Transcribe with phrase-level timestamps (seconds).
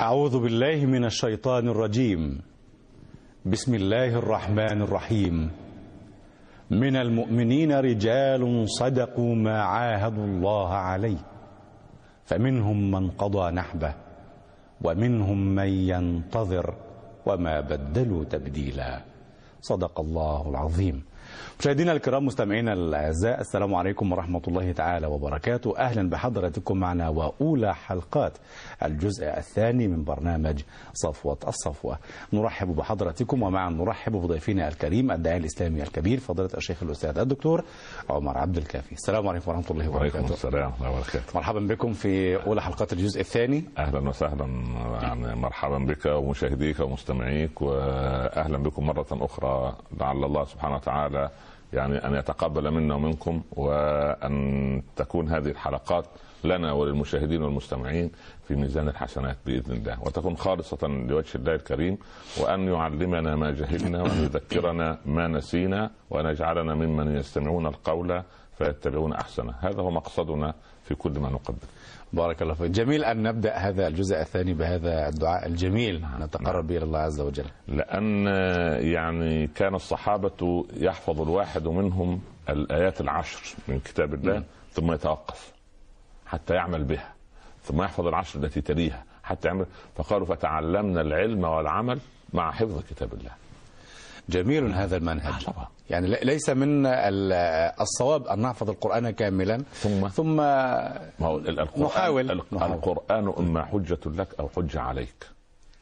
[0.00, 2.40] أعوذ بالله من الشيطان الرجيم.
[3.48, 5.50] بسم الله الرحمن الرحيم.
[6.70, 11.20] من المؤمنين رجال صدقوا ما عاهدوا الله عليه
[12.28, 13.94] فمنهم من قضى نحبه
[14.84, 16.66] ومنهم من ينتظر
[17.26, 18.92] وما بدلوا تبديلا.
[19.64, 20.96] صدق الله العظيم.
[21.60, 25.78] مشاهدينا الكرام مستمعينا الأعزاء السلام عليكم ورحمة الله تعالى وبركاته.
[25.78, 28.38] أهلا بحضراتكم معنا وأولى حلقات
[28.82, 30.62] الجزء الثاني من برنامج
[30.92, 31.98] صفوة الصفوة.
[32.32, 37.64] نرحب بحضراتكم ومعا نرحب بضيفنا الكريم الداعي الإسلامي الكبير فضيلة الشيخ الأستاذ الدكتور
[38.10, 38.92] عمر عبد الكافي.
[38.92, 41.32] السلام عليكم ورحمة الله وعليكم وبركاته السلام ورحمة الله وبركاته.
[41.34, 43.64] مرحبا بكم في أولى حلقات الجزء الثاني.
[43.78, 44.46] أهلا وسهلا
[45.02, 51.30] يعني مرحبا بك ومشاهديك ومستمعيك واهلا بكم مرة أخرى لعل الله سبحانه وتعالى
[51.72, 56.04] يعني أن يتقبل منا ومنكم وأن تكون هذه الحلقات
[56.44, 58.10] لنا وللمشاهدين والمستمعين
[58.48, 60.02] في ميزان الحسنات بإذن الله.
[60.02, 61.98] وتكون خالصة لوجه الله الكريم
[62.40, 68.22] وأن يعلمنا ما جهلنا وأن يذكرنا ما نسينا وأن يجعلنا ممن يستمعون القول
[68.58, 69.54] فيتبعون أحسنه.
[69.60, 71.66] هذا هو مقصدنا في كل ما نقدم.
[72.16, 72.70] بارك الله فيك.
[72.70, 76.04] جميل أن نبدأ هذا الجزء الثاني بهذا الدعاء الجميل.
[76.20, 77.44] نتقرب به إلى الله عز وجل.
[77.68, 78.26] لأن
[78.92, 85.52] يعني كان الصحابة يحفظ الواحد منهم الآيات العشر من كتاب الله ثم يتوقف
[86.26, 87.12] حتى يعمل بها
[87.62, 89.66] ثم يحفظ العشر التي تليها حتى يعمل.
[89.96, 91.98] فقالوا فتعلمنا العلم والعمل
[92.32, 93.45] مع حفظ كتاب الله.
[94.28, 95.44] جميل هذا المنهج.
[95.44, 95.66] طبعا.
[95.90, 97.32] يعني ليس من ال-
[97.80, 99.62] الصواب أن نحفظ القرآن كاملا.
[99.72, 102.30] ثم؟ ثم هو القرآن نحاول.
[102.30, 102.72] ال- نحاول.
[102.72, 105.26] القرآن إما حجة لك أو حجة عليك.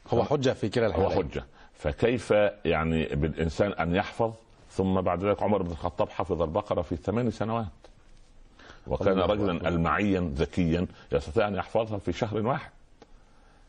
[0.09, 1.45] هو حجة في كلا هو الحالين حجة.
[1.75, 2.31] فكيف
[2.65, 4.33] يعني بالإنسان أن يحفظ؟
[4.71, 7.67] ثم بعد ذلك عمر بن الخطاب حفظ البقرة في ثمان سنوات.
[8.87, 9.69] وكان رجلا أكبر.
[9.69, 12.71] المعيا ذكيا يستطيع أن يحفظها في شهر واحد.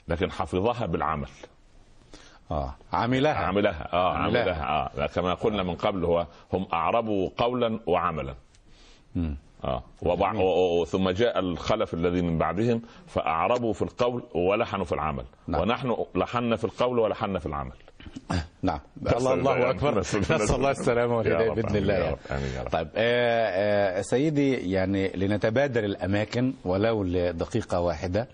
[0.07, 1.27] لكن حفظها بالعمل.
[2.51, 2.75] آه.
[2.93, 4.41] عملها عملها آه عملها.
[4.41, 5.07] عملها آه.
[5.07, 8.35] كما قلنا من قبل هو هم أعربوا قولا وعملا.
[9.15, 9.37] مم.
[9.63, 9.83] آه.
[10.01, 10.33] وبع...
[10.33, 10.81] و...
[10.81, 10.85] و...
[10.85, 15.25] ثم جاء الخلف الذي من بعدهم فأعربوا في القول ولحنوا في العمل.
[15.47, 15.61] نعم.
[15.61, 17.73] ونحن لحنا في القول ولحنا في العمل.
[18.65, 18.79] نعم.
[19.17, 19.99] الله الله أكبر.
[19.99, 21.93] نسال الله السلامه والهدايه بإذن الله.
[21.93, 22.69] يعني.
[22.71, 28.27] طيب آه آه سيدي يعني لنتبادل الأماكن ولو لدقيقة واحدة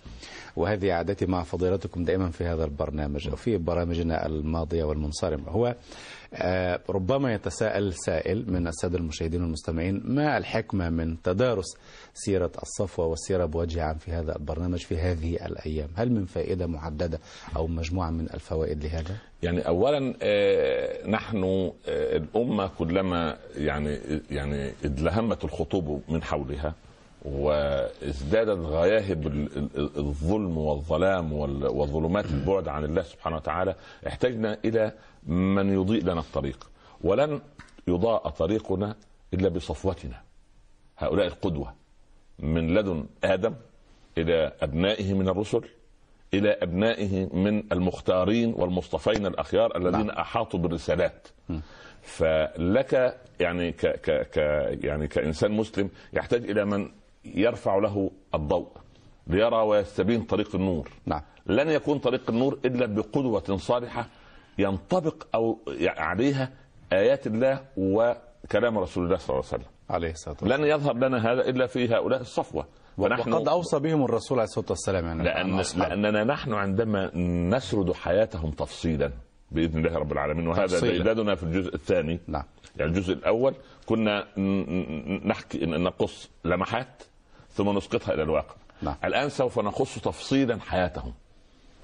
[0.56, 5.76] وهذه عادتي مع فضيلتكم دائما في هذا البرنامج أو في برامجنا الماضية والمنصرمه هو
[6.34, 11.66] آه ربما يتساءل سائل من السادة المشاهدين والمستمعين ما الحكمة من تدارس
[12.14, 17.20] سيرة الصفوة والسيره بوجه عام في هذا البرنامج في هذه الأيام؟ هل من فائدة محددة
[17.56, 20.14] أو مجموعة من الفوائد لهذا؟ يعني اولا
[21.08, 21.44] نحن
[21.88, 24.00] آه، الأمة كلما يعني
[24.32, 26.74] يعني ادلهمت الخطوب من حولها
[27.26, 33.76] وازدادت غياهب ال- ال- الظلم والظلام وال- وظلمات البعد عن الله سبحانه وتعالى
[34.08, 34.92] احتجنا إلى
[35.28, 36.70] من يضيء لنا الطريق.
[37.02, 37.40] ولن
[37.88, 38.96] يضاء طريقنا
[39.34, 40.22] إلا بصفوتنا.
[40.98, 41.74] هؤلاء القدوة
[42.40, 43.54] من لدن آدم
[44.18, 45.62] إلى أبنائه من الرسل
[46.34, 50.18] إلى أبنائه من المختارين والمصطفين الأخيار الذين نعم.
[50.18, 51.28] أحاطوا بالرسالات.
[52.02, 54.38] فلك يعني ك ك ك
[54.84, 56.92] يعني كإنسان مسلم يحتاج إلى من
[57.26, 58.68] يرفع له الضوء
[59.28, 60.90] ليرى ويستبين طريق النور.
[61.06, 61.22] نعم.
[61.46, 64.08] لن يكون طريق النور إلا بقدوة صالحة
[64.58, 66.50] ينطبق أو عليها
[66.94, 69.72] آيات الله وكلام رسول الله صلى الله عليه وسلم.
[69.90, 70.62] عليه الصلاة والسلام.
[70.62, 72.66] لن يظهر لنا هذا إلا في هؤلاء الصفوة.
[72.98, 75.62] ونحن وقد أوصى بهم الرسول عليه الصلاة والسلام يعني لأن.
[75.78, 77.12] لأننا نحن عندما
[77.58, 79.12] نسرد حياتهم تفصيلا
[79.52, 80.80] بإذن الله رب العالمين وهذا.
[80.80, 82.44] ديدننا في الجزء الثاني نعم
[82.78, 83.54] يعني الجزء الأول
[83.86, 84.28] كنا
[85.26, 87.04] نحكي نقص لمحات
[87.54, 88.96] ثم نسقطها إلى الواقع نعم.
[89.04, 91.14] الآن سوف نقص تفصيلا حياتهم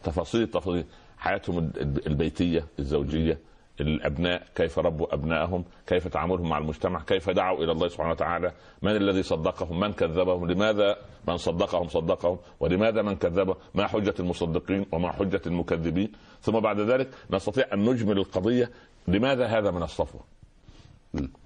[0.03, 0.85] تفاصيل تفاصيل
[1.17, 3.38] حياتهم ال- البيتية الزوجية
[3.81, 8.51] الأبناء كيف ربوا ابنائهم كيف تعاملهم مع المجتمع كيف دعوا إلى الله سبحانه وتعالى
[8.81, 10.95] من الذي صدقهم من كذبهم لماذا
[11.27, 16.11] من صدقهم صدقهم ولماذا من كذبهم ما حجة المصدقين وما حجة المكذبين
[16.41, 18.72] ثم بعد ذلك نستطيع أن نجمل القضية
[19.07, 20.22] لماذا هذا من الصفوة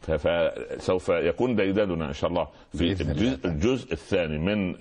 [0.01, 2.91] فسوف يكون ديدننا إن شاء الله في.
[2.91, 4.75] الجزء, الجزء الثاني من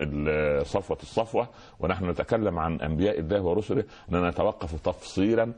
[0.65, 1.49] صفوة الصفوة
[1.81, 5.53] ونحن نتكلم عن أنبياء الله ورسله اننا نتوقف تفصيلا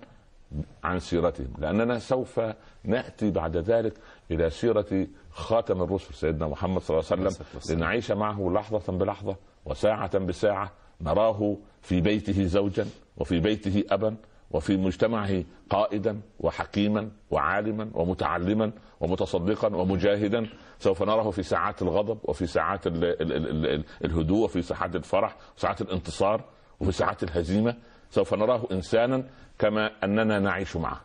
[0.84, 2.40] عن سيرتهم لأننا سوف
[2.84, 3.94] نأتي بعد ذلك
[4.30, 7.76] إلى سيرة خاتم الرسل سيدنا محمد صلى الله عليه وسلم.
[7.76, 14.16] لنعيش معه لحظة بلحظة وساعة بساعة نراه في بيته زوجا وفي بيته ابا
[14.50, 20.46] وفي مجتمعه قائدا وحكيما وعالما ومتعلما ومتصدقا ومجاهدا
[20.78, 25.80] سوف نراه في ساعات الغضب وفي ساعات ال ال ال الهدوء وفي ساعات الفرح وساعات
[25.80, 26.44] الانتصار
[26.80, 27.76] وفي ساعات الهزيمة
[28.12, 29.24] سوف نراه إنسانا
[29.58, 31.00] كما أننا نعيش معه.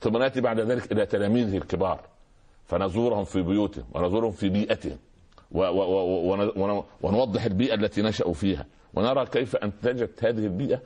[0.00, 2.00] ثم نأتي بعد ذلك إلى تلاميذه الكبار
[2.66, 4.98] فنزورهم في بيوتهم ونزورهم في بيئتهم
[7.02, 10.80] ونوضح البيئة التي نشأوا فيها ونرى كيف انتجت هذه البيئة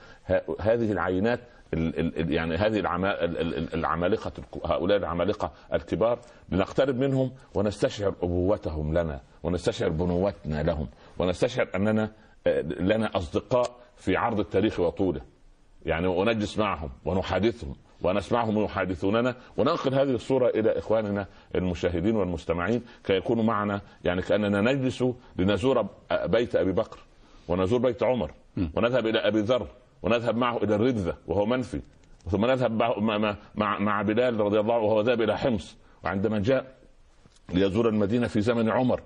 [0.60, 1.40] هذه العينات
[1.74, 4.32] ال- ال- ال- يعني هذه العما- ال- ال- العمالقة
[4.64, 6.18] هؤلاء العمالقة الكبار
[6.48, 10.88] لنقترب منهم ونستشعر أبوتهم لنا ونستشعر بنوتنا لهم
[11.18, 12.10] ونستشعر أننا
[12.80, 15.20] لنا أصدقاء في عرض التاريخ وطوله.
[15.86, 23.44] يعني ونجلس معهم ونحادثهم ونسمعهم يحادثوننا وننقل هذه الصورة إلى إخواننا المشاهدين والمستمعين كي يكونوا
[23.44, 25.04] معنا يعني كأننا نجلس
[25.36, 26.98] لنزور بيت أبي بكر
[27.48, 28.30] ونزور بيت عمر
[28.74, 29.66] ونذهب إلى أبي ذر
[30.02, 31.80] ونذهب معه إلى الرذه وهو منفي
[32.30, 36.74] ثم نذهب مع مع مع, بلال رضي الله عنه وهو ذهب إلى حمص وعندما جاء
[37.54, 39.00] ليزور المدينة في زمن عمر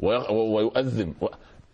[0.00, 1.14] وي- ويؤذن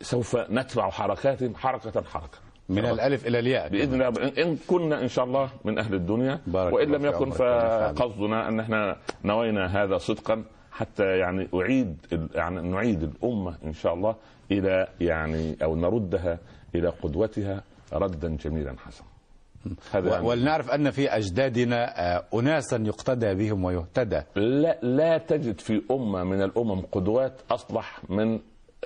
[0.01, 2.39] سوف نتبع حركاتهم حركة حركة.
[2.69, 3.69] من الألف إلى الياء.
[3.69, 4.11] بإذن الله.
[4.31, 6.41] إن- إن كنا إن شاء الله من أهل الدنيا.
[6.47, 7.31] بارك وإن لم يكن.
[7.31, 11.97] فقصدنا أن إحنا نوينا هذا صدقا حتى يعني أعيد
[12.35, 14.17] يعني نعيد الأمة إن شاء الله
[14.51, 16.39] إلى يعني أو نردها
[16.75, 17.63] إلى قدوتها
[17.93, 19.07] ردا جميلا حسنا.
[19.93, 20.27] هذا يعني.
[20.27, 24.23] ولنعرف أن في أجدادنا آه، اناسا يقتدى بهم ويهتدى.
[24.37, 28.39] لا لا تجد في أمة من الأمم قدوات أصلح من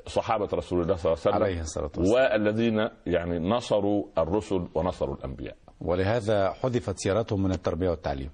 [0.07, 2.33] صحابة رسول الله صلى الله عليه وسلم عليه الصلاة والسلام.
[2.33, 8.31] والذين يعني نصروا الرسل ونصروا الأنبياء ولهذا حذفت سيرتهم من التربية والتعليم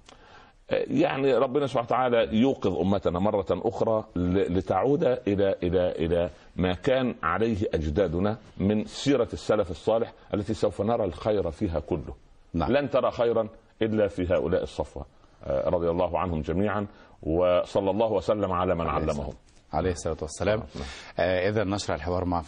[0.71, 7.57] يعني ربنا سبحانه وتعالى يوقظ أمتنا مرة أخرى لتعود إلى إلى إلى ما كان عليه
[7.75, 12.15] أجدادنا من سيرة السلف الصالح التي سوف نرى الخير فيها كله.
[12.55, 12.73] نعم.
[12.73, 13.49] لن ترى خيرا
[13.83, 15.07] إلا في هؤلاء الصفوة
[15.45, 16.87] آه، رضي الله عنهم جميعا
[17.23, 19.33] وصلى الله وسلم على من علمهم.
[19.77, 20.63] عليه الصلاة والسلام
[21.19, 22.43] آه إذا نشرع الحوار مع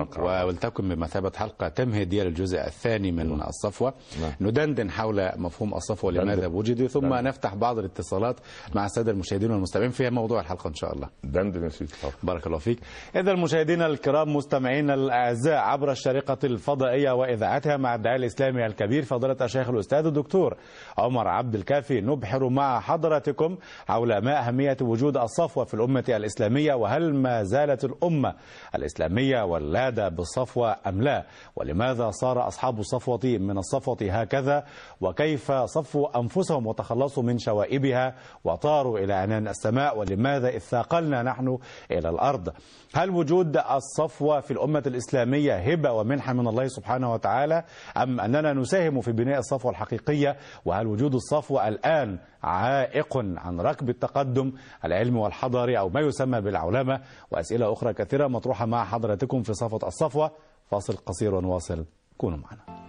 [0.00, 0.24] أكرم.
[0.24, 4.32] ولتكن بمثابة حلقة تمهيدية للجزء الثاني من الصفوة نعم.
[4.40, 6.24] ندندن حول مفهوم الصفوة دندن.
[6.24, 7.24] لماذا وجد ثم دندن.
[7.24, 8.40] نفتح بعض الاتصالات
[8.74, 11.92] مع السادة المشاهدين والمستمعين في موضوع الحلقة إن شاء الله دندن يا سيدي.
[12.22, 12.78] بارك الله فيك
[13.16, 19.68] إذا المشاهدين الكرام مستمعينا الأعزاء عبر الشريقة الفضائية وإذاعتها مع الداعي الإسلامي الكبير فضيلة الشيخ
[19.68, 20.56] الأستاذ الدكتور
[20.98, 23.56] عمر عبد الكافي نبحر مع حضراتكم
[23.88, 28.34] حول ما أهمية وجود الصفوة في الأمة الإسلامية وهل ما زالت الأمة
[28.74, 31.24] الإسلامية ولادة بالصفوة أم لا؟
[31.56, 34.64] ولماذا صار أصحاب الصفوة من الصفوة هكذا؟
[35.00, 38.14] وكيف صفوا أنفسهم وتخلصوا من شوائبها؟
[38.44, 41.58] وطاروا إلى عنان السماء ولماذا إذ ثاقلنا نحن
[41.90, 42.48] إلى الأرض؟
[42.94, 47.64] هل وجود الصفوة في الأمة الإسلامية هبة ومنحة من الله سبحانه وتعالى؟
[47.96, 54.52] أم أننا نساهم في بناء الصفوة الحقيقية؟ وهل وجود الصفوة الآن عائق عن ركب التقدم
[54.84, 57.00] العلمي والحضاري أو ما يسمى بالعولمة
[57.30, 60.30] وأسئلة أخرى كثيرة مطروحة مع حضراتكم في صفوة الصفوة.
[60.70, 61.84] فاصل قصير ونواصل.
[62.18, 62.80] كونوا معنا.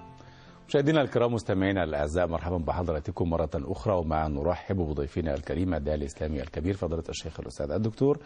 [0.67, 3.93] مشاهدينا الكرام مستمعينا الأعزاء مرحبا بحضراتكم مرة أخرى.
[3.93, 8.19] ومع نرحب بضيفنا الكريم الداعي الإسلامي الكبير فضيلة الشيخ الأستاذ الدكتور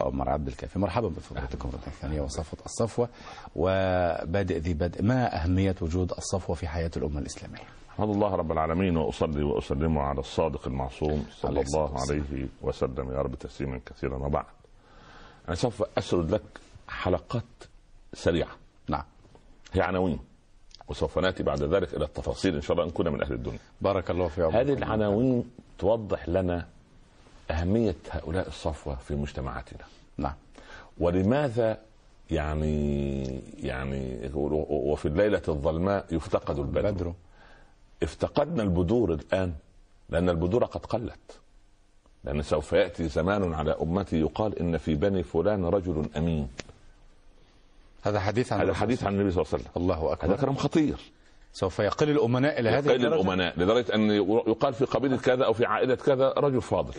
[0.00, 0.78] عمر عبد الكافي.
[0.78, 3.08] مرحبا بفضيلتكم مرة ثانية وصفوة الصفوة.
[3.56, 8.96] وبادئ ذي بدء ما أهمية وجود الصفوة في حياة الأمة الإسلامية؟ احمد الله رب العالمين
[8.96, 13.10] وأصلي وأسلم على الصادق المعصوم صلى الله عليه وسلم.
[13.10, 14.16] يا رب تسليما كثيرا.
[14.16, 14.44] وبعد
[15.50, 16.42] أنا سوف أسرد لك
[16.88, 17.44] حلقات
[18.14, 18.50] سريعة.
[18.88, 19.02] نعم.
[19.72, 20.18] هي عناوين
[20.88, 23.58] وسوف نأتي بعد ذلك إلى التفاصيل إن شاء الله إن كنا من أهل الدنيا.
[23.80, 26.66] بارك الله في عمركم هذه العناوين توضح لنا
[27.50, 29.84] أهمية هؤلاء الصفوة في مجتمعاتنا.
[30.16, 30.34] نعم.
[30.98, 31.78] ولماذا
[32.30, 33.24] يعني
[33.58, 37.12] يعني وفي الليلة الظلماء يفتقد البدر؟ بدر
[38.02, 39.54] افتقدنا البذور الآن
[40.08, 41.39] لأن البذور قد قلت.
[42.24, 46.48] لأن سوف يأتي زمان على أمتي يقال إن في بني فلان رجل أمين.
[48.02, 49.82] هذا حديث عن هذا حديث عن النبي صلى الله عليه وسلم.
[49.82, 50.96] الله هذا اكبر كلام خطير.
[51.52, 54.10] سوف يقل الأمناء إلى هذه قيل الدرجة؟ الأمناء لدرجة أن
[54.46, 56.94] يقال في قبيلة كذا أو في عائلة كذا رجل فاضل.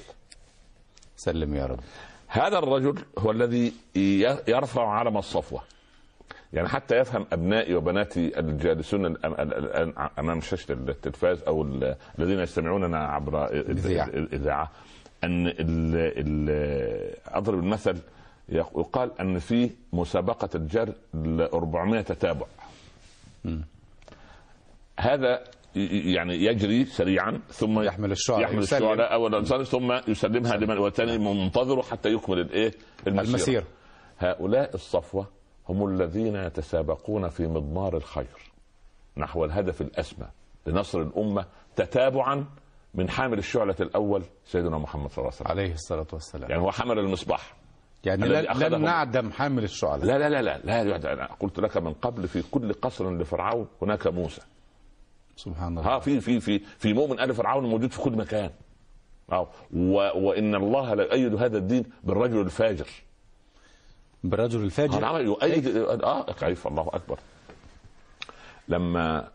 [1.17, 1.79] سلم يا رب.
[2.27, 3.73] هذا الرجل هو الذي
[4.47, 5.61] يرفع علم الصفوة.
[6.53, 13.45] يعني حتى يفهم أبنائي وبناتي الجالسون الآن أمام شاشة التلفاز أو ال- الذين يستمعوننا عبر.
[13.45, 14.71] الإذاعة.
[15.23, 15.55] أن ال
[15.95, 16.49] ال
[17.27, 17.97] أضرب المثل
[18.49, 22.45] يق- يقال أن في مسابقة الجر ل 400 تتابع.
[24.99, 25.43] هذا
[25.75, 28.59] ي- يعني يجري سريعا ثم يحمل الشعراء يحمل.
[28.63, 32.71] الشعراء اولا ثم يسلمها لمن والثاني منتظره حتى يكمل الايه
[33.07, 33.63] المسير
[34.19, 35.27] هؤلاء الصفوة
[35.69, 38.51] هم الذين يتسابقون في مضمار الخير
[39.17, 40.27] نحو الهدف الأسمى
[40.67, 42.45] لنصر الأمة تتابعا
[42.93, 45.47] من حامل الشعلة الأول سيدنا محمد صلى الله عليه وسلم.
[45.47, 46.49] عليه الصلاة والسلام.
[46.49, 47.53] يعني هو حمل المصباح.
[48.03, 52.27] يعني لن نعدم حامل الشعلاء لا لا لا لا لا أنا قلت لك من قبل
[52.27, 54.41] في كل قصر لفرعون هناك موسى.
[55.35, 55.95] سبحان الله.
[55.95, 58.49] ها في في في في مؤمن آل فرعون موجود في كل مكان.
[59.31, 59.93] آه و...
[60.27, 62.87] وإن الله لا يؤيد هذا الدين بالرجل الفاجر.
[64.23, 67.19] بالرجل الفاجر؟ العمل يؤيد آه كيف؟ الله أكبر.
[68.67, 69.27] لما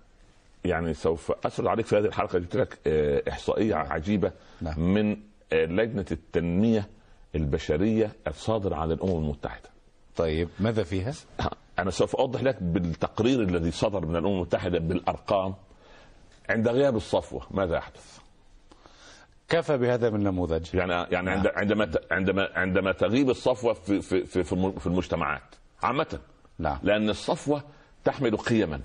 [0.65, 4.81] يعني سوف أسرد عليك في هذه الحلقة جبت لك آه، إحصائية عجيبة نعم.
[4.95, 5.17] من
[5.53, 6.89] آه، لجنة التنمية
[7.35, 9.69] البشرية الصادرة عن الأمم المتحدة.
[10.17, 11.13] طيب ماذا فيها؟
[11.79, 15.55] أنا سوف أوضح لك بالتقرير الذي صدر من الأمم المتحدة بالأرقام
[16.49, 17.47] عند غياب الصفوة.
[17.51, 18.19] ماذا يحدث؟
[19.49, 20.75] كفى بهذا من نموذج.
[20.75, 24.45] يعني يعني عند عندما عندما عندما تغيب الصفوة في في في
[24.79, 25.55] في المجتمعات.
[25.83, 26.19] عامة.
[26.59, 26.79] نعم.
[26.83, 27.63] لأن الصفوة
[28.05, 28.81] تحمل قيما.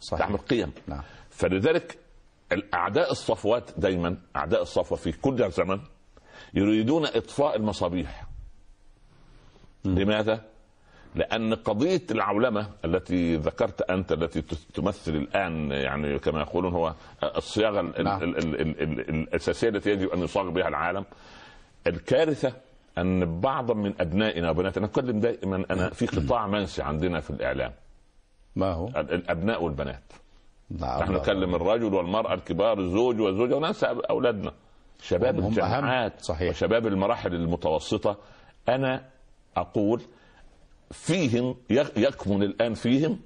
[0.00, 0.20] صحيح.
[0.26, 0.72] تحمل قيم.
[0.86, 1.02] نعم.
[1.30, 1.98] فلذلك
[2.74, 5.80] أعداء الصفوات دايما أعداء الصفوة في كل زمن
[6.54, 8.24] يريدون إطفاء المصابيح.
[9.84, 10.40] لماذا؟
[11.14, 14.42] لأن قضية العولمة التي ذكرت أنت التي
[14.74, 16.94] تمثل الآن يعني كما يقولون هو
[17.36, 18.22] الصياغة ال- نعم.
[18.22, 21.04] ال- ال- ال- ال- الأساسية التي يجب أن يصاغ بها العالم.
[21.86, 22.52] الكارثة
[22.98, 27.72] أن بعضا من أبنائنا وبناتنا أتكلم دائما أنا في قطاع منسي عندنا في الإعلام.
[28.60, 30.02] ما هو؟ ال- الأبناء والبنات.
[30.70, 34.52] نعم نحن نكلم الرجل والمرأة الكبار الزوج والزوجة وننسى أولادنا.
[35.02, 35.38] شباب.
[35.38, 36.50] الجامعات صحيح.
[36.50, 38.16] وشباب المراحل المتوسطة
[38.68, 39.08] أنا
[39.56, 40.02] أقول
[40.90, 43.20] فيهم يك- يكمن الآن فيهم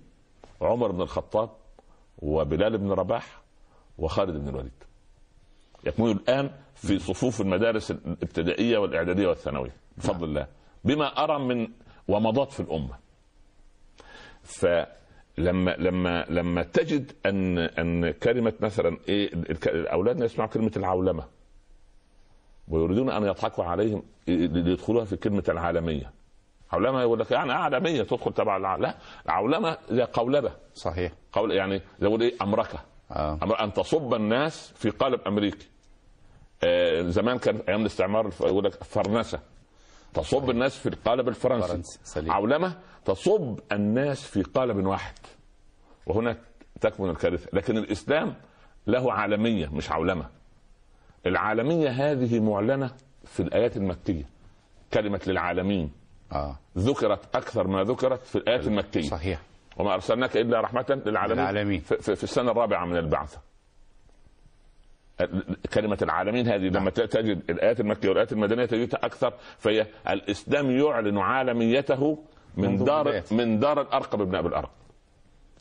[0.61, 1.51] عمر بن الخطاب
[2.19, 3.41] وبلال بن رباح
[3.99, 4.73] وخالد بن الوليد.
[5.87, 10.47] يكمنوا الآن في صفوف المدارس الابتدائية والإعدادية والثانوية بفضل الله.
[10.85, 11.69] بما أرى من
[12.09, 12.97] ومضات في الأمة.
[14.43, 14.87] فلما
[15.39, 19.31] لما لما تجد أن أن كلمة مثلا إيه
[19.67, 21.25] اولادنا يسمعوا كلمة العولمة.
[22.69, 26.13] ويريدون أن يضحكوا عليهم ليدخلوها في كلمة العالمية.
[26.73, 28.77] عولمة يقول لك يعني عالمية تدخل تبع الع...
[28.77, 30.53] لا العولمة زي قولبة.
[30.75, 31.13] صحيح.
[31.33, 32.79] قول يعني زي يقول إيه أمركة.
[33.11, 33.39] آه.
[33.61, 35.69] أن تصب الناس في قالب أمريكي.
[36.65, 39.41] آه زمان كان أيام الاستعمار يقول لك فرنسه
[40.15, 41.99] تصب الناس في القالب الفرنسي.
[42.31, 45.15] عولمة تصب الناس في قالب واحد
[46.07, 46.37] وهنا
[46.81, 47.49] تكمن الكارثة.
[47.53, 48.35] لكن الإسلام
[48.87, 50.27] له عالمية مش عولمة.
[51.27, 52.91] العالمية هذه معلنة
[53.25, 54.25] في الآيات المكية.
[54.95, 55.93] كلمة للعالمين.
[56.33, 56.57] آه.
[56.79, 59.03] ذكرت أكثر ما ذكرت في الآيات المكية.
[59.03, 59.41] صحيح.
[59.77, 61.81] وما أرسلناك إلا رحمة للعالمين, للعالمين.
[61.81, 63.41] في, في, في السنة الرابعة من البعثة.
[65.75, 71.19] كلمة العالمين هذه لما ت- تجد الآيات المكية والآيات المدنية تجدها أكثر فهي الإسلام يعلن
[71.19, 72.19] عالميته
[72.57, 73.23] من دار.
[73.31, 74.71] من دار الأرقم ابن أبي الأرقم.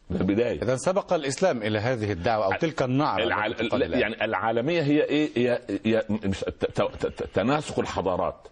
[0.10, 0.62] من البداية.
[0.62, 3.46] اذا سبق الإسلام إلى هذه الدعوة أو تلك النعره الع...
[3.46, 4.00] التي تقال الآن.
[4.02, 6.66] يعني العالمية هي إيه؟ هي, هي مش ت...
[6.66, 7.06] ت...
[7.06, 7.24] ت...
[7.24, 8.48] تناسق الحضارات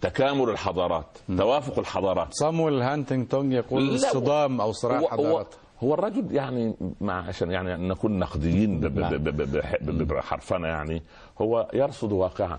[0.00, 1.06] تكامل الحضارات
[1.38, 2.28] توافق الحضارات.
[2.30, 5.54] صامويل هانتنجتون يقول لا، صدام أو صراع هو, هو, حضارات.
[5.82, 8.98] هو الرجل يعني مع عشان يعني نكون نقديين ب- ب-
[9.90, 10.04] نعم.
[10.04, 11.02] بحرفنا يعني
[11.40, 12.58] هو يرصد واقعا.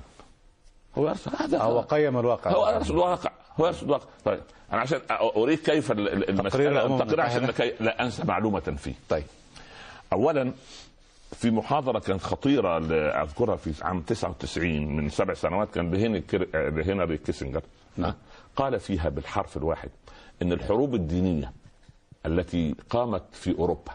[0.98, 2.52] هو يرصد هذا هو قيم الواقع.
[2.52, 3.32] هو يرصد واقع.
[3.60, 4.40] هو يرصد واقع طيب
[4.74, 7.46] أنا عشان أريد كيف ال- ال- المسألة التقرير عشان.
[7.46, 9.24] لكي لا أنسى معلومة فيه طيب
[10.14, 10.52] اولا
[11.34, 12.78] في محاضرة كانت خطيرة
[13.24, 15.92] أذكرها في عام 99 من سبع سنوات كان
[16.54, 17.62] لهنري كيسنجر
[17.98, 18.14] نعم.
[18.56, 19.90] قال فيها بالحرف الواحد
[20.42, 21.52] إن الحروب الدينية
[22.26, 23.92] التي قامت في أوروبا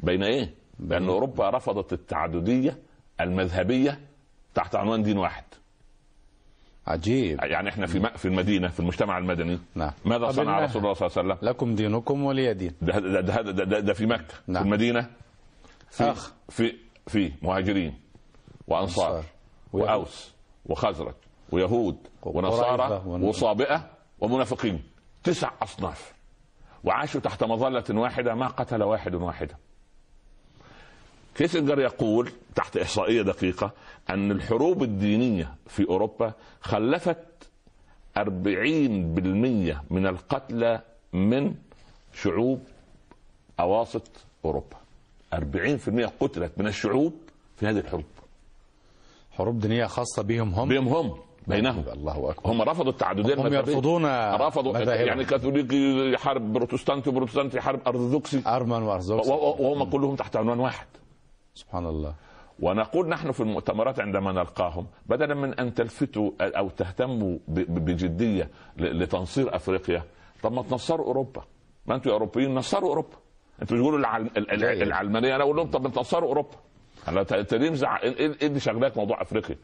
[0.00, 0.54] بين إيه؟
[0.88, 2.78] لأن أوروبا رفضت التعددية
[3.20, 4.00] المذهبية
[4.54, 5.44] تحت عنوان دين واحد
[6.86, 9.90] عجيب يعني إحنا في في المدينة في المجتمع المدني نعم.
[10.04, 10.58] ماذا صنع.
[10.64, 13.80] رسول الله صلى الله عليه وسلم؟ لكم دينكم ولي دين ده ده ده, ده, ده,
[13.80, 14.62] ده في مكة نعم.
[14.62, 15.10] في المدينة
[15.90, 16.32] في أخ.
[16.48, 16.74] في
[17.06, 17.94] في مهاجرين
[18.68, 19.24] وأنصار.
[19.72, 20.34] وأوس
[20.66, 21.14] وخزرج
[21.52, 24.82] ويهود ونصارى ون- وصابئة ومنافقين
[25.22, 26.12] تسع أصناف
[26.84, 29.54] وعاشوا تحت مظلة واحدة ما قتل واحد واحدا
[31.34, 33.70] كيسنجر يقول تحت إحصائية دقيقة
[34.10, 37.16] أن الحروب الدينية في أوروبا خلفت
[38.18, 38.22] 40%
[39.90, 40.80] من القتلى
[41.12, 41.54] من
[42.14, 42.60] شعوب
[43.60, 44.02] أواسط
[44.44, 44.76] أوروبا.
[45.34, 45.38] 40%
[46.20, 47.12] قتلت من الشعوب
[47.56, 48.04] في هذه الحروب.
[49.30, 51.14] حروب دينية خاصة بهم هم؟ بهم هم
[51.46, 51.84] بينهم.
[51.92, 52.50] الله أكبر.
[52.52, 53.52] هم رفضوا التعدديه هم.
[53.54, 54.78] يرفضون رفضوا.
[54.78, 59.28] يعني كاثوليكي يحارب بروتستانتي وبروتستانتي يحارب ارثوذكسي أرمن وأرثوذكس.
[59.28, 60.86] و- و- وهم كلهم تحت عنوان واحد.
[61.60, 62.14] سبحان الله.
[62.60, 70.02] ونقول نحن في المؤتمرات عندما نلقاهم بدلا من أن تلفتوا أو تهتموا بجدية لتنصير أفريقيا
[70.42, 71.42] طب ما تنصروا أوروبا.
[71.86, 73.16] ما أنتم يا أوروبيين نصروا أوروبا.
[73.62, 74.22] أنتوا بتقولوا العل...
[74.36, 74.82] ال- ال- جيد.
[74.82, 76.56] العلمانية أنا أقول لهم طب ما تنصروا أوروبا.
[77.08, 77.96] أنا ت- تريم زع...
[78.02, 78.12] إيه
[78.42, 79.56] إيه اللي شغلاك موضوع أفريقيا؟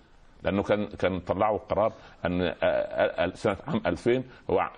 [0.43, 1.93] لأنه كان كان طلعوا قرار
[2.25, 2.55] أن
[3.35, 4.71] سنة عام 2000 هو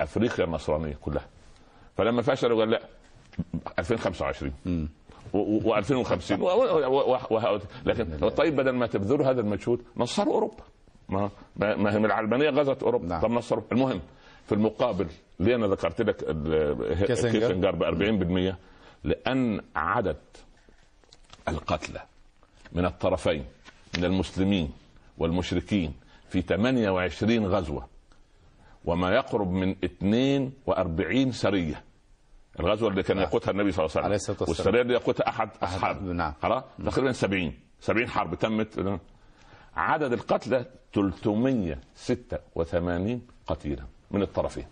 [0.00, 1.26] أفريقيا النصرانيه كلها.
[1.96, 2.80] فلما فشلوا قال لا
[3.78, 4.88] 2025
[5.34, 6.32] و2050
[7.86, 10.62] لكن طيب بدل ما تبذلوا هذا المجهود نصروا أوروبا.
[11.08, 11.30] ما
[11.76, 13.06] ما هي العلمانية غزت أوروبا.
[13.06, 13.20] نعم.
[13.22, 13.62] طب نصروا.
[13.72, 14.00] المهم
[14.46, 15.06] في المقابل
[15.40, 16.16] ليه أنا ذكرت لك.
[17.06, 18.54] كيسنجر ب 40%
[19.04, 20.16] لأن عدد
[21.48, 22.00] القتلى
[22.72, 23.44] من الطرفين
[23.98, 24.70] من المسلمين
[25.18, 25.92] والمشركين
[26.28, 27.86] في 28 غزوة
[28.84, 31.82] وما يقرب من 42 سرية.
[32.60, 34.36] الغزوة اللي كان يقودها النبي صلى الله عليه وسلم.
[34.40, 36.32] والسرية اللي يقودها احد اصحابه نعم.
[36.42, 38.98] خلاص؟ تقريبا 70 70 حرب تمت.
[39.76, 44.64] عدد القتلى 386 قتيلا من الطرفين.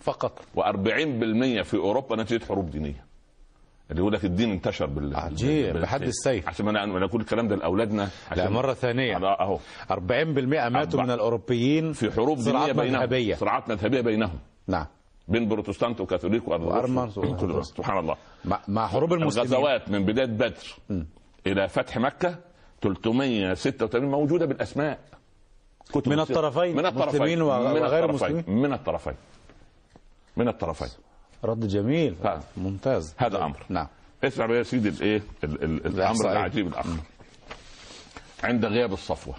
[0.00, 0.38] فقط.
[0.56, 3.04] و40% في أوروبا نتيجة حروب دينية.
[3.90, 6.48] اللي يقول لك الدين انتشر بال عجيب، بحد السيف.
[6.48, 8.08] عشان ما أنا أقول الكلام ده لأولادنا.
[8.36, 9.16] لا ثانية.
[9.16, 9.58] أنا أهو.
[9.90, 11.02] 40% ماتوا.
[11.02, 13.34] من الأوروبيين في حروب دينية بينهم.
[13.34, 14.38] صراعات مذهبية بينهم.
[14.66, 14.86] نعم.
[15.30, 16.42] بين بروتستانت وكاثوليك.
[17.40, 18.16] كل- سبحان الله.
[18.68, 19.48] مع, حروب المسلمين.
[19.52, 20.66] الغزوات من بداية بدر
[21.46, 22.38] إلى فتح مكة
[22.82, 24.98] 386 موجودة بالأسماء.
[25.92, 26.20] كتب من.
[26.20, 27.42] الطرفين، من الطرفين.
[27.42, 28.14] وغير الطرفين.
[28.14, 29.14] مسلمين؟ من الطرفين.
[30.36, 30.88] من الطرفين.
[31.44, 32.14] رد جميل.
[32.24, 32.40] ها.
[32.56, 33.14] ممتاز.
[33.18, 33.56] هذا أمر.
[33.68, 33.86] نعم.
[34.24, 36.32] اسمع بقى يا سيدي الإيه؟ ال- ال- الأمر.
[36.32, 36.96] العجيب الآخر.
[38.44, 39.34] عند غياب الصفوة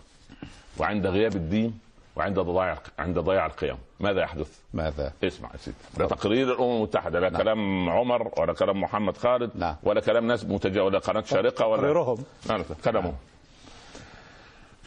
[0.80, 1.80] وعند غياب الدين
[2.15, 3.77] وعند ضياع عند ضياع القيم.
[4.00, 5.77] ماذا يحدث؟ ماذا؟ اسمع يا سيدي.
[5.98, 9.75] ده تقرير الأمم المتحدة لا كلام عمر ولا كلام محمد خالد نعم.
[9.84, 12.18] ولا كلام ناس متجا ولا قناة شارقة ولا تقريرهم.
[12.50, 13.15] لا لا كلامهم.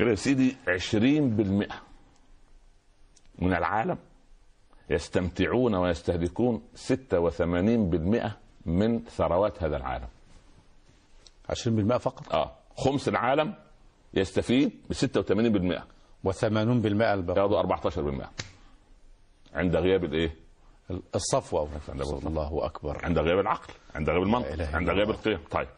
[0.01, 1.73] يا سيدي 20%
[3.39, 3.99] من العالم
[4.91, 8.31] يستمتعون ويستهلكون 86%
[8.67, 10.09] من ثروات هذا العالم.
[11.49, 12.53] 20% فقط؟ آه.
[12.77, 13.55] خمس العالم
[14.15, 15.94] يستفيد ب 86%
[16.25, 17.41] و80% الباقي.
[17.41, 18.29] ياخذوا 14%
[19.55, 20.35] عند غياب الإيه؟
[20.91, 23.05] غياب الله أكبر.
[23.05, 25.11] عند غياب العقل عند غياب المنطق عند غياب.
[25.11, 25.39] القيم.
[25.51, 25.69] طيب.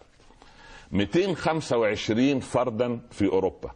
[0.92, 3.71] 225 فردا في أوروبا.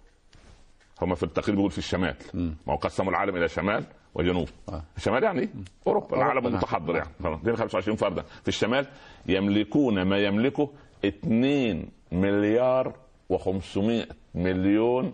[1.03, 2.16] هم في التقرير بيقول في الشمال.
[2.35, 4.49] ما هو قسموا العالم إلى شمال وجنوب.
[4.68, 4.83] آه.
[4.97, 5.49] الشمال يعني
[5.87, 6.47] أوروبا العالم نعم.
[6.47, 7.11] المتحضر يعني.
[7.23, 8.23] خلاص، 225 فردا.
[8.23, 8.87] في الشمال
[9.27, 10.71] يملكون ما يملكه
[11.05, 12.92] 2 مليار
[13.33, 15.12] و500 مليون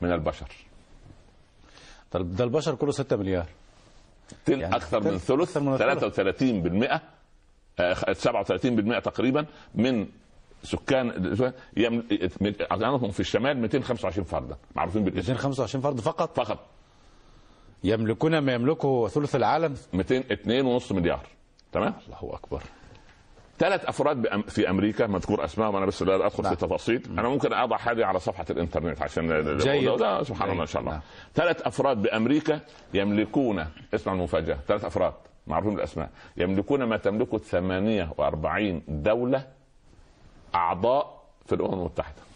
[0.00, 0.48] من البشر.
[2.10, 3.46] طيب ده البشر كله 6 مليار.
[4.48, 6.20] يعني أكثر من ثلث من الثلث.
[6.20, 7.00] 33%
[7.80, 10.06] آه، 37% تقريبا من
[10.62, 11.08] سكان.
[12.70, 15.32] عددهم في الشمال 225 فردا معروفين بالاسم.
[15.32, 16.58] 225 فرد فقط؟ فقط.
[17.84, 21.26] يملكون ما يملكه ثلث العالم؟ 200 2.5 مليار.
[21.72, 22.62] تمام؟ الله أكبر.
[23.58, 24.40] ثلاث افراد.
[24.48, 26.54] في أمريكا مذكور اسمائهم أنا بس لا ادخل نعم.
[26.54, 29.88] في تفاصيل أنا ممكن اضع هذه على صفحة الانترنت عشان جيد.
[29.88, 31.00] لا سبحان الله إن شاء الله نعم.
[31.34, 32.60] ثلاث افراد بأمريكا
[32.94, 35.14] يملكون اسمع المفاجأة ثلاث افراد
[35.46, 39.46] معروفين بالأسماء يملكون ما تملكه 48 دولة
[40.54, 42.28] أعضاء في الأمم المتحدة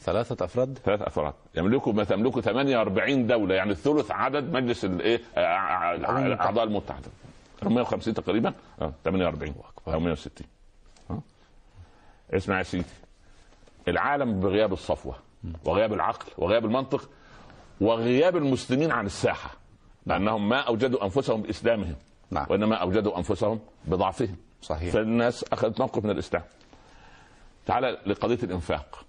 [0.00, 5.40] ثلاثة أفراد ثلاث افراد يملكوا ما تملكه 48 دولة يعني ثلث عدد مجلس الايه آه،
[5.40, 5.94] آه،
[6.64, 7.10] المتحدة.
[7.62, 8.54] الاعضاء المتحده 150 تقريبا.
[8.80, 9.94] آه، 48 أكبر.
[9.94, 10.46] أو 160
[11.10, 11.22] آه.
[12.30, 12.84] اسمع يا سيدي.
[13.88, 15.14] العالم بغياب الصفوة
[15.64, 17.10] وغياب العقل وغياب المنطق
[17.80, 19.50] وغياب المسلمين عن الساحة
[20.06, 21.94] لأنهم ما أوجدوا أنفسهم بإسلامهم
[22.30, 22.46] نعم.
[22.50, 24.36] وإنما أوجدوا أنفسهم بضعفهم.
[24.62, 24.92] صحيح.
[24.92, 26.42] فالناس أخذت موقف من الإسلام.
[27.66, 29.04] تعال لقضية الإنفاق.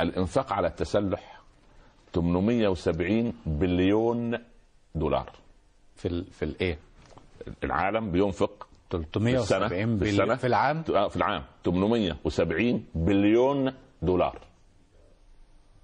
[0.00, 1.40] الإنفاق على التسلح
[2.14, 4.38] 870 بليون
[4.94, 5.32] دولار.
[5.98, 6.24] في ال...
[6.32, 6.78] في الايه
[7.64, 10.34] العالم بينفق في السنة 370 في بليون السنة.
[10.36, 11.42] في العام؟ آه، في العام.
[11.64, 14.38] 870 بليون دولار.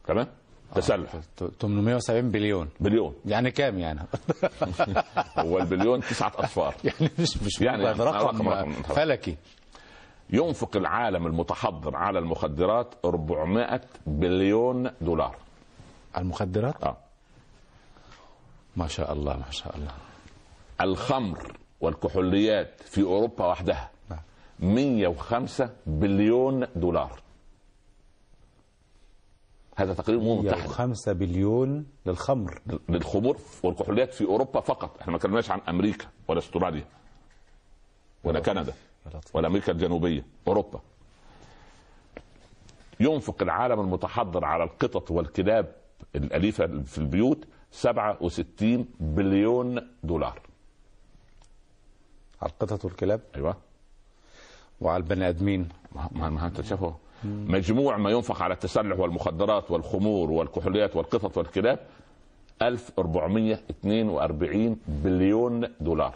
[0.06, 0.26] تمام؟
[0.74, 1.12] تسلح.
[1.60, 2.68] 870 بليون.
[2.80, 3.14] بليون.
[3.26, 4.00] يعني كام يعني؟
[5.38, 8.72] هو البليون تسعة أصفار يعني مش مش يعني رقم- رقم.
[8.72, 9.36] فلكي.
[10.30, 15.36] ينفق العالم المتحضر على المخدرات 400 بليون دولار.
[16.18, 16.96] المخدرات؟ آه.
[18.76, 19.92] ما شاء الله ما شاء الله.
[20.80, 24.18] الخمر والكحوليات في أوروبا وحدها نعم.
[24.60, 27.22] 105 بليون دولار.
[29.76, 32.60] هذا تقرير الامم المتحده 105 بليون للخمر.
[32.88, 35.00] للخمور والكحوليات في أوروبا فقط.
[35.00, 36.84] إحنا ما كلمناش عن أمريكا ولا أستراليا
[38.24, 38.72] ولا كندا.
[39.34, 40.80] ولا أمريكا الجنوبية أوروبا.
[43.00, 45.72] ينفق العالم المتحضر على القطط والكلاب
[46.14, 50.40] الأليفة في البيوت 67 بليون دولار.
[52.42, 53.56] على القطط والكلاب أيوه.
[54.80, 55.68] وعلى البني آدمين.
[56.12, 61.78] ما ما أنت شايفه مجموع ما ينفق على التسلح والمخدرات والخمور والكحوليات والقطط والكلاب
[62.62, 66.14] 1442 بليون دولار.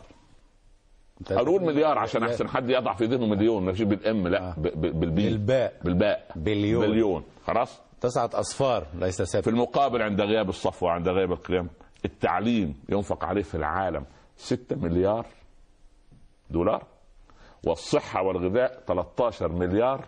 [1.30, 2.22] هنقول مليار عشان.
[2.22, 4.54] أحسن حد يضع في ذهنه مليون مش بال M لا آه.
[4.58, 4.90] بال B.
[5.30, 5.80] بالباء.
[5.84, 6.32] بالباء.
[6.36, 6.86] billion.
[6.86, 7.22] billion.
[7.46, 11.68] خلاص؟ تسعة أصفار ليس في ستة المقابل عند غياب الصفوة وعند غياب القيم
[12.04, 14.04] التعليم ينفق عليه في العالم
[14.36, 15.26] 6 مليار
[16.50, 16.82] دولار
[17.66, 20.04] والصحة والغذاء 13 مليار.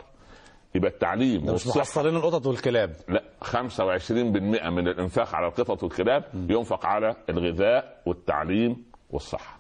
[0.74, 2.96] يبقى التعليم مش محصلين القطط والكلاب.
[3.08, 4.10] لا 25%
[4.70, 9.58] من الإنفاق على القطط والكلاب ينفق على الغذاء والتعليم والصحة.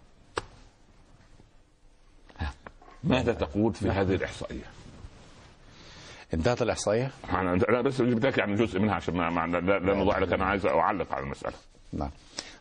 [3.04, 4.64] ماذا تقول في هذه الإحصائية؟
[6.34, 10.34] انتهت الإحصائية؟ أنا أنا بس جبت لك يعني جزء منها عشان ما ما- لا لا
[10.34, 11.54] أنا عايز أعلق على المسألة.
[11.92, 12.10] نعم.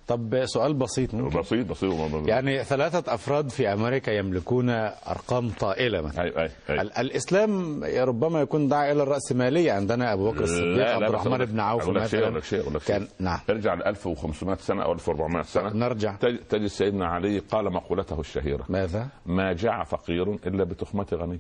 [0.08, 1.39] طب سؤال بسيط ممكن.
[1.39, 2.27] بسيط بسيط.
[2.27, 4.69] يعني ثلاثة أفراد في أمريكا يملكون
[5.10, 6.23] أرقام طائلة مثلا.
[6.23, 6.82] أي أي أي.
[6.82, 11.45] ال- الإسلام ربما يكون دعا إلى الرأسمالية عندنا أبو بكر الصديق لا عبد لا الرحمن
[11.45, 12.95] بن عوف أقول لك شيء أقول لك شيء أقول لك شيء.
[12.95, 13.39] كان نعم.
[13.49, 15.73] ارجع ل 1500 سنة أو 1400 سنة.
[15.73, 16.15] نرجع.
[16.15, 18.65] تج- تجد سيدنا علي قال مقولته الشهيرة.
[18.69, 21.39] ماذا؟ ما جاع فقير إلا بتخمة غني.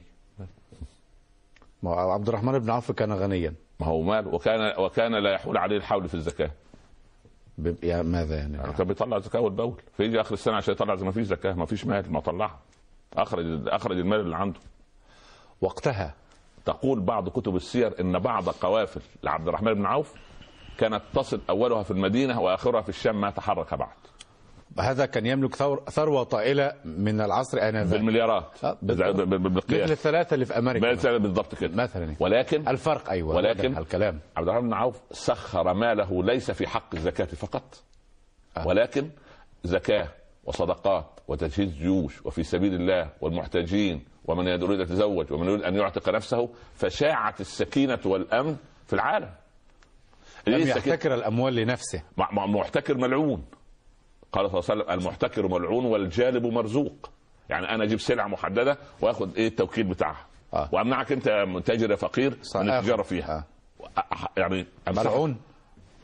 [1.83, 3.53] ما هو عبد الرحمن بن عوف كان غنيا.
[3.79, 6.51] ما هو مال وكان وكان لا يحول عليه الحول في الزكاة.
[7.57, 9.73] ب- يا ماذا يعني؟ يعني كان بيطلع زكاة والبول.
[9.97, 12.59] فيجي آخر السنة عشان يطلع زي ما فيش زكاة ما فيش مال ما طلعها.
[13.17, 14.59] أخرج أخرج المال اللي عنده.
[15.61, 16.13] وقتها
[16.65, 20.13] تقول بعض كتب السير إن بعض قوافل لعبد الرحمن بن عوف
[20.77, 23.89] كانت تصل أولها في المدينة وآخرها في الشام ما تحرك بعد.
[24.79, 25.55] هذا كان يملك
[25.89, 27.87] ثروة طائلة من العصر آنذاك.
[27.87, 28.45] بالمليارات.
[28.63, 29.51] آه، بال- بال- بال-
[29.83, 30.91] مثل الثلاثة اللي في أمريكا.
[30.91, 31.75] مثلا بالضبط كده.
[31.83, 32.15] مثلا.
[32.19, 34.19] ولكن الفرق أيوة ولكن- الكلام.
[34.37, 37.83] عبد الرحمن بن عوف سخر ماله ليس في حق الزكاة فقط
[38.57, 38.67] آه.
[38.67, 39.09] ولكن
[39.63, 40.07] زكاة
[40.43, 46.49] وصدقات وتجهيز جيوش وفي سبيل الله والمحتاجين ومن يريد يتزوج ومن يريد أن يعتق نفسه
[46.75, 48.55] فشاعت السكينة والأمن
[48.87, 49.29] في العالم.
[50.47, 52.01] لم السكينة؟ يحتكر الأموال لنفسه.
[52.31, 53.45] محتكر ملعون.
[54.31, 57.09] قال صلى الله عليه وسلم المحتكر ملعون والجالب مرزوق.
[57.49, 60.25] يعني أنا أجيب سلعة محددة واخد إيه التوكيل بتاعها.
[60.53, 60.69] آه.
[60.71, 62.79] وأمنعك أنت تاجر يا فقير من.
[62.79, 63.45] التجارة فيها.
[63.97, 64.03] آه.
[64.37, 65.37] يعني ملعون.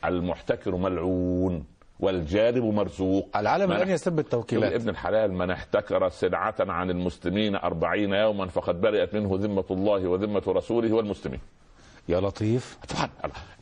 [0.05, 1.65] المحتكر ملعون
[1.99, 3.29] والجالب مرزوق.
[3.35, 4.73] العالم الآن يسب التوكيلات.
[4.73, 10.43] ابن الحلال من احتكر سلعة عن المسلمين أربعين يوما فقد برئت منه ذمة الله وذمة
[10.47, 11.39] رسوله والمسلمين.
[12.09, 12.77] يا لطيف.
[12.89, 13.09] طبعا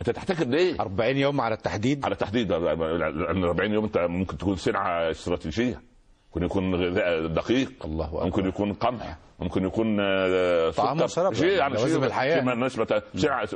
[0.02, 2.06] انت تحتكر ليه؟ 40 يوم على التحديد.
[2.06, 5.82] على تحديد لأن 40 يوم انت ممكن تكون سلعة استراتيجيه
[6.28, 7.72] ممكن يكون غذاء دقيق.
[7.86, 8.26] الله أكبر.
[8.26, 9.18] ممكن يكون قمح.
[9.40, 11.02] ممكن يكون آه، طعام.
[11.02, 11.34] وشراب.
[11.34, 12.44] شيء يعني لوازم شيء الحياة.
[12.44, 13.48] شيء نسبة سلعة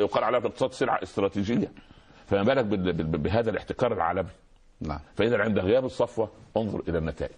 [0.00, 1.72] يقال عليها في الاقتصاد سلعة استراتيجية.
[2.26, 4.30] فما بالك بال- بال- بهذا الاحتكار العالمي.
[4.80, 5.00] نعم.
[5.14, 7.34] فإذا عند غياب الصفوة انظر إلى النتائج.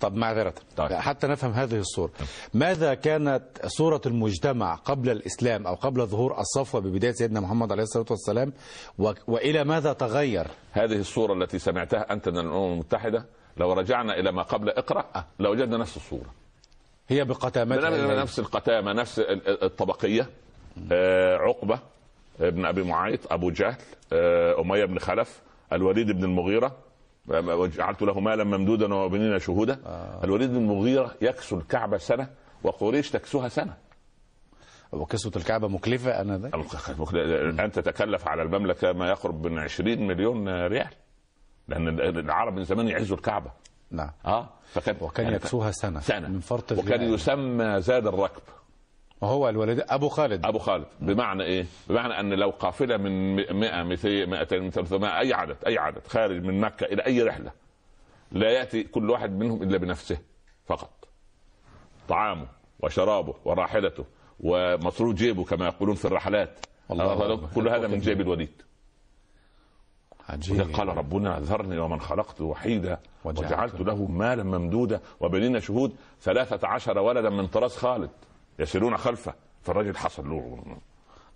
[0.00, 0.92] طب معذرة طيب.
[0.92, 2.10] حتى نفهم هذه الصورة.
[2.54, 8.06] ماذا كانت صورة المجتمع قبل الإسلام أو قبل ظهور الصفوة ببداية سيدنا محمد عليه الصلاة
[8.10, 8.52] والسلام؟
[8.98, 9.12] و...
[9.26, 13.24] وإلى ماذا تغير؟ هذه الصورة التي سمعتها أنت من الأمم المتحدة
[13.56, 15.04] لو رجعنا إلى ما قبل اقرأ
[15.38, 16.30] لوجدنا نفس الصورة.
[17.08, 18.14] هي بقتامتها.
[18.22, 20.28] نفس القتامة نفس ال- ال- الطبقية.
[20.92, 21.78] آه، عقبة
[22.40, 23.76] ابن أبي معيط أبو جهل
[24.12, 25.40] آه، أمية بن خلف
[25.72, 26.76] الوليد بن المغيرة
[27.30, 29.80] وجعلت له مالا ممدودا وبنين شهودا.
[30.24, 32.28] الوليد بن المغيرة يكسو الكعبة سنة
[32.62, 33.76] وقريش تكسوها سنة.
[34.92, 36.50] وكسوة الكعبة مكلفة أنا ذا
[37.14, 40.90] الآن تتكلف على المملكة ما يقرب من 20 مليون ريال.
[41.68, 41.88] لأن
[42.18, 43.50] العرب من زمان يعزوا الكعبة.
[43.90, 44.10] نعم.
[44.26, 44.48] آه.
[44.72, 46.28] فكان وكان يعني يكسوها سنة سنة.
[46.28, 47.02] من فرط وكان.
[47.02, 48.42] يسمى زاد الركب.
[49.20, 50.46] وهو الولد أبو خالد.
[50.46, 50.86] أبو خالد.
[51.00, 56.06] بمعنى إيه؟ بمعنى أن لو قافلة من 100 200 200 300 أي عدد أي عدد
[56.06, 57.50] خارج من مكة إلى أي رحلة
[58.32, 60.18] لا يأتي كل واحد منهم إلا بنفسه
[60.66, 61.08] فقط.
[62.08, 62.46] طعامه
[62.80, 64.04] وشرابه وراحلته
[64.40, 66.58] ومصروف جيبه كما يقولون في الرحلات.
[66.90, 67.48] الله الله أكبر.
[67.54, 68.62] كل هذا من جيب الوليد.
[70.28, 70.74] عجيب.
[70.74, 74.06] قال ربنا ذرني ومن خلقت وحيدا وجعلت له.
[74.06, 78.10] مالا ممدودا وبنين شهود ثلاثة عشر ولدا من طراز خالد.
[78.58, 80.58] يسيرون خلفه فالرجل حصل له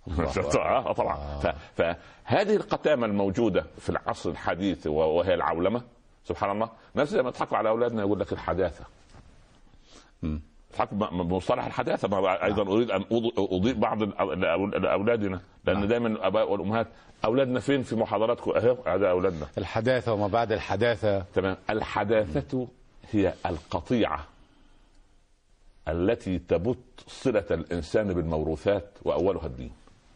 [0.55, 1.15] آه، طبعا.
[1.39, 5.81] ف- فهذه القتامة الموجودة في العصر الحديث وهي العولمة
[6.25, 8.85] سبحان الله ناس زي ما يضحكوا على أولادنا يقول لك الحداثة.
[10.23, 10.41] مم.
[10.73, 12.07] يضحكوا ب- بمصطلح الحداثة.
[12.07, 14.03] ما أيضا أريد أن أض- أضيء بعض
[14.77, 15.85] لأولادنا لأن نعم.
[15.87, 16.87] دائما الآباء والأمهات
[17.25, 19.47] أولادنا فين؟ في محاضراتكم أهو هذا أولادنا.
[19.57, 21.19] الحداثة وما بعد الحداثة.
[21.35, 21.57] تمام.
[21.69, 22.67] الحداثة
[23.11, 24.23] هي القطيعة.
[25.87, 29.71] التي تبت صلة الإنسان بالموروثات وأولها الدين.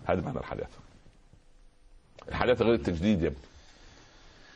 [0.06, 0.78] هذا معنى الحداثة
[2.30, 3.40] الحداثة غير التجديد يا ابني.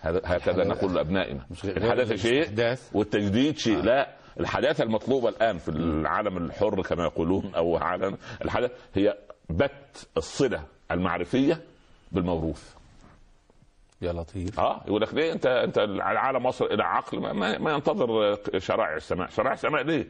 [0.02, 1.46] هذا هكذا نقول لأبنائنا.
[1.64, 2.78] الحداثة شيء.
[2.94, 3.82] والتجديد شيء.
[3.82, 9.18] لا الحداثة المطلوبة الآن في العالم الحر كما يقولون أو عالم الحداثة هي
[9.50, 11.62] بت الصلة المعرفية
[12.12, 12.76] بالموروث.
[14.02, 14.60] يا لطيف.
[14.60, 19.30] آه يقول لك ليه؟ انت أنت العالم وصل إلى عقل ما, ما, ينتظر شرائع السماء.
[19.30, 20.08] شرائع السماء ليه؟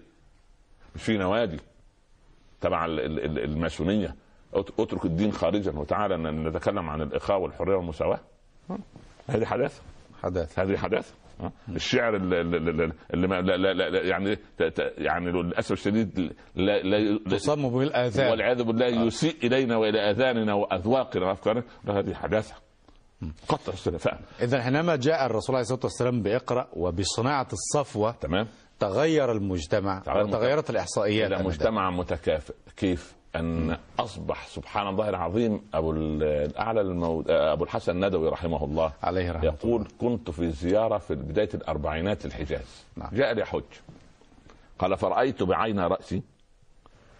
[0.96, 1.60] في نوادي
[2.62, 4.16] تبع ال- ال- ال- الماسونية.
[4.54, 5.72] اترك الدين خارجا.
[5.72, 8.20] وتعالى نتكلم عن الإخاء والحرية والمساواة؟
[9.28, 9.82] هذه حداثة.
[10.24, 11.14] حدث هذه حداثة؟
[11.70, 14.38] الشعر اللي, ما لا لا لا يعني
[14.98, 18.32] يعني للأسف الشديد لا لا تصم بالآذان.
[18.32, 21.26] والعياذ بالله يسيء إلينا وإلى آذاننا وأذواقنا.
[21.26, 22.56] وافكارنا هذه حداثة.
[23.48, 24.20] قطع السلفاء.
[24.42, 28.48] اذا حينما جاء الرسول عليه الصلاة والسلام بإقرأ وبصناعة الصفوة تمام.
[28.82, 31.44] تغير المجتمع تغير وتغيرت الإحصائيات إلى.
[31.44, 37.22] مجتمع متكافئ كيف أن أصبح سبحان الله العظيم أبو ال- الأعلى المو...
[37.30, 42.86] أبو الحسن الندوي رحمه الله عليه رحمة يقول كنت في زيارة في بداية الأربعينات الحجاز
[42.96, 43.10] نعم.
[43.14, 43.64] جاء ليحج
[44.80, 46.22] قال فرأيت بعين رأسي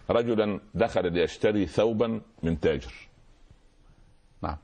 [0.10, 2.94] رجلا دخل ليشتري ثوبا من تاجر.
[4.42, 4.58] نعم.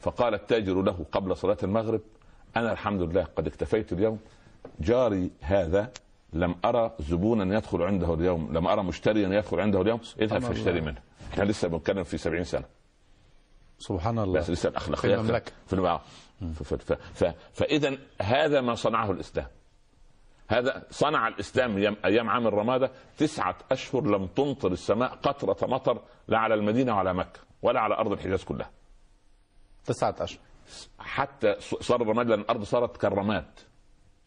[0.00, 2.00] فقال التاجر له قبل صلاة المغرب
[2.56, 4.18] أنا الحمد لله قد اكتفيت اليوم
[4.80, 5.90] جاري هذا
[6.32, 10.40] لم أرى زبونا يدخل عنده اليوم لم أرى مشتريا يدخل عنده اليوم اذهب.
[10.42, 11.00] فاشتري منه.
[11.32, 12.64] إحنا لسه بنتكلم في سبعين سنة.
[13.78, 14.40] سبحان الله.
[14.40, 15.24] بس لسه الأخلاقيات في.
[15.66, 15.98] في المملكة
[16.54, 16.92] ف- ف- ف-
[17.24, 19.46] ف- فإذا هذا ما صنعه الإسلام.
[20.48, 22.90] هذا صنع الإسلام أيام- أيام عام الرمادة.
[23.18, 28.12] تسعة أشهر لم تمطر السماء قطرة مطر لا على المدينة ولا مكة ولا على أرض
[28.12, 28.70] الحجاز كلها.
[29.84, 30.40] تسعة أشهر.
[30.98, 33.44] حتى صار الرماد لأن الأرض صارت كالرماد.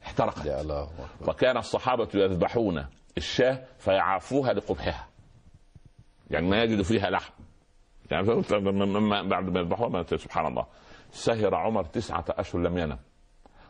[0.03, 0.47] احترقت.
[0.47, 0.89] الله.
[1.27, 2.85] وكان الصحابة يذبحون
[3.17, 5.07] الشاة فيعافوها لقبحها.
[6.31, 7.33] يعني ما يجد فيها لحم.
[8.11, 8.27] يعني
[9.29, 10.65] بعد ما يذبحوها سبحان الله.
[11.11, 12.97] سهر عمر تسعة أشهر لم ينم.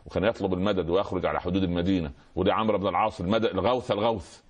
[0.06, 2.12] وكان يطلب المدد ويخرج على حدود المدينة.
[2.36, 4.42] ولعمرو عمرو بن العاص المدد الغوث الغوث.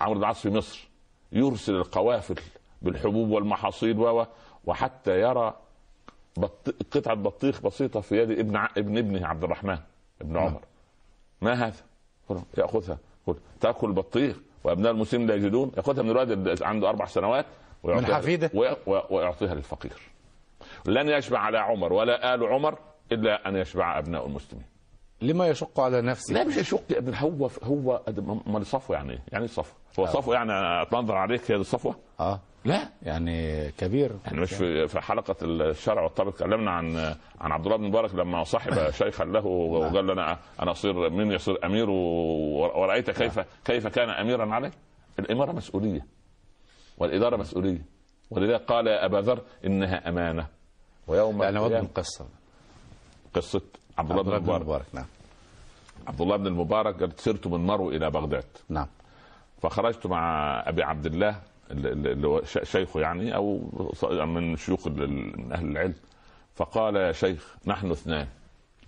[0.00, 0.88] عمرو بن العاص في مصر.
[1.32, 2.36] يرسل القوافل
[2.82, 4.26] بالحبوب والمحاصيل و
[4.64, 5.54] وحتى يرى
[6.36, 6.74] بط...
[6.92, 8.68] قطعة بطيخ بسيطة في يد ابن ع...
[8.76, 9.78] ابن ابنه عبد الرحمن
[10.20, 10.60] ابن عمر.
[11.40, 11.76] ما هذا؟
[13.26, 17.46] قل تأكل البطيخ وأبناء المسلمين لا يجدون يأخذها من الولد عنده أربع سنوات
[17.82, 18.76] ويعطيها- من حفيده؟ وي...
[18.86, 19.02] وي...
[19.10, 19.92] ويعطيها للفقير
[20.86, 22.78] لن يشبع على عمر ولا آل عمر
[23.12, 24.64] إلا أن يشبع أبناء المسلمين
[25.22, 28.02] لما يشق على نفسه لا مش يشق يا ابن هو هو
[28.46, 31.96] امال الصفوه يعني إيه؟ يعني إيه الصفوه؟ هو الصفوه يعني اتنظر عليك هي دي الصفوة؟
[32.20, 34.16] آه لا يعني كبير.
[34.26, 36.96] إحنا مش في في حلقة الشرع والطبع تكلمنا عن
[37.40, 41.66] عن عبد الله بن مبارك لما صاحب شيخا له وقال لنا أنا أصير من يصير
[41.66, 44.70] أمير ورأيت كيف كيف كان أميرا عليه؟
[45.18, 46.06] الإمارة مسؤولية
[46.98, 47.82] والإدارة مسؤولية.
[48.30, 50.46] ولذلك قال يا أبا ذر إنها أمانة.
[51.06, 52.26] ويوم يعني وضع القصة.
[53.34, 53.62] قصة
[53.98, 54.86] عبد الله بن المبارك مبارك.
[54.92, 55.06] نعم.
[56.06, 58.44] عبد الله بن المبارك قال سرت من مرو إلى بغداد.
[58.68, 58.86] نعم.
[59.62, 60.22] فخرجت مع
[60.66, 63.60] أبي عبد الله اللي هو شيخه يعني أو
[64.26, 65.94] من شيوخ من أهل العلم.
[66.54, 68.26] فقال يا شيخ نحن اثنان.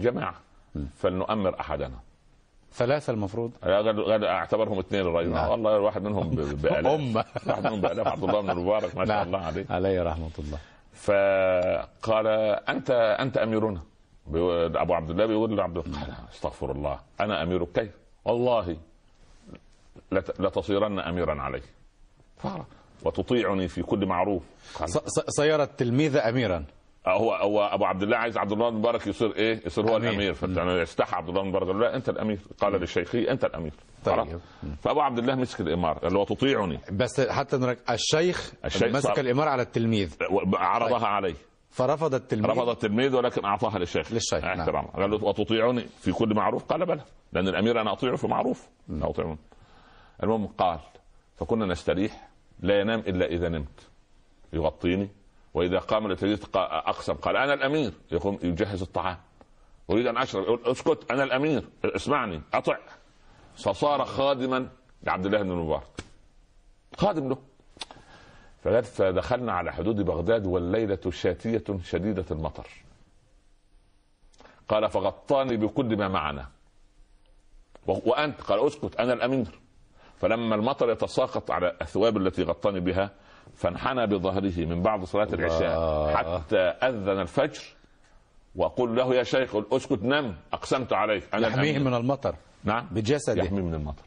[0.01, 0.35] جماعة.
[0.99, 1.99] فلنؤمر أحدنا.
[2.73, 5.51] ثلاثة المفروض؟ قال أعتبرهم اثنين الرجل نعم.
[5.51, 9.17] والله الواحد منهم ب- بالاف أمة واحد منهم بالاف عبد الله بن المبارك ما شاء
[9.17, 9.27] نعم.
[9.27, 9.67] الله عليه.
[9.71, 10.59] عليه رحمة الله.
[10.95, 12.27] فقال
[13.21, 13.81] انت أميرنا.
[14.27, 17.01] بيقول- أبو عبد الله بيقول لعبد الله قال أستغفر الله.
[17.21, 17.73] أنا أميرك.
[17.73, 17.91] كيف؟
[18.25, 18.77] والله
[20.15, 21.61] لت- لتصيرن أميرا علي
[22.43, 22.65] فعلا.
[23.05, 24.43] وتطيعني في كل معروف.
[24.79, 26.65] قال ص- ص- صير التلميذ أميرا.
[27.09, 30.11] هو هو أبو عبد الله عايز عبد الله بن مبارك يصير إيه؟ يصير هو أمير.
[30.11, 30.35] الأمير.
[30.35, 31.69] فاستحى عبد الله بن مبارك.
[31.77, 32.39] لا أنت الأمير.
[32.61, 33.73] قال للشيخي أنت الأمير.
[34.05, 34.39] طيب.
[34.83, 37.79] فأبو عبد الله مسك الإمارة قال له وتطيعني بس حتى نرك...
[37.91, 40.17] الشيخ, الشيخ مسك صار- الإمارة على التلميذ.
[40.55, 41.35] عرضها عليه.
[41.71, 42.51] فرفض التلميذ.
[42.51, 44.13] رفض التلميذ ولكن أعطاها للشيخ.
[44.13, 44.61] للشيخ، نعم.
[44.61, 44.85] احترام.
[44.87, 47.01] قال له وتطيعني في كل معروف؟ قال بلى.
[47.33, 48.69] لأن الأمير أنا اطيعه في معروف.
[49.03, 49.39] اطيعه
[50.23, 50.79] المهم قال
[51.37, 52.30] فكنا نستريح.
[52.63, 53.89] لا ينام إلا إذا نمت.
[54.53, 55.09] يغطيني.
[55.55, 56.57] وإذا قام قا-
[56.89, 57.15] أقسم.
[57.15, 57.93] قال أنا الأمير.
[58.13, 59.17] يقوم يجهز الطعام.
[59.91, 60.43] أريد أن أشرب.
[60.43, 61.11] يقول اسكت.
[61.11, 61.65] أنا الأمير.
[61.85, 62.41] اسمعني.
[62.55, 62.79] أطع.
[63.57, 64.69] فصار خادما
[65.03, 66.05] لعبد الله بن المبارك
[66.97, 67.39] خادم له.
[68.83, 72.69] فدخلنا على حدود بغداد والليلة شاتية شديدة المطر.
[74.69, 76.49] قال فغطاني بكل ما معنا.
[77.87, 78.97] و- وأنت؟ قال اسكت.
[79.01, 79.60] أنا الأمير.
[80.21, 83.11] فلما المطر يتساقط على الثواب التي غطاني بها
[83.55, 86.17] فانحنى بظهره من بعد صلاة العشاء.
[86.17, 87.63] حتى أذن الفجر
[88.57, 91.79] وأقول له يا شيخ اسكت نم أقسمت عليك أنا يحميه.
[91.79, 92.35] من المطر.
[92.65, 92.87] نعم.
[92.91, 93.43] بجسده.
[93.45, 94.05] يحميه من المطر.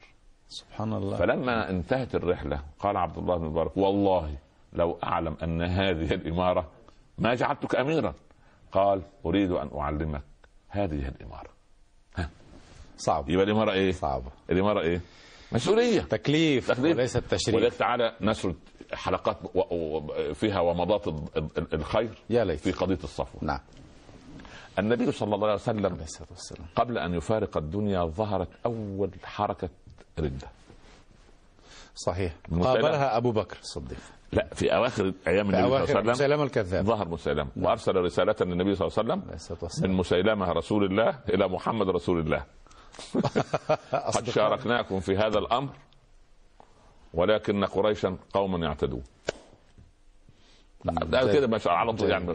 [0.48, 4.38] سبحان الله فلما انتهت الرحلة قال عبد الله بن مبارك والله
[4.74, 6.72] لو أعلم أن هذه الإمارة
[7.18, 8.14] ما جعلتك أميرا.
[8.72, 10.24] قال أريد أن أعلمك
[10.70, 11.50] هذه الإمارة.
[12.98, 13.30] صعب.
[13.30, 14.24] يبقى الإمارة إيه؟ صعب.
[14.50, 15.02] الإمارة إيه؟
[15.54, 16.02] مسؤولية.
[16.02, 16.98] تكليف, تكليف.
[16.98, 17.56] وليس التشريف.
[17.56, 18.56] ولذلك تعالى نسرد
[18.94, 19.38] حلقات
[20.34, 22.60] فيها ومضات ال- ال- الخير يا ليت.
[22.60, 23.44] في قضية الصفوة.
[23.44, 23.60] نعم.
[24.80, 26.06] النبي صلى الله عليه وسلم
[26.76, 29.70] قبل أن يفارق الدنيا ظهرت أول حركة
[30.20, 30.48] ردة.
[31.96, 32.34] صحيح.
[32.62, 33.98] قابلها أبو بكر الصديق.
[34.32, 36.86] لا في أواخر أيام النبي صلى الله عليه وسلم مسيلمة الكذاب.
[36.86, 37.48] ظهر مسيلمة.
[37.58, 39.24] وأرسل رسالة للنبي صلى الله عليه
[39.64, 42.44] وسلم من مسيلمة رسول الله إلى محمد رسول الله.
[44.16, 44.30] قد.
[44.30, 45.70] شاركناكم في هذا الأمر
[47.14, 49.04] ولكن قريشا قوم يعتدون.
[50.86, 52.26] ده كده مش على طول يعني.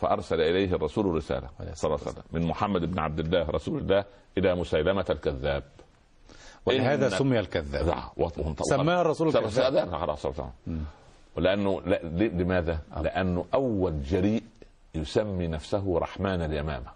[0.00, 4.04] فأرسل إليه الرسول رسالة صلى الله عليه وسلم من محمد بن عبد الله رسول الله
[4.38, 5.62] إلى مسيلمة الكذاب.
[6.66, 7.86] ولهذا سمي الكذاب.
[8.82, 9.44] سماها الرسول الكذاب.
[9.88, 10.50] صلى- خلاص خلاص خلاص.
[11.36, 14.42] لأنه لا ليه- لماذا؟ لأنه أول جريء
[14.94, 16.95] يسمي نفسه رحمن اليمامة.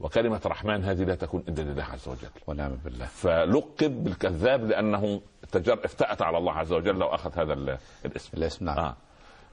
[0.00, 2.28] وكلمة رحمن هذه لا تكون إلا لله عز وجل.
[2.46, 3.06] ونعم بالله.
[3.06, 5.20] فلقب بالكذاب لأنه
[5.52, 8.30] تجر افتأت على الله عز وجل واخذ هذا ال- الاسم.
[8.36, 8.78] الاسم نعم.
[8.78, 8.96] آه.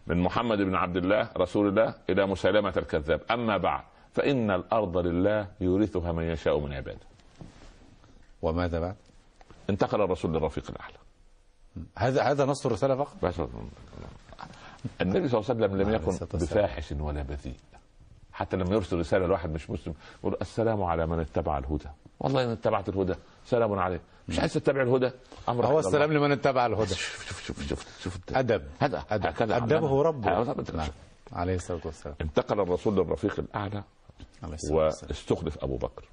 [0.08, 3.22] من محمد بن عبد الله رسول الله إلى مسيلمه الكذاب.
[3.32, 7.00] أما بعد فإن الأرض لله يورثها من يشاء من عباده
[8.42, 8.96] وماذا بعد؟
[9.70, 10.96] انتقل الرسول للرفيق الأعلى.
[11.98, 13.18] هذا هذا نص الرسالة فقط؟
[15.02, 16.12] النبي صلى الله عليه وسلم لم يكن.
[16.46, 17.56] بفاحش ولا بذيء.
[18.34, 21.90] حتى لما يرسل رسالة لواحد مش مسلم يقول السلام على من اتبع الهدى.
[22.20, 23.14] والله إن اتبعت الهدى.
[23.46, 24.02] سلام عليه.
[24.28, 25.12] مش عايز تتبع الهدى؟
[25.50, 26.96] أمر هو السلام لمن اتبع الهدى.
[26.96, 28.64] شوف شوف شوف شوف, شوف أدب.
[28.80, 29.56] هذا هكذا.
[29.56, 30.02] علمنا.
[30.02, 30.54] ربه.
[30.74, 30.88] نعم.
[31.34, 32.16] عليه الصلاة والسلام.
[32.22, 33.84] انتقل الرسول للرفيق الأعلى
[34.44, 35.10] عليه الصلاة والسلام.
[35.10, 36.06] واستخلف أبو بكر.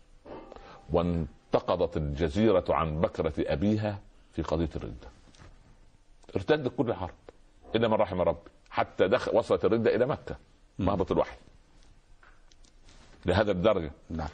[0.93, 3.99] وانتقضت الجزيرة عن بكرة أبيها
[4.33, 5.09] في قضية الردة.
[6.37, 7.15] ارتدت كل العرب
[7.75, 8.51] الا من رحم ربي.
[8.71, 10.37] حتى دخل وصلت الردة إلى مكة.
[10.79, 11.37] مهبط الوحي.
[13.27, 13.91] لهذا الدرجة.
[14.11, 14.29] نعم.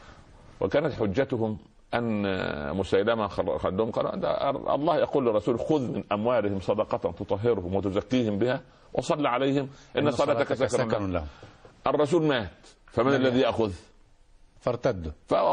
[0.60, 1.58] وكانت حجتهم
[1.94, 3.26] أن مسيلمة
[3.58, 4.24] خلهم قال
[4.68, 8.60] الله يقول للرسول خذ من أموالهم صدقة تطهرهم وتزكيهم بها
[8.92, 9.68] وصل عليهم.
[9.98, 11.12] إن صلاتك سكن لهم.
[11.12, 11.26] لهم.
[11.86, 13.20] الرسول مات فمن نعم.
[13.20, 13.72] الذي يأخذ؟
[14.60, 15.12] فارتدوا.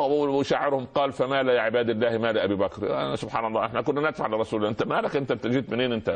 [0.09, 3.01] وشاعرهم قال فما لا يا عباد الله ما لابي بكر.
[3.01, 4.65] أنا سبحان الله إحنا كنا ندفع للرسول.
[4.65, 6.09] أنت مالك؟ أنت جيت منين؟ أنت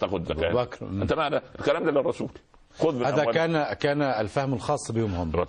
[0.00, 0.86] تأخذ زكاة؟ بكر.
[0.86, 2.30] أنت مالك؟ الكلام ده للرسول.
[2.78, 3.32] خذ من هذا.
[3.32, 5.46] كان كان الفهم الخاص بهم هم.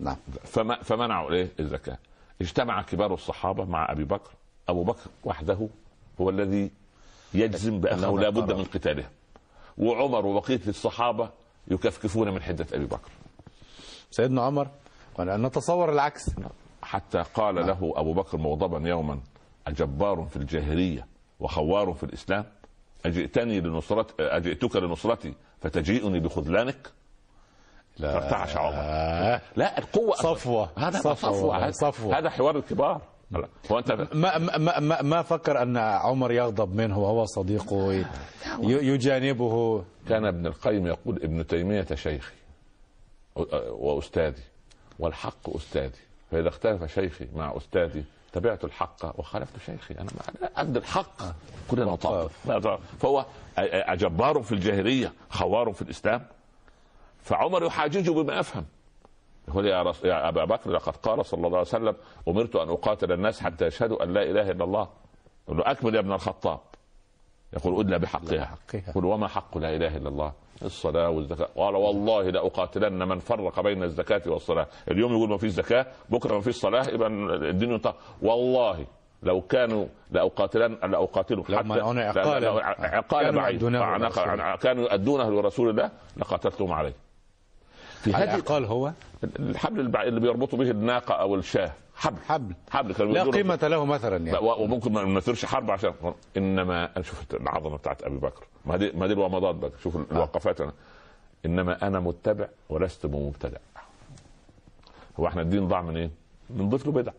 [0.00, 0.16] نعم.
[0.44, 1.98] فما فمنعوا إيه الزكاه
[2.40, 4.30] اجتمع كبار الصحابة مع أبي بكر.
[4.68, 5.68] أبو بكر وحده
[6.20, 6.70] هو الذي
[7.34, 8.52] يجزم بأنه لا بد.
[8.52, 9.10] من قتالهم
[9.78, 11.30] وعمر وبقية الصحابة
[11.68, 13.10] يكفكفون من حدة أبي بكر.
[14.10, 14.68] سيدنا عمر
[15.20, 16.30] نتصور العكس.
[16.82, 19.20] حتى قال له أبو بكر مغضبا يوما
[19.66, 21.06] أجبار في الجاهلية
[21.40, 22.44] وخوار في الإسلام
[23.06, 26.92] أجئتني لنصرت أجئتك لنصرتي فتجيئني بخذلانك
[27.98, 28.20] لا.
[28.20, 28.72] فارتعش عمر.
[28.74, 29.40] آه.
[29.56, 30.70] لا القوة صفوة.
[30.78, 31.64] هذا صفوة.
[31.64, 32.18] هذا, صفوة.
[32.18, 33.00] هذا حوار الكبار.
[33.72, 38.04] هو أنت ما ما ما, ما فكر أن عمر يغضب منه وهو صديقه ي-
[38.62, 39.84] يجانبه.
[40.08, 42.34] كان ابن القيم يقول ابن تيمية شيخي
[43.70, 44.42] وأستاذي.
[44.98, 45.98] والحق أستاذي.
[46.30, 48.04] فإذا اختلف شيخي مع أستاذي
[48.38, 49.94] تبعت الحق وخالفت شيخي.
[49.94, 51.22] ما- عند الحق.
[51.70, 52.30] كلنا نطاق
[53.00, 53.26] فهو
[53.58, 56.26] أجبار في الجاهلية خوار في الإسلام.
[57.22, 58.66] فعمر يحاججه بما أفهم
[59.48, 60.04] يقول يا, رس...
[60.04, 61.96] يا أبا بكر لقد قال صلى الله عليه وسلم
[62.28, 64.88] أمرت أن أقاتل الناس حتى يشهدوا أن لا إله إلا الله.
[65.48, 66.60] يقول له أكمل يا ابن الخطاب.
[67.52, 68.36] يقول بحقها.
[68.36, 68.90] بحقها.
[68.90, 71.48] يقول وما حق لا إله إلا الله؟ الصلاة والزكاة.
[71.56, 74.66] قال والله لأقاتلن من فرق بين الزكاة والصلاة.
[74.90, 78.86] اليوم يقول ما فيش زكاة بكرة ما فيش صلاة يبقى الدين ينطق والله
[79.22, 82.40] لو كانوا لاقاتلن لاقاتلوا لو منعون عقالا.
[82.40, 82.64] لا- لا-
[82.96, 83.60] عقال كانوا بعيد.
[84.56, 86.94] كانوا يؤدونه لرسول الله لقاتلتهم عليه.
[88.02, 88.92] في هذه العقال هو؟
[89.38, 91.72] الحبل اللي بيربطوا به الناقة أو الشاة.
[91.98, 92.18] حبل.
[92.28, 92.54] حبل.
[92.70, 94.38] حبل كانوا لا قيمة له مثلا يعني.
[94.42, 95.92] وممكن ما نثيرش حرب عشان
[96.36, 98.46] إنما شوف العظمة بتاعت أبي بكر.
[98.66, 99.70] ما دي ما دي الومضات بقى.
[99.82, 100.72] شوف الوقفات أنا.
[101.46, 103.58] إنما أنا متبع ولست بمبتدع.
[105.20, 106.10] هو إحنا الدين ضاع من إيه؟
[106.50, 107.12] نضيف له بدع.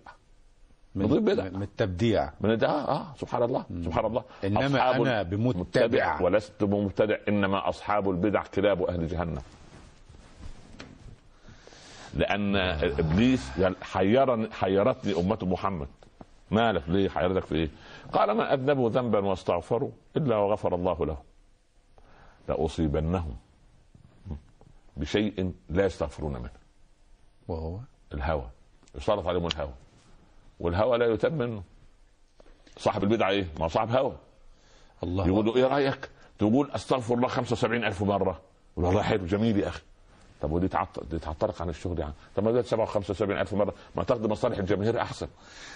[0.96, 1.50] نضيف بدع.
[1.50, 2.32] من التبديع.
[2.42, 3.66] من آه, آه سبحان الله.
[3.86, 4.24] سبحان الله.
[4.44, 6.22] إنما أصحاب أنا بمتبع.
[6.22, 7.16] ولست بمبتدع.
[7.28, 9.42] إنما أصحاب البدع كلاب أهل جهنم.
[12.14, 15.88] لأن إبليس قال حيرني حيرتني أمة محمد.
[16.52, 17.70] مالك ليه؟ حيرتك في إيه؟
[18.14, 21.24] قال ما أذنبوا ذنبا واستغفروا إلا وغفر الله لهم.
[22.50, 23.36] لأصيبنهم
[24.98, 26.52] بشيء لا يستغفرون منه.
[27.48, 27.80] وهو؟
[28.14, 28.50] الهوى.
[28.96, 29.74] يسلط عليهم الهوى.
[30.60, 31.64] والهوى لا يتم منه.
[32.78, 34.16] صاحب البدعة إيه؟ ما صاحب هوى.
[35.04, 35.28] الله.
[35.28, 38.42] يقول له إيه رأيك؟ تقول أستغفر الله 75 ألف مرة.
[38.76, 39.82] والله حلو جميل يا أخي.
[40.42, 41.04] طب ودي تعط...
[41.12, 42.14] دي تعطلك عن الشغل يعني.
[42.36, 45.28] طب ما ده 75 ألف مرة ما تاخد مصالح الجماهير أحسن.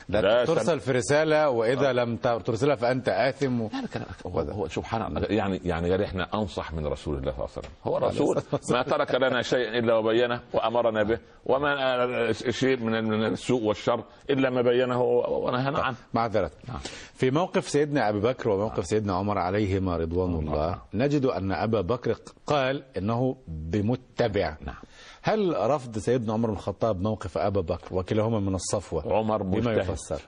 [0.10, 3.70] ده لا ترسل في رسالة وإذا لم ت- ترسلها فأنت آثم و...
[3.74, 5.28] يعني كان هو, هو سبحان الله.
[5.30, 7.72] يعني يعني قال إحنا أنصح من رسول الله صلى الله عليه وسلم.
[7.88, 8.42] هو رسول
[8.72, 14.62] ما ترك لنا شيئا إلا وبينه وأمرنا به وما شيء من السوء والشر إلا ما
[14.62, 15.96] بينه ونهانا عنه.
[16.14, 16.52] معذرة.
[16.68, 16.80] نعم.
[17.14, 22.18] في موقف سيدنا أبي بكر وموقف سيدنا عمر عليهما رضوان الله نجد أن أبا بكر
[22.48, 24.53] قال إنه بمتبع.
[24.62, 24.76] نعم.
[25.22, 29.90] هل رفض سيدنا عمر بن الخطاب موقف أبا بكر وكلاهما من الصفوة عمر بما مجتهد.
[29.90, 30.22] يفسر؟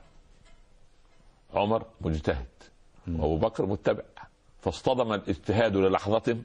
[1.53, 2.45] عمر مجتهد.
[3.07, 4.03] وابو بكر متبع.
[4.61, 6.37] فاصطدم الاجتهاد للحظة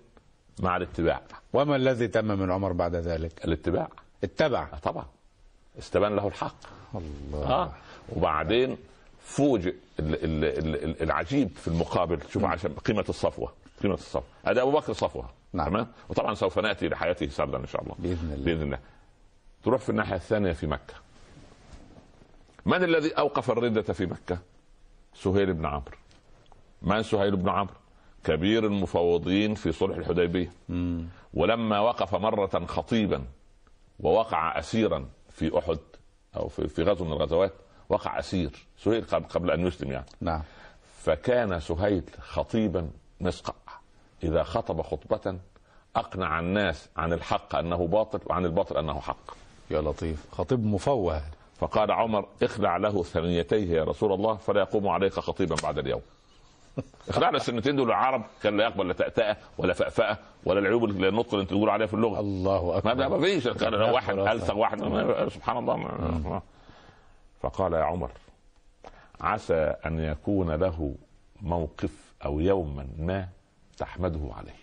[0.61, 1.21] مع الاتباع.
[1.53, 3.89] وما الذي تم من عمر بعد ذلك؟ الاتباع.
[4.25, 4.69] اتبع.
[4.73, 5.05] آه طبعا.
[5.79, 6.55] استبان له الحق.
[6.95, 7.47] الله.
[7.51, 7.73] آه.
[8.17, 8.77] وبعدين
[9.25, 12.19] فوجئ ال- ال- ال- ال- العجيب في المقابل.
[12.33, 13.53] شوف عشان قيمة الصفوة.
[13.83, 14.23] قيمة الصفوة.
[14.45, 15.29] هذا أبو بكر صفوة.
[15.53, 15.69] نعم.
[15.69, 17.95] تمام؟ وطبعا سوف نأتي لحياته سردا إن شاء الله.
[17.99, 18.45] بإذن الله.
[18.45, 18.79] بإذن الله.
[19.65, 20.95] تروح في الناحية الثانية في مكة.
[22.67, 24.39] من الذي أوقف الردة في مكة؟
[25.15, 25.97] سهيل بن عمرو.
[26.83, 27.75] من سهيل بن عمرو؟
[28.25, 30.53] كبير المفوضين في صلح الحديبية.
[31.35, 33.25] ولما وقف مرة خطيبا
[34.01, 35.79] ووقع اسيرا في أحد
[36.37, 37.53] أو في في غزو من الغزوات
[37.89, 38.51] وقع أسير.
[38.79, 40.07] سهيل قبل, أن يسلم يعني.
[40.21, 40.43] نعم.
[41.03, 42.91] فكان سهيل خطيبا
[43.21, 43.55] مسقع
[44.25, 45.39] إذا خطب خطبة
[45.97, 49.31] أقنع الناس عن الحق أنه باطل وعن الباطل أنه حق.
[49.71, 50.27] يا لطيف.
[50.33, 51.23] خطيب مفوه.
[51.59, 56.01] فقال عمر اخلع له ثنيتيه يا رسول الله فلا يقوم عليك خطيبا بعد اليوم.
[57.09, 61.43] اخلعنا السنتين دول العرب كان لا يقبل لا تأتأة ولا فأفأة ولا العيوب النطق اللي
[61.43, 62.21] انت تقول عليها في اللغة.
[62.21, 63.47] الله ده ما فيش.
[63.47, 64.19] واحد.
[64.19, 64.79] الصق واحد.
[65.29, 65.77] سبحان الله.
[65.77, 66.43] ما-
[67.43, 68.11] فقال يا عمر
[69.21, 70.95] عسى أن يكون له
[71.43, 73.29] موقف أو يوما ما
[73.81, 74.61] تحمده عليه.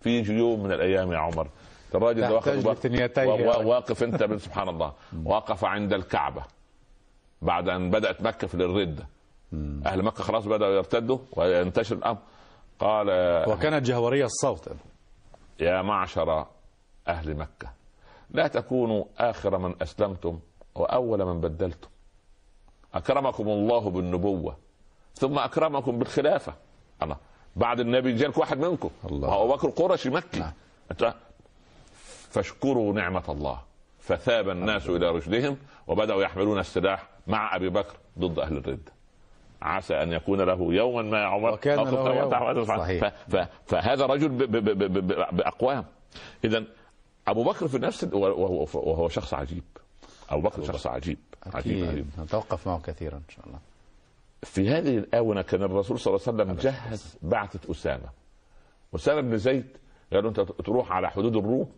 [0.00, 1.48] في يوم من الأيام يا عمر.
[1.94, 3.64] الراجل ده واقف-.
[3.66, 4.92] واقف انت سبحان الله.
[5.24, 6.42] وقف عند الكعبة.
[7.42, 9.06] بعد أن بدأت مكة في الرده
[9.86, 12.18] أهل مكة خلاص بدأوا يرتدوا وينتشر الأمر.
[12.78, 13.06] قال
[13.48, 14.68] وكانت جهورية الصوت.
[15.60, 16.46] يا معشر
[17.08, 17.72] أهل مكة
[18.30, 20.38] لا تكونوا آخر من أسلمتم
[20.74, 21.88] وأول من بدلتم.
[22.94, 24.56] أكرمكم الله بالنبوة
[25.14, 26.54] ثم أكرمكم بالخلافة.
[27.02, 27.16] الله
[27.56, 28.90] بعد النبي جالك واحد منكم.
[29.10, 29.34] الله.
[29.42, 30.38] أبو بكر قرشي مكي.
[30.38, 30.52] نعم.
[32.30, 33.60] فاشكروا نعمة الله.
[34.00, 38.92] فثاب الناس إلى رشدهم وبدأوا يحملون السلاح مع أبي بكر ضد أهل الردة
[39.62, 42.14] عسى أن يكون له يوما ما يا عمر وكان له
[42.54, 42.64] يوم.
[42.64, 43.08] صحيح.
[43.08, 45.84] ف- ف- فهذا رجل ب- ب- ب- ب- ب- بأقوام.
[46.44, 46.64] اذا
[47.28, 49.62] أبو بكر في نفس وهو, وهو شخص عجيب.
[50.30, 51.18] أبو بكر شخص عجيب.
[51.46, 51.88] عجيب, أكيد.
[51.88, 52.06] عجيب.
[52.18, 53.58] نتوقف معه كثيرا إن شاء الله.
[54.44, 58.08] في هذه الآونة كان الرسول صلى الله عليه وسلم جهز بعثة أسامة.
[58.94, 59.66] أسامة بن زيد
[60.12, 61.72] قالوا أنت تروح على حدود الروم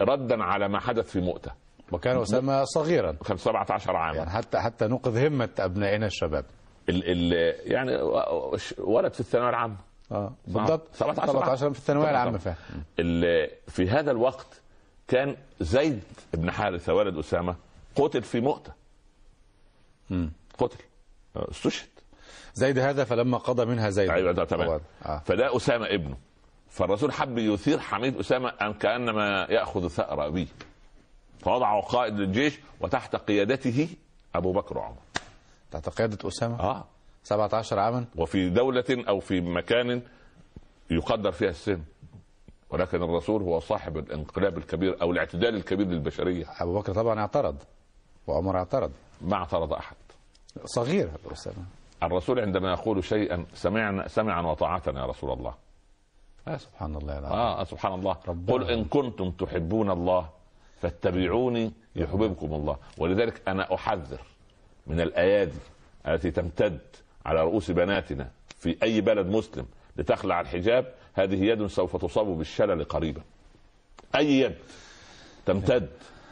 [0.00, 1.52] ردا على ما حدث في مؤتة.
[1.92, 3.12] وكان أسامة صغيرا.
[3.12, 4.16] كان 17 عاما.
[4.16, 6.44] يعني حتى حتى نوقظ همة أبنائنا الشباب.
[6.88, 7.32] ال ال
[7.72, 7.96] يعني
[8.78, 9.76] ولد في الثانوية العامة.
[10.12, 10.94] آه بالضبط.
[10.94, 12.56] 17 17 في الثانوية العامة فعلا.
[13.68, 14.60] في هذا الوقت
[15.08, 16.02] كان زيد
[16.34, 17.56] بن حارثة ولد أسامة
[17.96, 18.72] قتل في مؤتة.
[20.58, 20.78] قتل.
[21.36, 21.88] استشهد.
[22.54, 24.10] زيد هذا فلما قضى منها زيد.
[24.10, 24.80] أيوه ده تمام.
[25.06, 25.22] آه.
[25.24, 26.16] فده أسامة ابنه.
[26.70, 30.46] فالرسول حب يثير حميد أسامة أن كأنما يأخذ ثأر أبيه.
[31.40, 33.88] فوضعه قائد للجيش وتحت قيادته
[34.34, 34.96] أبو بكر وعمر.
[35.70, 36.84] تحت قيادة أسامة؟ آه.
[37.24, 40.02] 17 عاما؟ وفي دولة أو في مكان
[40.90, 41.80] يقدر فيها السن.
[42.70, 46.46] ولكن الرسول هو صاحب الانقلاب الكبير أو الاعتدال الكبير للبشرية.
[46.58, 47.56] أبو بكر طبعا اعترض.
[48.26, 48.92] وعمر اعترض.
[49.20, 49.96] ما اعترض أحد.
[50.64, 51.64] صغير أبو أسامة
[52.02, 55.54] الرسول عندما يقول شيئا سمعنا سمعا وطاعة يا رسول الله.
[56.48, 57.38] آه سبحان الله العظيم.
[57.38, 58.16] آه سبحان الله.
[58.28, 58.52] ربنا.
[58.52, 60.28] قل إن كنتم تحبون الله
[60.82, 62.76] فاتبعوني يحببكم الله.
[62.98, 64.20] ولذلك أنا أحذر
[64.86, 65.58] من الأيادي
[66.08, 66.80] التي تمتد
[67.26, 70.94] على رؤوس بناتنا في أي بلد مسلم لتخلع الحجاب.
[71.14, 73.22] هذه يد سوف تصاب بالشلل قريبا.
[74.16, 74.54] أي يد
[75.46, 75.88] تمتد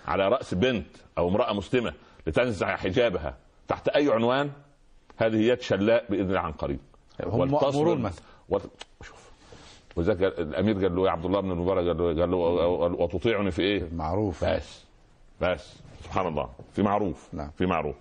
[0.06, 0.86] على رأس بنت
[1.18, 1.92] أو امرأة مسلمة
[2.26, 3.36] لتنزع حجابها
[3.68, 4.50] تحت أي عنوان
[5.16, 6.78] هذه يد شلاء بإذن الله عن قريب.
[7.24, 8.24] هم مأمورون مثلا.
[8.48, 8.62] وت...
[9.02, 9.30] شوف.
[9.96, 12.36] وذاك الأمير قال له يا عبد الله بن المبارك قال له, قال له
[13.02, 14.44] وتطيعني في إيه؟ معروف.
[14.44, 14.84] بس
[15.40, 16.48] بس سبحان الله.
[16.72, 17.28] في معروف.
[17.32, 17.50] نعم.
[17.50, 17.96] في معروف.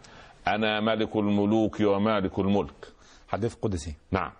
[0.47, 2.87] أنا ملك الملوك ومالك الملك.
[3.27, 3.93] حديث قدسي.
[4.11, 4.31] نعم.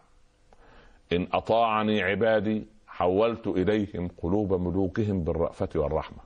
[1.14, 6.18] إن أطاعني عبادي حولت إليهم قلوب ملوكهم بالرأفة والرحمة.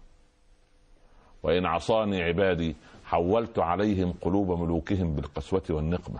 [1.43, 2.75] وإن عصاني عبادي
[3.11, 6.19] حولت عليهم قلوب ملوكهم بالقسوة والنقمة.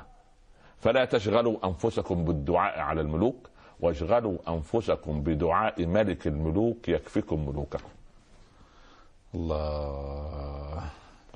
[0.80, 7.90] فلا تشغلوا أنفسكم بالدعاء على الملوك واشغلوا أنفسكم بدعاء ملك الملوك يكفكم ملوككم.
[9.36, 10.84] الله.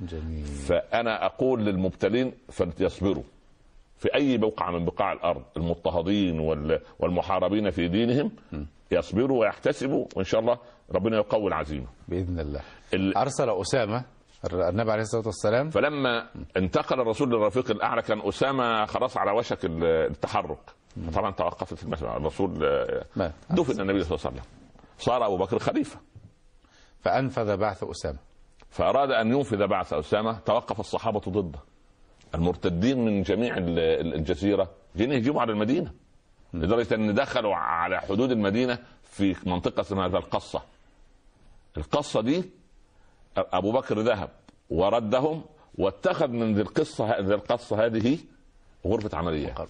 [0.02, 0.46] جميل.
[0.46, 3.24] فأنا أقول للمبتلين فليصبروا.
[3.98, 8.32] في أي بقعه من بقاع الأرض المضطهدين وال- والمحاربين في دينهم
[8.92, 10.58] يصبروا ويحتسبوا وإن شاء الله
[10.92, 11.88] ربنا يقوي العزيمة.
[12.08, 12.62] بإذن الله.
[12.94, 14.04] ال- أرسل أسامة
[14.54, 16.28] النبي عليه الصلاة والسلام فلما
[16.58, 20.60] انتقل الرسول للرفيق الأعلى كان أسامة خلاص على وشك ال- التحرك.
[21.14, 23.32] طبعا توقفت المسألة الرسول آه،.
[23.50, 24.44] دفن النبي صلى الله عليه وسلم.
[24.98, 26.00] صار أبو بكر خليفة.
[27.02, 28.18] فأنفذ بعث أسامة.
[28.70, 30.40] فأراد أن ينفذ بعث أسامة.
[30.40, 31.60] توقف الصحابة ضده.
[32.36, 34.70] المرتدين من جميع ال- ال- الجزيرة.
[34.98, 35.92] جين يهجموا على المدينة.
[36.54, 40.62] لدرجة أن دخلوا على حدود المدينة في منطقة اسمها القصة.
[41.78, 42.50] القصة دي
[43.38, 44.30] أبو بكر ذهب
[44.70, 45.44] وردهم
[45.78, 48.18] واتخذ من ذي القصة ذي القصة هذه
[48.88, 49.68] غرفة عمليات.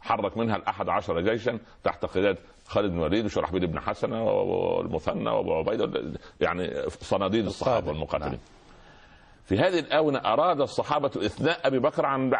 [0.00, 5.54] حرك منها الأحد عشر جيشا تحت قيادة خالد بن الوليد وشرحبيل بن حسنة والمثنى وابو
[5.54, 6.02] عبيدة
[6.40, 7.88] يعني صناديد الصحابة.
[7.88, 8.40] والمقاتلين نعم.
[9.44, 12.32] في هذه الآونة أراد الصحابة إثناء أبي بكر عن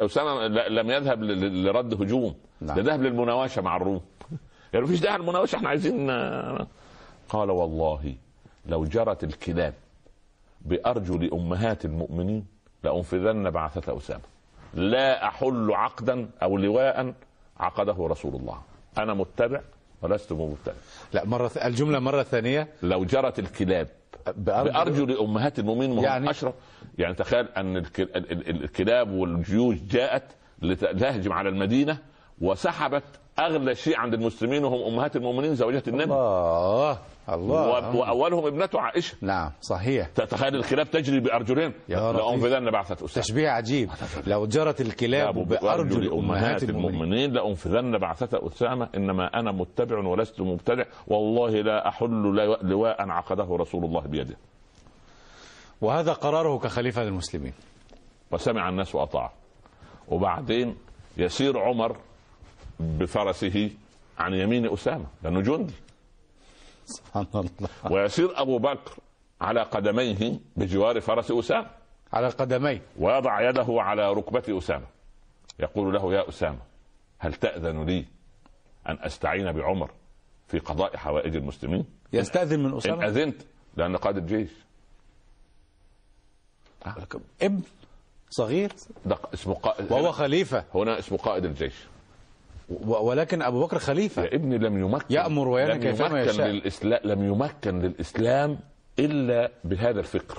[0.00, 2.76] أسامة لم يذهب لرد هجوم نعم.
[2.76, 4.00] ده ذهب للمناوشة مع الروم
[4.72, 6.10] يعني مفيش داعي للمناوشة إحنا عايزين
[7.28, 8.14] قال والله
[8.66, 9.74] لو جرت الكلاب
[10.60, 12.46] بأرجل أمهات المؤمنين
[12.84, 14.22] لأنفذن بعثة أسامة.
[14.74, 17.14] لا أحل عقدا أو لواء
[17.60, 18.58] عقده رسول الله.
[18.98, 19.60] أنا متبع
[20.02, 20.72] ولست مبتدع.
[21.12, 21.56] لا مرة ث...
[21.58, 22.68] الجملة مرة ثانية.
[22.82, 23.88] لو جرت الكلاب
[24.36, 26.54] بأرجل بأرجل أمهات المؤمنين يعني- أشرف.
[26.98, 30.22] يعني تخيل أن الك- ال- ال- الكلاب والجيوش جاءت
[30.62, 31.98] لتهجم على المدينة
[32.40, 33.02] وسحبت
[33.38, 36.12] أغلى شيء عند المسلمين وهم أمهات المؤمنين زوجات النبي.
[37.34, 37.68] الله.
[37.68, 39.16] و- الله وأولهم ابنته عائشة.
[39.20, 40.08] نعم صحيح.
[40.08, 41.72] تتخيل الكلاب تجري رفيق.
[41.88, 43.90] لأنفذن بعثة أسامة تشبيه عجيب.
[44.26, 47.32] لو جرت الكلاب بأرجل أمهات المؤمنين.
[47.32, 50.84] لأنفذن بعثة أسامة إنما أنا متبع ولست مبتدع.
[51.06, 54.36] والله لا أحل لواء- عقده رسول الله بيده.
[55.80, 57.52] وهذا قراره كخليفة للمسلمين.
[58.30, 59.32] وسمع الناس وأطاعه
[60.08, 60.76] وبعدين
[61.16, 61.96] يسير عمر
[62.80, 63.70] بفرسه
[64.18, 65.72] عن يمين أسامة لأنه جندي.
[66.90, 67.92] سبحان الله.
[67.92, 68.96] ويسير أبو بكر
[69.40, 71.70] على قدميه بجوار فرس أسامة.
[72.12, 72.82] على قدميه.
[72.98, 74.86] ويضع يده على ركبة أسامة.
[75.58, 76.58] يقول له يا أسامة
[77.18, 78.04] هل تأذن لي
[78.88, 79.90] أن أستعين بعمر
[80.48, 83.42] في قضاء حوائج المسلمين؟ يستأذن من إن أسامة؟ أذنت
[83.76, 84.50] لأن قائد الجيش.
[87.42, 87.62] ابن
[88.30, 88.72] صغير؟
[89.06, 90.64] ده اسمه قائد وهو خليفة.
[90.74, 91.74] هنا اسمه قائد الجيش.
[92.86, 94.22] ولكن أبو بكر خليفة.
[94.22, 96.46] يا ابني لم يمكن يأمر وينهى كيفما يشاء.
[96.48, 98.58] للإسلام لم يمكن للإسلام
[98.98, 100.38] إلا بهذا الفكر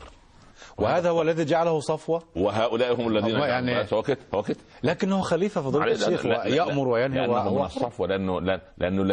[0.78, 2.24] وهذا هو الذي جعله صفوة.
[2.36, 6.46] وهؤلاء هم الذين يعني- هو كده هو كده لكنه خليفة فضيلة معلش، الشيخ لا- لا-
[6.48, 8.62] يأمر وينهى لأنه من وهو الصفوة لأنه لا-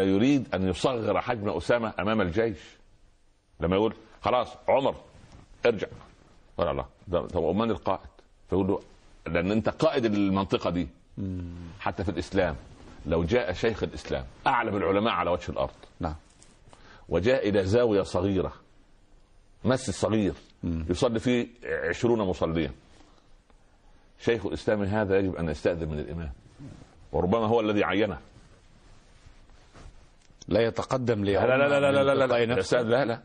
[0.02, 2.58] يريد أن يصغر حجم أسامة أمام الجيش.
[3.60, 4.94] لما يقول خلاص عمر
[5.66, 5.86] ارجع.
[6.58, 6.84] قال الله
[7.34, 8.08] طب من القائد.
[8.50, 8.80] فيقول له
[9.26, 10.88] لأن أنت قائد المنطقة دي.
[11.80, 12.56] حتى في الإسلام.
[13.06, 16.14] لو جاء شيخ الإسلام أعلم العلماء على وجه الأرض نعم
[17.08, 18.52] وجاء إلى زاوية صغيرة
[19.64, 20.32] مسجد صغير
[20.64, 22.70] يصلي فيه عشرون مصليا
[24.20, 26.32] شيخ الإسلام هذا يجب أن يستأذن من الإمام
[27.12, 28.18] وربما هو الذي عينه
[30.48, 33.20] لا يتقدم لا لا لا لا لا لا لا لتلقاء لا نفسه لا لا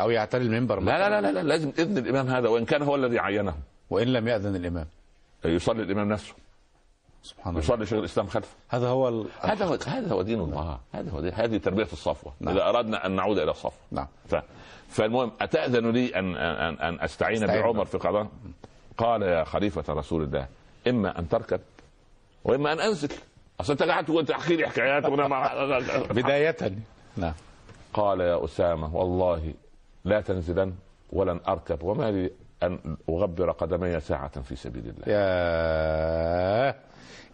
[0.00, 2.94] أو يعتلي المنبر لا لا لا لا, لا لازم إذن الإمام هذا وإن كان هو
[2.94, 3.54] الذي عينه
[3.90, 4.86] وإن لم يأذن الإمام
[5.44, 6.34] يصلي الإمام نفسه
[7.22, 7.64] سبحان الله.
[7.64, 9.26] يصلي شيخ الإسلام خلفه هذا هو ال...
[9.40, 10.78] هذا هو هذا هو دين الله.
[10.92, 12.32] هذا هو دين هذه تربية الصفوة.
[12.40, 12.54] نعم.
[12.54, 13.80] إذا أردنا أن نعود إلى الصفوة.
[13.90, 14.06] نعم.
[14.28, 14.34] ف...
[14.88, 17.62] فالمهم أتأذن لي أن أن أن أستعين أستعين.
[17.62, 18.26] بعمر في قضاء؟
[18.98, 20.46] قال يا خليفة رسول الله
[20.88, 21.60] إما أن تركب
[22.44, 23.08] وإما أن أنزل.
[23.60, 25.78] أصل أنت قاعد تقول تحكي لي حكايات وأنا ما...
[26.22, 26.56] بداية.
[27.16, 27.34] نعم.
[27.94, 29.54] قال يا أسامة والله
[30.04, 30.74] لا تنزلن
[31.12, 32.30] ولن أركب وما لي
[32.62, 35.04] أن أغبر قدمي ساعة في سبيل الله.
[35.06, 36.74] يا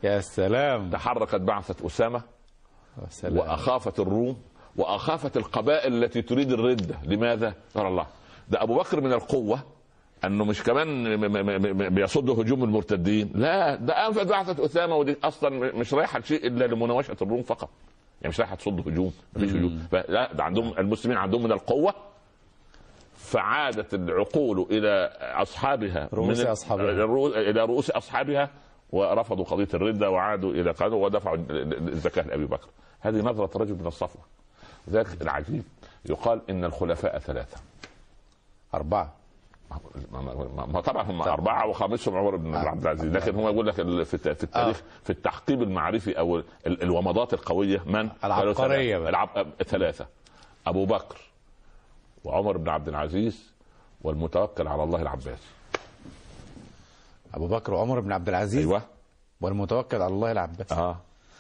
[0.03, 0.91] يا سلام.
[0.91, 2.23] تحركت بعثة أسامة
[3.09, 3.37] سلام.
[3.37, 4.37] وأخافت الروم
[4.77, 8.07] وأخافت القبائل التي تريد الرده لماذا؟ قال الله.
[8.49, 9.61] ده أبو بكر من القوة
[10.25, 11.17] أنه مش كمان
[11.95, 13.31] بيصد هجوم المرتدين.
[13.35, 17.69] لا ده أنفذ بعثة أسامة ودي أصلا مش رايحة شيء إلا لمناوشة الروم فقط.
[18.23, 19.13] يعني مش رايحة تصد هجوم.
[19.37, 19.79] مفيش هجوم.
[19.93, 21.95] فلا ده عندهم المسلمين عندهم من القوة.
[23.17, 25.11] فعادت العقول إلى
[25.43, 26.41] أصحابها رؤوس.
[27.05, 28.51] الرؤو- إلى رؤوس أصحابها
[28.91, 32.69] ورفضوا قضية الرده وعادوا إلى قالوا ودفعوا الزكاة لأبي بكر.
[33.01, 34.23] هذه نظرة رجل من الصفوة.
[34.91, 35.63] ذلك العجيب.
[36.05, 37.57] يقال إن الخلفاء ثلاثة.
[38.75, 39.13] أربعة.
[40.73, 43.13] ما- طبعا هم أربعة وخامسهم عمر بن عبد العزيز.
[43.17, 47.83] لكن هم يقول لك في الت- في التاريخ في التحقيب المعرفي أو ال- الومضات القوية
[47.87, 48.09] من؟
[48.99, 49.09] بقى.
[49.11, 49.29] العب...
[49.67, 50.07] ثلاثة.
[50.67, 51.19] أبو بكر
[52.25, 53.53] وعمر بن عبد العزيز
[54.03, 55.39] والمتوكل على الله العباس.
[57.35, 58.83] أبو بكر وعمر بن عبد العزيز أيوه
[59.41, 60.97] والمتوكل على الله العباس آه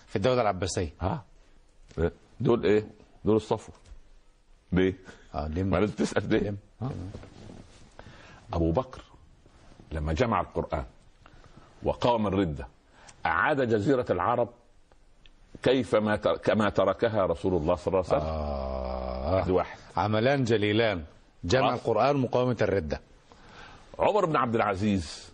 [0.06, 1.22] في الدولة العباسية آه
[2.40, 2.86] دول إيه؟
[3.24, 3.74] دول الصفوه
[4.72, 4.94] ليه؟
[5.34, 6.90] آه ليه ما لازم تسأل ليه؟ آه.
[8.52, 9.02] أبو بكر
[9.92, 10.84] لما جمع القرآن
[11.82, 12.66] وقام الردة
[13.26, 14.48] أعاد جزيرة العرب
[15.62, 16.36] كيفما تر...
[16.36, 19.40] كما تركها رسول الله صلى الله عليه وسلم آه.
[19.42, 21.04] هذه واحد عملان جليلان
[21.44, 21.74] جمع آه.
[21.74, 23.00] القرآن مقاومة الردة
[23.98, 25.28] عمر بن عبد العزيز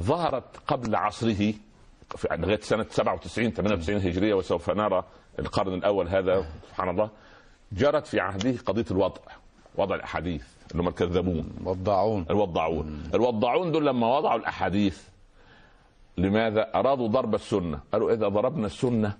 [0.00, 1.54] ظهرت قبل عصره
[2.16, 5.04] في لغاية سنة 97 98 هجرية وسوف نرى
[5.38, 7.10] القرن الأول هذا سبحان الله
[7.72, 9.20] جرت في عهده قضية الوضع
[9.74, 11.50] وضع الأحاديث اللي هم الكذابون.
[11.64, 15.02] وضاعون الوضاعون الوضاعون دول لما وضعوا الأحاديث
[16.18, 19.18] لماذا أرادوا ضرب السنة؟ قالوا إذا ضربنا السنة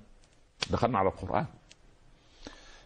[0.71, 1.47] دخلنا على القرآن.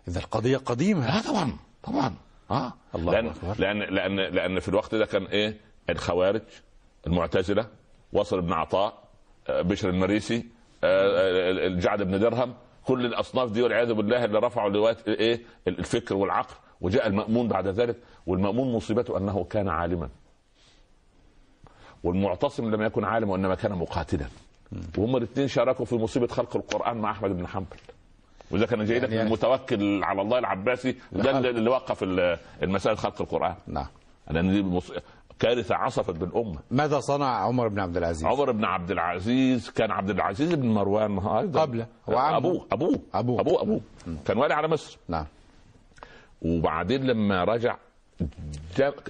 [0.08, 1.18] إذا القضية قديمة.
[1.18, 2.14] آه طبعا طبعا.
[2.50, 2.72] آه.
[2.94, 3.54] الله لأن, أكبر.
[3.58, 5.56] لأن لأن لأن في الوقت ده كان إيه؟
[5.90, 6.42] الخوارج
[7.06, 7.66] المعتزلة
[8.12, 9.02] وصل بن عطاء
[9.48, 10.40] آه، بشر المريسي آه،
[10.84, 12.54] آه، الجعد بن درهم
[12.84, 17.96] كل الأصناف دي والعياذ بالله اللي رفعوا لواء إيه الفكر والعقل وجاء المأمون بعد ذلك
[18.26, 20.08] والمأمون مصيبته أنه كان عالما.
[22.04, 24.26] والمعتصم لم يكن عالما وإنما كان مقاتلا.
[24.98, 27.76] وهم الاثنين شاركوا في مصيبة خلق القرآن مع أحمد بن حنبل.
[28.50, 32.98] وإذا كان جاي لك يعني- المتوكل على الله العباسي ده اللي اللي وقف ال- المسائل
[32.98, 33.54] خلق القرآن.
[33.66, 33.86] نعم.
[34.30, 34.80] لأن دي
[35.38, 40.10] كارثة عصفت بالامه ماذا صنع عمر بن عبد العزيز؟ عمر بن عبد العزيز كان عبد
[40.10, 41.60] العزيز بن مروان أيضا.
[41.60, 41.86] قبله.
[42.08, 42.36] هو عمه.
[42.36, 43.40] أبوه أبوه أبوه.
[43.40, 43.80] أبوه أبوه.
[44.24, 44.98] كان والي على مصر.
[45.08, 45.26] نعم.
[46.42, 47.76] وبعدين لما رجع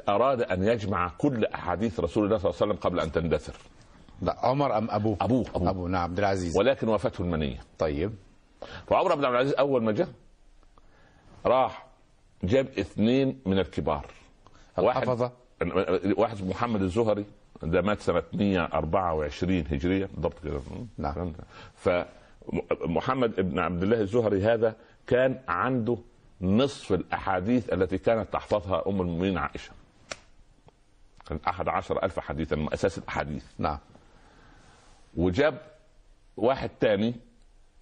[0.09, 3.57] أراد أن يجمع كل أحاديث رسول الله صلى الله عليه وسلم قبل أن تندثر.
[4.23, 5.71] لا عمر أم أبوه؟ أبوه أبوه.
[5.71, 5.89] أبوه.
[5.89, 6.57] نعم عبد العزيز.
[6.57, 7.61] ولكن وفاته المنية.
[7.79, 8.15] طيب.
[8.87, 10.09] فعمر بن عبد العزيز أول ما جاء
[11.47, 11.87] راح
[12.45, 14.07] جاب اثنين من الكبار.
[14.79, 15.33] واحد الحفظة
[16.17, 17.25] واحد محمد الزهري
[17.63, 20.61] ده مات سنة 124 هجرية بالضبط كده.
[20.99, 21.33] نعم.
[21.77, 24.77] فمحمد بن عبد الله الزهري هذا
[25.07, 25.99] كان عنده
[26.41, 29.71] نصف الأحاديث التي كانت تحفظها أم المؤمنين عائشة.
[31.29, 33.45] كان أحد عشر ألف حديثا من أساس الأحاديث.
[33.59, 33.79] نعم.
[35.17, 35.59] وجاب
[36.37, 37.15] واحد تاني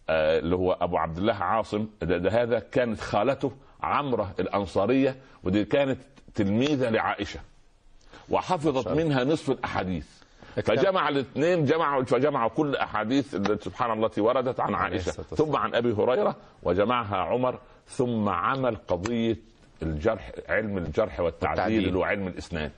[0.09, 1.87] آه، اللي هو أبو عبد الله عاصم.
[2.03, 3.53] ده, ده هذا كانت خالته
[3.83, 6.01] عمرة الأنصارية ودي كانت
[6.35, 7.41] تلميذة لعائشة.
[8.31, 10.07] وحفظت منها نصف الأحاديث
[10.55, 15.13] فجمع الاثنين جمعوا فجمعوا كل أحاديث التي سبحان الله التي وردت عن عائشة.
[15.13, 17.59] ثم عن أبي هريرة وجمعها عمر
[17.89, 19.37] ثم عمل قضية
[19.83, 21.89] الجرح علم الجرح والتعديل والتعديل.
[21.89, 22.73] اللي هو علم الإسناد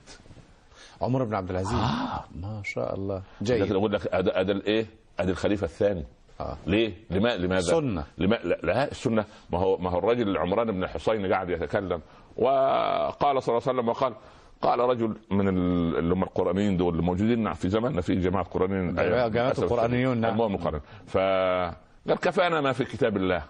[1.01, 2.23] عمر بن عبد العزيز آه.
[2.35, 4.85] ما شاء الله جيد أقول لك ادي الايه؟
[5.19, 6.03] أدي الخليفة الثاني
[6.39, 6.57] آه.
[6.65, 8.03] ليه؟ لما لماذا؟ سنة.
[8.17, 12.01] لما لا, لا السنة ما هو ما هو الرجل العمران بن الحصين قاعد يتكلم
[12.37, 14.13] وقال صلى الله عليه وسلم وقال
[14.61, 18.95] قال رجل من ال- اللي هم القرانيين دول اللي موجودين في زماننا في جماعة قرانيين
[18.95, 20.31] جماعة- جماعة للأسف القرآنيون، نعم.
[20.33, 23.43] المهم القرآن فقال كفانا ما في كتاب الله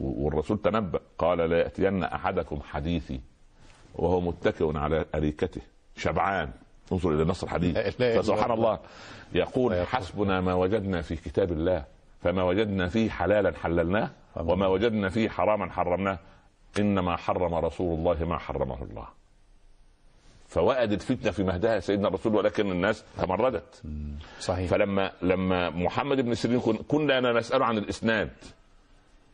[0.00, 3.20] والرسول تنبأ قال لا يأتين أحدكم حديثي
[3.94, 5.60] وهو متكئ على أريكته
[5.96, 6.50] شبعان
[6.92, 8.78] انظر إلى نص الحديث فسبحان الله.
[9.32, 9.86] يقول.
[9.86, 11.84] حسبنا ما وجدنا في كتاب الله
[12.22, 16.18] فما وجدنا فيه حلالا حللناه وما وجدنا فيه حراما حرمناه
[16.78, 19.08] إنما حرم رسول الله ما حرمه الله.
[20.48, 23.82] فوأدت فتنة في مهدها سيدنا الرسول ولكن الناس تمردت.
[24.40, 24.70] صحيح.
[24.70, 28.30] فلما لما محمد بن سيرين كن- كنا نساله عن الإسناد.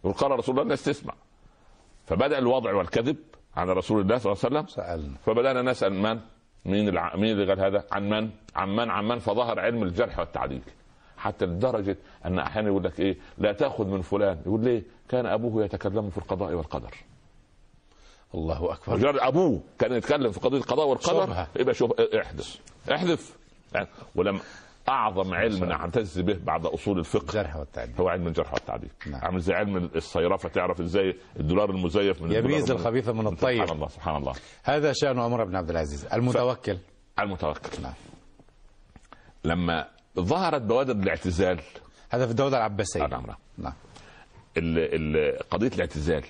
[0.04, 1.14] يقول قال رسول الله الناس تسمع.
[2.06, 3.16] فبدأ الوضع والكذب
[3.56, 4.66] على رسول الله صلى الله عليه وسلم.
[4.66, 5.16] سألنا.
[5.26, 6.20] فبدأنا نسأل من؟
[6.64, 7.16] مين الع...
[7.16, 10.62] مين اللي قال هذا؟ عن من؟ عن من؟ عن من؟ فظهر علم الجرح والتعديل.
[11.16, 14.38] حتى لدرجة أن أحيانا يقول لك إيه لا تأخذ من فلان.
[14.46, 16.94] يقول ليه؟ كان أبوه يتكلم في القضاء والقدر.
[18.36, 18.96] الله أكبر.
[18.96, 21.48] مجرد أبوه كان يتكلم في قضية القضاء والقدر شبهة.
[21.56, 22.60] يبقى شوف احذف.
[22.92, 23.36] احذف.
[23.74, 24.40] يعني ولم
[24.88, 27.22] أعظم علم نعتز به بعد أصول الفقه.
[27.22, 27.94] الجرح والتعديل.
[28.00, 28.90] هو علم الجرح والتعديل.
[29.06, 29.20] نعم.
[29.24, 33.62] عامل زي علم الصيرفة تعرف إزاي الدولار المزيف من يميز الخبيث من الطيب.
[33.62, 34.34] سبحان الله سبحان الله.
[34.62, 36.06] هذا شأن عمر بن عبد العزيز.
[36.06, 36.78] المتوكل.
[37.18, 37.82] المتوكل.
[37.82, 37.94] نعم.
[39.44, 39.88] لما
[40.20, 41.60] ظهرت بوادر الاعتزال.
[42.10, 43.04] هذا في الدولة العباسية.
[43.04, 43.26] آه، نعم.
[43.26, 43.36] نعم.
[43.58, 43.74] نعم
[45.50, 46.24] قضية الاعتزال.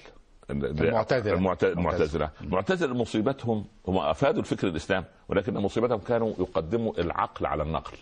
[0.51, 1.35] المعتزلة.
[1.35, 7.97] المعت- المعتزله المعتزله مصيبتهم هم أفادوا الفكر الإسلام ولكن مصيبتهم كانوا يقدموا العقل على النقل.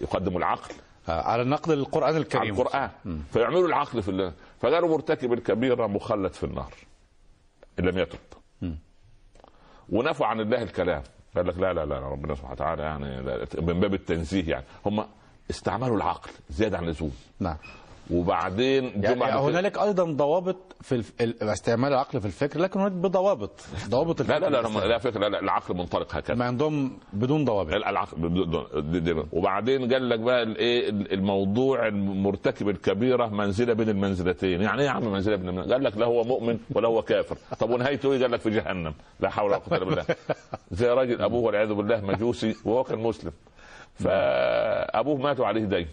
[0.00, 0.74] يقدموا العقل
[1.08, 2.54] آه، على النقد للقرآن على الكريم.
[2.60, 2.90] القرآن.
[3.32, 4.32] فيعملوا العقل في الله.
[4.60, 6.72] فقالوا مرتكب الكبيرة مخلد في النار
[7.78, 8.18] إن لم يتب
[9.88, 11.02] ونفوا عن الله الكلام.
[11.36, 13.22] قال لك لا لا لا ربنا سبحانه وتعالى يعني
[13.62, 14.64] من باب التنزيه يعني.
[14.86, 15.04] هم
[15.50, 17.12] استعملوا العقل زيادة عن اللزوم.
[17.40, 17.56] نعم.
[18.12, 21.02] وبعدين يعني بعد كده- هنالك أيضا ضوابط في
[21.42, 23.50] استعمال العقل في الفكر لكن هناك بضوابط.
[23.88, 26.34] ضوابط لا لا لا لا, لا فكره لا, لا العقل منطلق هكذا.
[26.34, 27.72] ما عندهم بدون ضوابط.
[27.72, 34.62] العقل بدون- دي- دي- وبعدين قال لك بقى الايه الموضوع المرتكب الكبيرة منزلة بين المنزلتين.
[34.62, 37.36] يعني إيه يا عم منزلة بين المنزلتين قال لك لا هو مؤمن ولا هو كافر.
[37.60, 38.94] طب ونهايته إيه؟ قال لك في جهنم.
[39.20, 40.04] لا حول ولا قوة إلا بالله.
[40.70, 43.32] زي راجل أبوه والعياذ بالله مجوسي وهو كان مسلم.
[43.94, 45.86] فأبوه ماتوا عليه دين.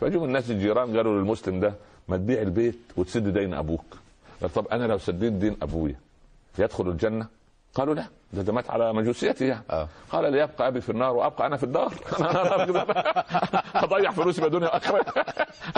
[0.00, 1.74] فجوا الناس الجيران قالوا للمسلم ده
[2.08, 3.84] ما تبيع البيت وتسد دين أبوك
[4.40, 5.96] قال طب أنا لو سديت دين أبويا
[6.58, 7.26] يدخل الجنة؟
[7.74, 9.88] قالوا لا ده ده مات على مجوسيته يعني آه.
[10.10, 11.92] قال ليبقى أبي في النار وأبقى أنا في الدار
[13.74, 15.04] هضيع فلوسي بدون اخره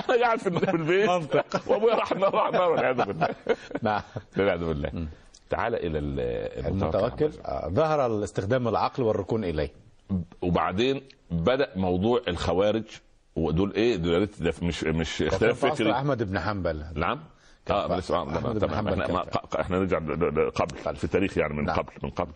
[0.08, 1.08] أنا قاعد في البيت.
[1.10, 1.44] منطق.
[1.70, 3.28] وأبويا راح النار راح النار والعياذ بالله.
[3.82, 4.00] نعم.
[4.38, 5.06] والعياذ بالله.
[5.50, 7.30] تعال إلى ال- المتوكل.
[7.44, 9.70] آه، ظهر استخدام العقل والركون إليه.
[10.42, 11.00] وبعدين
[11.30, 12.84] بدأ موضوع الخوارج.
[13.36, 15.92] ودول إيه؟ دول ده مش مش اختلاف فكري.
[15.92, 16.84] أحمد بن حنبل.
[16.94, 17.20] نعم؟
[17.70, 18.28] آه بس آه،
[18.66, 19.24] إحنا
[19.60, 19.98] إحنا نرجع
[20.48, 21.76] قبل في التاريخ يعني من نعم.
[21.76, 22.32] قبل من قبل.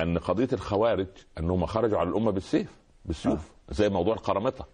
[0.00, 1.06] أن قضية الخوارج
[1.38, 2.68] أنهم خرجوا على الأمة بالسيف
[3.04, 4.66] بالسيوف زي موضوع القرامطة.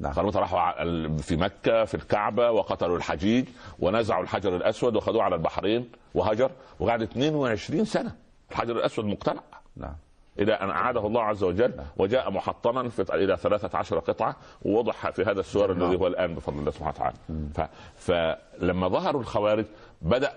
[0.00, 0.10] نعم.
[0.10, 6.50] القرامطة راحوا في مكة في الكعبة وقتلوا الحجيج ونزعوا الحجر الأسود وخذوه على البحرين وهجر
[6.80, 8.16] وقعد 22 سنة.
[8.50, 9.42] الحجر الأسود مقتلع
[9.76, 9.94] نعم.
[10.38, 15.40] إلى أن أعاده الله عز وجل وجاء محطما في إلى 13 قطعة ووضع في هذا
[15.40, 15.82] السور نعم.
[15.90, 17.16] الذي هو الآن بفضل الله سبحانه وتعالى.
[17.54, 17.60] ف...
[17.96, 19.64] فلما ظهروا الخوارج
[20.02, 20.32] بدأ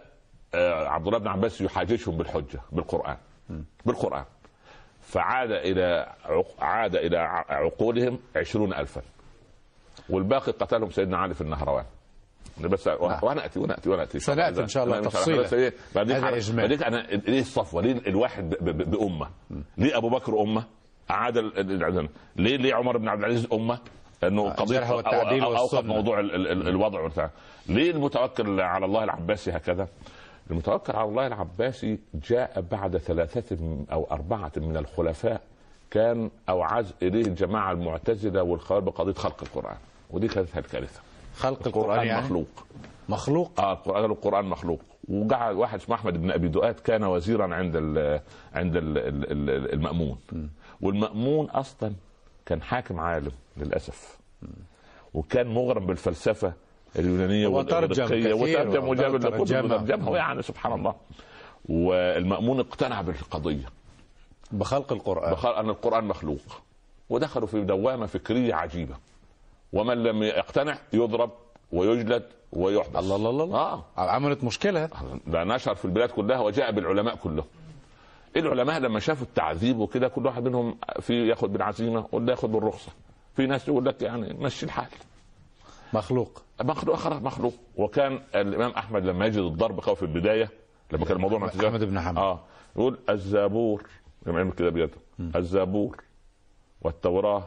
[0.55, 3.17] آه، عبد الله بن عباس يحاججهم بالحجة بالقرآن.
[3.85, 4.23] بالقرآن.
[5.01, 5.51] فعاد
[6.25, 6.63] عق...
[6.63, 9.01] عاد إلى ع- عقولهم عشرون الفا.
[10.09, 11.85] والباقي قتلهم سيدنا علي في النهروان.
[12.61, 15.71] بس وأنا اتي وأنا اتي وأنا أتي سنأتي إن شاء الله تفصيلا.
[15.95, 16.15] بعدين.
[16.61, 16.97] بعدين أنا
[17.27, 19.27] ليه الصفوة؟ ليه الواحد بأمة؟
[19.77, 20.63] ليه أبو بكر أمة؟
[21.99, 23.79] ال- ليه ليه عمر بن عبد العزيز أمة؟
[24.23, 25.85] انه قضية والتعديل أو- أو- أوقف.
[25.85, 27.29] موضوع ال- ال- ال- الوضع وبتاع
[27.69, 29.87] ليه المتوكل على الله العباسي هكذا؟
[30.51, 33.57] المتوكل على الله العباسي جاء بعد ثلاثة
[33.91, 35.41] أو أربعة من الخلفاء
[35.91, 39.77] كان أوعز إليه الجماعة المعتزلة والخوارج بقضية خلق القرآن
[40.09, 40.99] ودي كانت الكارثة
[41.35, 42.47] خلق القرآن يعني؟ مخلوق.
[43.09, 44.81] مخلوق؟ آه قالوا القرآن مخلوق.
[45.09, 48.19] وقعد واحد اسمه أحمد بن أبي دؤاد كان وزيرا عند ال
[48.53, 50.17] عند ال ال المأمون.
[50.81, 51.93] والمأمون أصلا
[52.45, 54.17] كان حاكم عالم للأسف.
[55.13, 56.53] وكان مغرم بالفلسفة
[56.95, 57.47] اليونانية
[57.87, 60.95] كثير وترجم وجاب وترجمها يعني سبحان الله.
[61.69, 63.65] والمأمون اقتنع بالقضية.
[64.51, 65.31] بخلق القرآن.
[65.31, 66.61] بخل أن القرآن مخلوق.
[67.09, 68.95] ودخلوا في دوامة فكرية عجيبة.
[69.73, 71.31] ومن لم يقتنع يضرب
[71.71, 72.95] ويجلد ويحبس.
[72.95, 73.57] الله الله الله.
[73.57, 73.83] آه.
[73.97, 74.89] عملت مشكلة.
[75.27, 77.45] ده نشر في البلاد كلها وجاء بالعلماء كلهم.
[78.35, 82.91] العلماء لما شافوا التعذيب وكده كل واحد منهم في ياخذ بالعزيمة ولا ياخذ بالرخصة.
[83.35, 84.87] في ناس يقول لك يعني مشي الحال.
[85.93, 86.41] مخلوق.
[86.63, 87.53] مخلوق خلاص مخلوق.
[87.75, 90.49] وكان الإمام أحمد لما يجد الضرب خوف في البداية
[90.91, 92.19] لما كان الموضوع مع أحمد بن حنبل.
[92.19, 92.39] آه.
[92.75, 93.83] يقول الزبور
[94.27, 94.97] يعمل كده بيده.
[95.19, 95.97] الزبور
[96.81, 97.43] والتوراة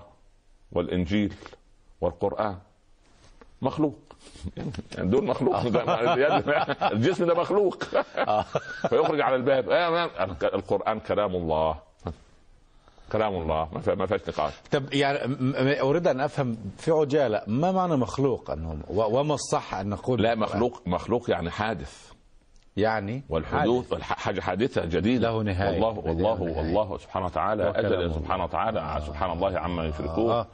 [0.73, 1.35] والإنجيل.
[2.03, 2.57] والقرآن.
[3.63, 3.95] مخلوق.
[4.97, 5.57] يعني دول مخلوق.
[6.93, 7.83] الجسم ده مخلوق.
[8.91, 9.71] فيخرج على الباب.
[9.71, 10.05] آه
[10.55, 11.75] القرآن كلام الله.
[13.13, 13.69] كلام الله.
[13.73, 14.53] ما فيها- ما فيهاش نقاش.
[14.73, 19.89] طب يعني أريد أن أفهم في عجالة ما معنى مخلوق؟ انهم و- وما الصح أن
[19.89, 22.13] نقول لا؟ مخلوق مخلوق يعني حادث.
[22.77, 25.31] يعني والحدوث والح- حاجة حادثة جديدة.
[25.31, 25.83] له نهاية.
[25.83, 26.41] والله والله.
[26.59, 28.15] والله سبحانه وتعالى الله.
[28.15, 30.31] سبحانه وتعالى سبحان الله عما يشركون.
[30.33, 30.47] آه.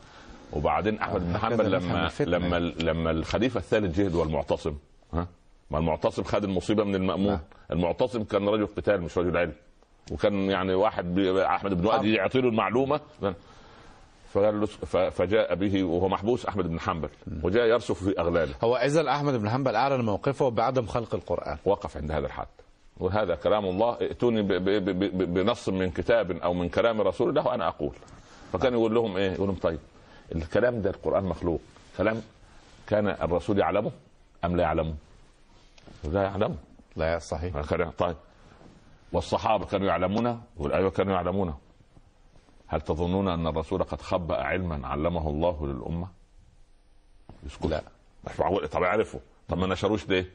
[0.52, 2.10] وبعدين أحمد بن حنبل لما.
[2.20, 4.74] لما لما الخليفة الثالث جه اللي هو المعتصم
[5.12, 5.26] ها؟
[5.70, 7.40] ما المعتصم خد المصيبة من المامون نعم.
[7.70, 9.52] المعتصم كان رجل قتال مش رجل علم.
[10.10, 13.00] وكان يعني واحد أحمد بن وادي يعطي له المعلومة.
[14.32, 14.66] فقال له
[15.10, 17.08] فجاء به وهو محبوس أحمد بن حنبل
[17.42, 18.54] وجاء يرسف في أغلاله.
[18.64, 21.56] هو إذا أحمد بن حنبل أعلن موقفه بعدم خلق القرآن.
[21.64, 22.46] وقف عند هذا الحد.
[22.96, 24.42] وهذا كلام الله ائتوني
[25.26, 27.92] بنص من كتاب أو من كلام رسول الله وأنا أقول.
[28.52, 29.78] فكان يقول لهم إيه؟ يقول لهم طيب.
[30.34, 31.60] الكلام ده القرآن مخلوق.
[31.96, 32.22] كلام
[32.86, 33.90] كان الرسول يعلمه
[34.44, 34.94] أم لا يعلمه؟
[36.04, 36.56] لا يعلمه.
[36.96, 37.60] لا صحيح.
[37.60, 38.16] كان- طيب.
[39.12, 41.58] والصحابة كانوا يعلمونه يقول أيوه كانوا يعلمونه.
[42.66, 46.08] هل تظنون أن الرسول قد خبأ علما علمه الله للأمة؟
[47.46, 47.66] يسكت.
[47.66, 47.82] لا.
[48.24, 48.68] مش معقول.
[48.68, 50.30] طب يعرفوا طب ما نشروش ليه؟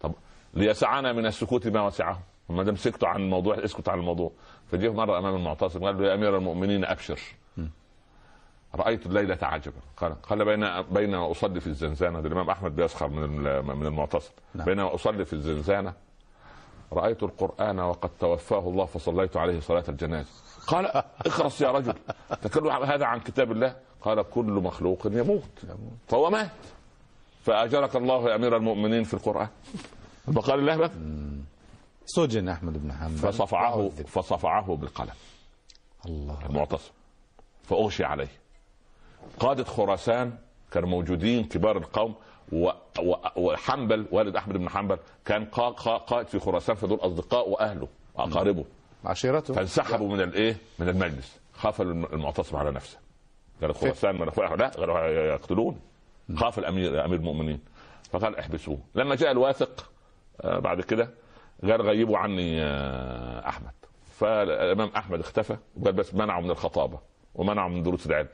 [0.00, 0.12] طب
[0.54, 2.20] ليسعنا من السكوت ما وسعه.
[2.48, 4.30] ما دام سكتوا عن الموضوع اسكت عن الموضوع.
[4.70, 7.20] فجه مرة أمام المعتصم قال له يا أمير المؤمنين أبشر.
[8.74, 13.30] رأيت الليلة عجبا قال قال بين بين أصلي في الزنزانة الإمام أحمد بيسخر من
[13.64, 14.32] من المعتصم.
[14.54, 14.66] نعم.
[14.66, 15.92] بين أصلي في الزنزانة
[16.92, 20.30] رأيت القرآن وقد توفاه الله فصليت عليه صلاة الجنازة.
[20.66, 20.86] قال
[21.26, 21.94] اخرس يا رجل.
[22.42, 25.66] تكلم هذا عن كتاب الله؟ قال كل مخلوق يموت.
[26.08, 26.50] فهو مات.
[27.44, 29.48] فأجرك الله يا أمير المؤمنين في القرآن.
[30.28, 30.90] بقال الله بس
[32.06, 33.18] سجن أحمد بن حنبل.
[33.18, 33.88] فصفعه.
[33.88, 35.14] فصفعه بالقلم.
[36.06, 36.46] الله.
[36.46, 36.92] المعتصم.
[37.62, 38.43] فأغشي عليه.
[39.40, 40.32] قادة خراسان
[40.72, 42.14] كانوا موجودين كبار القوم.
[43.36, 45.68] وحنبل والد أحمد بن حنبل كان قا...
[45.68, 45.96] قا...
[45.96, 48.64] قائد في خراسان فدول أصدقاء وأهله وأقاربه.
[49.04, 49.54] عشيرته.
[49.54, 51.40] فانسحبوا من الإيه؟ من المجلس.
[51.54, 52.98] خاف الم- المعتصم على نفسه.
[53.62, 55.80] قال خراسان من لا قالوا يقتلون.
[56.36, 57.60] خاف الامير أمير المؤمنين.
[58.10, 58.78] فقال احبسوه.
[58.94, 59.90] لما جاء الواثق
[60.40, 61.10] آه، بعد كده
[61.62, 63.72] قال غيبوا عني آه، أحمد.
[64.18, 66.98] فالإمام أحمد اختفى وقال بس منعه من الخطابة.
[67.34, 68.28] ومنعه من دروس العلم.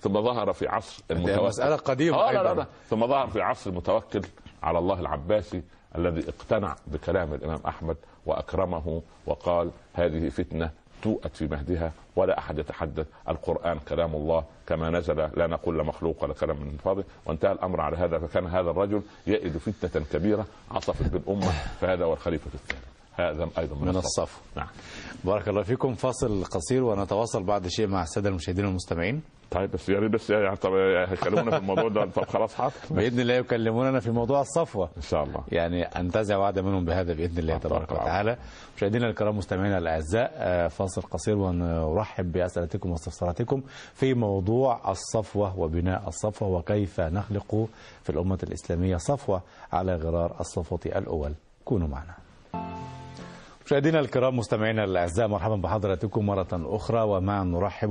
[0.00, 1.46] ثم ظهر في عصر المتوكل.
[1.46, 2.54] مسألة قديمة آه لا لا.
[2.54, 2.66] لا.
[2.90, 4.22] ثم ظهر في عصر المتوكل
[4.62, 5.62] على الله العباسي
[5.96, 7.96] الذي اقتنع بكلام الإمام أحمد
[8.26, 10.70] وأكرمه وقال هذه فتنة
[11.02, 13.06] توأت في مهدها ولا أحد يتحدث.
[13.28, 14.44] القرآن كلام الله.
[14.66, 18.18] كما نزل لا نقول لا مخلوق ولا كلام من فاضي وانتهى الأمر على هذا.
[18.18, 21.50] فكان هذا الرجل يئد فتنة كبيرة عصفت بالأمة.
[21.80, 22.95] فهذا هو الخليفة الثاني.
[23.16, 24.04] هذا أيضا من, من الصف.
[24.22, 24.66] الصف نعم.
[25.24, 25.94] بارك الله فيكم.
[25.94, 29.22] فاصل قصير ونتواصل بعد شيء مع السادة المشاهدين والمستمعين.
[29.50, 30.72] طيب بس ريت بس يعني طب
[31.08, 32.04] هيكلمونا في الموضوع ده.
[32.10, 32.74] طب خلاص حاضر.
[32.90, 34.90] بإذن الله يكلموننا في موضوع الصفوة.
[34.96, 35.44] إن شاء الله.
[35.52, 37.92] يعني انتزع وعد منهم بهذا بإذن الله تبارك.
[37.92, 38.36] وتعالى.
[38.76, 43.62] مشاهدينا الكرام مستمعينا الأعزاء آه، فاصل قصير ونرحب بأسئلتكم واستفساراتكم
[43.94, 47.68] في موضوع الصفوة وبناء الصفوة وكيف نخلق
[48.02, 49.42] في الأمة الإسلامية صفوة
[49.72, 51.32] على غرار الصفوة الأول.
[51.64, 52.14] كونوا معنا.
[53.66, 57.02] مشاهدينا الكرام مستمعينا الأعزاء مرحبا بحضراتكم مرة أخرى.
[57.02, 57.88] ومعا نرحب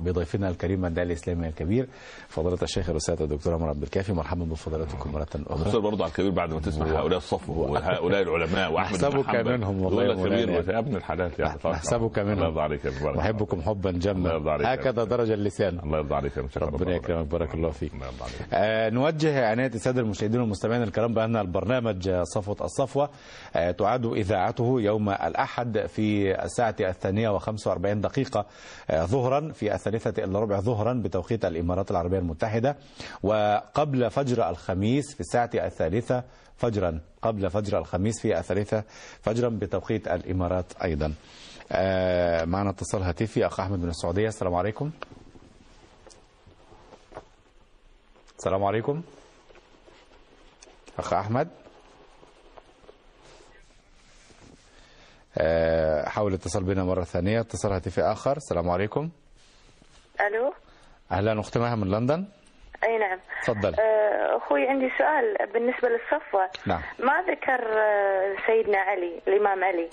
[0.00, 1.88] بضيفنا الكريم الداعي الإسلامي الكبير
[2.28, 4.12] فضيلة الشيخ الأستاذ الدكتور عمر عبد الكافي.
[4.12, 5.68] مرحبا بفضيلتكم مرة أخرى.
[5.68, 9.52] بصير برضه على الكبير بعد ما تسمع هؤلاء الصفوه وهؤلاء العلماء نحسبك حنبل.
[9.58, 10.50] منهم والله يا كبير.
[10.50, 11.58] يا أبن الحلال يعني.
[11.58, 11.74] طبعاً.
[11.74, 12.32] نحسبك منهم.
[12.32, 14.74] الله يرضى عليك يا أحبكم حبا الله جما.
[14.74, 15.78] هكذا درج اللسان.
[15.78, 17.26] الله يرضى عليك يا ربنا يكرمك.
[17.26, 17.94] بارك الله فيك.
[17.94, 18.48] الله يرضى عليك.
[18.52, 23.10] آه، نوجه عناية السادة المشاهدين والمستمعين الكرام بأن البرنامج صفوة الصفوة
[23.56, 28.46] آه، تعاد إذاعته يوم الأحد في الساعة الثانية وخمسة وأربعين دقيقة
[28.90, 32.76] آه، ظهرا في الثالثة إلا ربع ظهرا بتوقيت الإمارات العربية المتحدة.
[33.22, 36.24] وقبل فجر الخميس في الساعة الثالثة
[36.56, 38.84] فجرا قبل فجر الخميس في الثالثة
[39.22, 41.14] فجرا بتوقيت الإمارات أيضا.
[41.72, 44.28] آه، معنا اتصال هاتفي أخ أحمد من السعودية.
[44.28, 44.90] السلام عليكم.
[48.38, 49.02] السلام عليكم.
[50.98, 51.48] أخ أحمد.
[56.06, 57.40] حاول الاتصال بنا مرة ثانية.
[57.40, 58.36] اتصال هاتفي آخر.
[58.36, 59.10] السلام عليكم.
[60.20, 60.52] ألو؟
[61.12, 62.24] أهلا أخت مها من لندن؟
[62.84, 63.18] أي نعم.
[63.42, 63.74] تفضل.
[63.74, 66.50] آه، أخوي عندي سؤال بالنسبة للصفوة.
[66.66, 66.82] نعم.
[66.98, 69.88] ما ذكر آه، سيدنا علي الإمام علي؟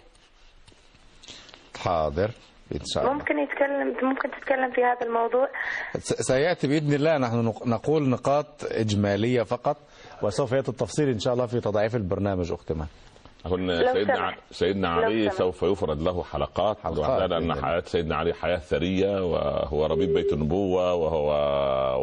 [1.80, 2.32] حاضر
[2.76, 3.14] إن شاء الله.
[3.14, 5.48] ممكن يتكلم ممكن تتكلم في هذا الموضوع؟
[6.00, 7.18] س- سيأتي بإذن الله.
[7.18, 9.78] نحن نق- نقول نقاط إجمالية فقط
[10.22, 12.52] وسوف يأتي التفصيل إن شاء الله في تضعيف البرنامج.
[12.52, 12.72] أخت
[13.46, 15.30] لو سيدنا سيدنا علي.
[15.30, 17.62] سوف يفرد له حلقات حلقات الله.
[17.62, 21.30] حياة سيدنا علي حياة ثرية وهو ربيب بيت النبوة وهو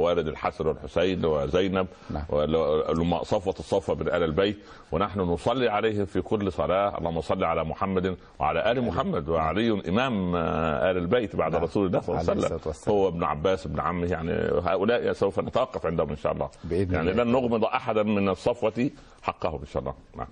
[0.07, 2.24] والد الحسن والحسين وزينب نعم.
[2.28, 4.59] ولما صفوة الصفوة من آل البيت
[4.93, 10.37] ونحن نصلي عليه في كل صلاة اللهم صل على محمد وعلى آل محمد وعلي إمام
[10.37, 11.62] آه، آل البيت بعد نعم.
[11.62, 12.95] رسول الله صلى الله عليه عليه وسلم.
[12.95, 14.32] هو ابن عباس ابن عمه يعني
[14.64, 17.12] هؤلاء سوف نتوقف عندهم إن شاء الله بإذن يعني.
[17.12, 18.91] لن نغمض أحدا من الصفوة
[19.22, 20.26] حقه إن شاء الله نعم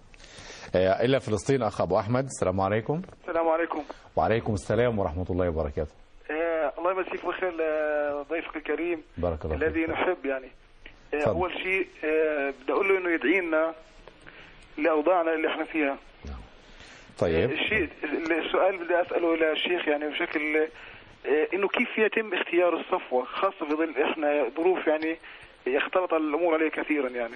[0.77, 3.03] إلى فلسطين أخ أبو أحمد السلام عليكم.
[3.23, 3.83] السلام عليكم.
[4.17, 5.93] وعليكم السلام ورحمة الله وبركاته.
[6.31, 9.03] آه الله يمسيك بخير آه، ضيفك الكريم.
[9.19, 10.47] بارك الله الذي نحب يعني.
[11.15, 11.31] آه تفضل.
[11.31, 11.87] أول شيء
[12.63, 13.75] بدي أقول له إنه يدعي لنا
[14.79, 15.97] لأوضاعنا اللي إحنا فيها.
[17.19, 17.51] طيب.
[17.51, 17.89] الشيء
[18.31, 20.69] السؤال بدي أسأله للشيخ يعني بشكل
[21.55, 25.17] إنه كيف يتم اختيار الصفوة خاصة في ظل إحنا ظروف يعني
[25.67, 27.35] اختلط الأمور عليه كثيرا يعني.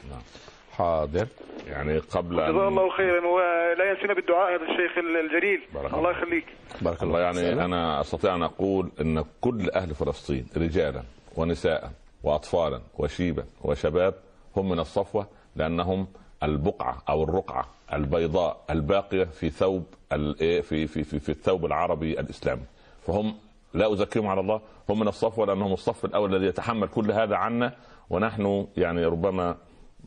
[0.79, 1.27] حاضر.
[1.67, 5.61] يعني قبل جزاه أن الله خيرا ولا ينسينا بالدعاء هذا الشيخ الجليل.
[5.75, 6.47] بارك الله يخليك.
[6.83, 7.59] بارك الله يعني فيك.
[7.59, 11.03] أنا أستطيع أن أقول إن كل أهل فلسطين رجالا
[11.37, 11.91] ونساء
[12.25, 14.15] واطفالا وشيبا وشباب
[14.57, 15.27] هم من الصفوة
[15.57, 16.07] لأنهم
[16.43, 22.21] البقعة أو الرقعة البيضاء الباقية في ثوب ال- إيه في في في, في الثوب العربي
[22.21, 22.63] الإسلامي.
[23.07, 23.35] فهم
[23.75, 27.73] لا أزكيهم على الله هم من الصفوة لأنهم الصف الأول الذي يتحمل كل هذا عنا
[28.11, 29.57] ونحن يعني ربما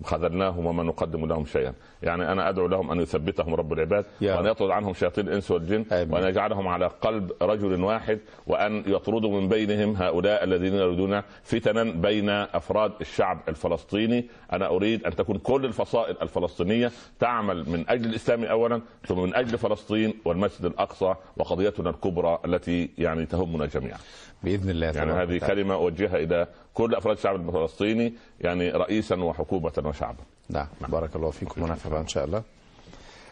[0.03, 1.73] خذلناهم وما نقدم لهم شيئا.
[2.03, 4.45] يعني أنا أدعو لهم أن يثبتهم رب العباد يا وأن.
[4.45, 6.13] يطرد عنهم شياطين الإنس والجن آمين.
[6.13, 12.29] وأن يجعلهم على قلب رجل واحد وأن يطردوا من بينهم هؤلاء الذين يريدون فتنا بين
[12.29, 18.81] أفراد الشعب الفلسطيني أنا أريد أن تكون كل الفصائل الفلسطينية تعمل من أجل الإسلام اولا
[19.07, 23.97] ثم من أجل فلسطين والمسجد الأقصى وقضيتنا الكبرى التي يعني تهمنا جميعا
[24.43, 25.37] بإذن الله يعني هذه.
[25.37, 31.61] كلمة أوجهها إلى كل أفراد الشعب الفلسطيني يعني رئيسا وحكومة وشعبا نعم بارك الله فيكم
[31.63, 32.43] ونفع إن شاء الله.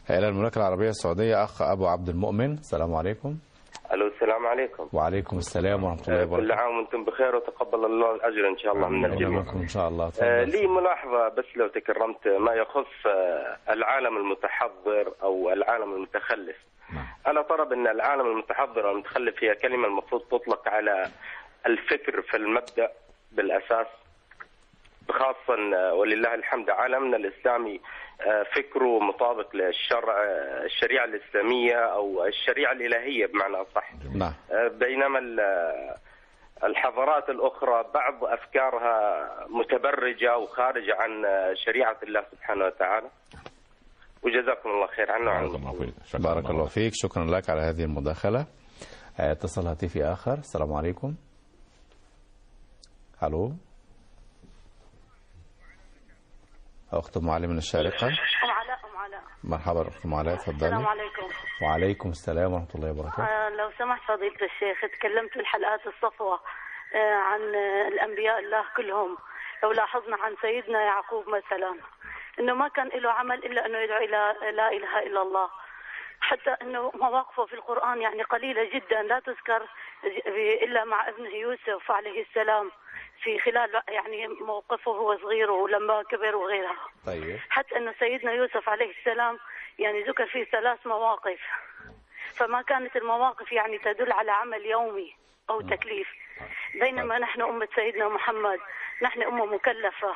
[0.09, 2.53] إلى المملكه العربية السعودية أخ أبو عبد المؤمن.
[2.53, 3.37] السلام عليكم.
[3.93, 4.87] ألو السلام عليكم.
[4.93, 8.73] وعليكم السلام ورحمة الله آه، كل وبركاته عام وأنتم بخير وتقبل الله الأجر إن شاء
[8.73, 9.43] الله من الجميع.
[9.55, 10.11] إن شاء الله.
[10.21, 10.43] آه،.
[10.43, 16.55] لي ملاحظة بس لو تكرمت ما يخص آه، العالم المتحضر أو العالم المتخلف.
[17.27, 21.07] أنا ترى ان العالم المتحضر والمتخلف هي كلمة المفروض تطلق على
[21.65, 22.89] الفكر في المبدأ
[23.31, 23.87] بالأساس؟
[25.11, 27.81] خاصة آه، ولله الحمد عالمنا الإسلامي
[28.21, 33.91] آه، فكره مطابق للشرع آه، الشريعة الإسلامية أو الشريعة الإلهية بمعنى أصح.
[34.15, 34.33] نعم.
[34.79, 35.95] بينما ال-
[36.63, 41.11] الحضارات الأخرى بعض أفكارها متبرجة وخارجة عن
[41.65, 43.07] شريعة الله سبحانه وتعالى.
[44.23, 46.19] وجزاكم الله خير عنا وعن بارك الله فيك شكراً.
[46.33, 46.91] بارك الله فيك.
[46.95, 48.45] شكرا لك على هذه المداخلة.
[49.19, 50.33] آه، اتصال هاتفي آخر.
[50.33, 51.15] السلام عليكم.
[53.23, 53.53] ألو.
[56.93, 58.07] أخت أم علي من الشارقة.
[58.07, 59.23] أم علاء أم علاء.
[59.43, 61.27] مرحبا أخت أم علاء السلام تفضلي عليكم.
[61.63, 63.23] وعليكم السلام ورحمة الله وبركاته.
[63.23, 66.39] آه لو سمحت فضيلة الشيخ تكلمت في الحلقات الصفوة
[66.95, 69.17] آه عن آه الأنبياء الله كلهم
[69.63, 71.75] لو لاحظنا عن سيدنا يعقوب مثلا
[72.39, 75.49] إنه ما كان له عمل إلا أنه يدعو إلى لا إله إلا الله.
[76.21, 79.61] حتى إنه مواقفه في القرآن يعني قليلة جدا لا تذكر
[80.63, 82.71] إلا مع ابنه يوسف عليه السلام.
[83.23, 86.87] في خلال يعني موقفه وهو صغير ولما كبر وغيرها.
[87.05, 87.39] طيب.
[87.49, 89.39] حتى أن سيدنا يوسف عليه السلام
[89.79, 91.39] يعني ذكر فيه ثلاث مواقف.
[92.35, 95.15] فما كانت المواقف يعني تدل على عمل يومي
[95.49, 96.07] أو تكليف.
[96.73, 98.59] بينما نحن أمة سيدنا محمد
[99.01, 100.15] نحن أمة مكلفة.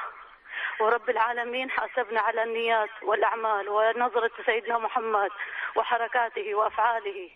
[0.79, 5.31] ورب العالمين حاسبنا على النيات والأعمال ونظرة سيدنا محمد
[5.75, 7.29] وحركاته وأفعاله.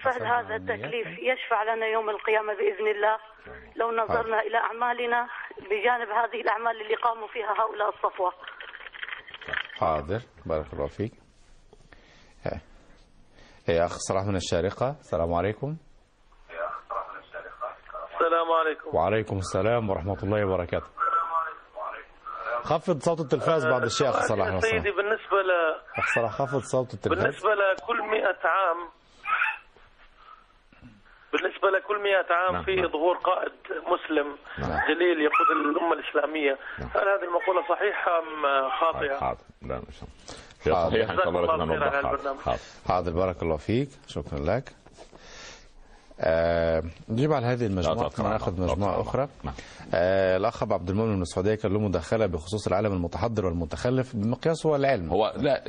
[0.00, 0.56] فهل هذا.
[0.56, 3.18] التكليف يشفع لنا يوم القيامة بإذن الله؟
[3.76, 5.28] لو نظرنا إلى أعمالنا
[5.58, 8.32] بجانب هذه الأعمال اللي قاموا فيها هؤلاء الصفوة.
[9.78, 10.20] حاضر.
[10.46, 11.12] بارك الله فيك.
[13.68, 14.90] يا أخ صلاح من الشارقة.
[15.00, 15.76] السلام عليكم.
[18.14, 18.96] السلام عليكم.
[18.96, 20.86] وعليكم السلام ورحمة الله وبركاته.
[22.62, 24.90] خفض صوت التلفاز بعد الشيء اخ صلاح سيدي.
[24.90, 25.50] بالنسبة ل...
[25.96, 27.18] أخ صلاح خفض صوت التلفاز.
[27.18, 28.88] بالنسبة لكل مئة عام
[31.32, 32.88] بالنسبة لكل مئة عام نعم، في نعم.
[32.88, 33.52] ظهور قائد
[33.86, 34.36] مسلم
[34.88, 36.58] جليل يقود الأمة الإسلامية.
[36.78, 40.08] هل هذه المقولة صحيحة أم خاطئة؟ حاضر لا ان شاء
[40.66, 41.06] الله.
[41.06, 41.82] حاضر البرنامج.
[42.44, 42.58] حاضر
[42.88, 43.88] حاضر بارك الله فيك.
[44.06, 44.81] شكرا لك.
[47.08, 48.32] نجيب على هذه ثم طبعاً.
[48.32, 48.70] ناخذ طبعاً.
[48.70, 49.54] مجموعة أخرى نعم.
[49.94, 54.66] آه، الأخ أبو عبد المؤمن من السعودية كان له مداخلة بخصوص العالم المتحضر والمتخلف بمقياس
[54.66, 55.64] هو العلم هو لا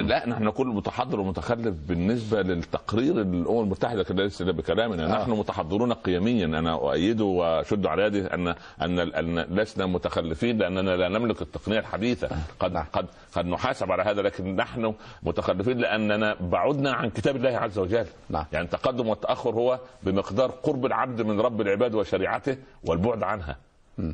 [0.00, 5.22] لا نحن نقول متحضر ومتخلف بالنسبة للتقرير الأمم المتحدة كده ليس بكلامنا آه.
[5.22, 11.42] نحن متحضرون قيميا أنا اؤيده وأشد على يدي أن أن لسنا متخلفين لأننا لا نملك
[11.42, 12.28] التقنية الحديثة
[12.60, 12.84] قد نعم.
[12.92, 18.06] قد قد نحاسب على هذا لكن نحن متخلفين لأننا بعدنا عن كتاب الله عز وجل
[18.30, 18.44] نعم.
[18.52, 23.56] يعني التقدم والتاخر هو بمقدار قرب العبد من رب العباد وشريعته والبعد عنها.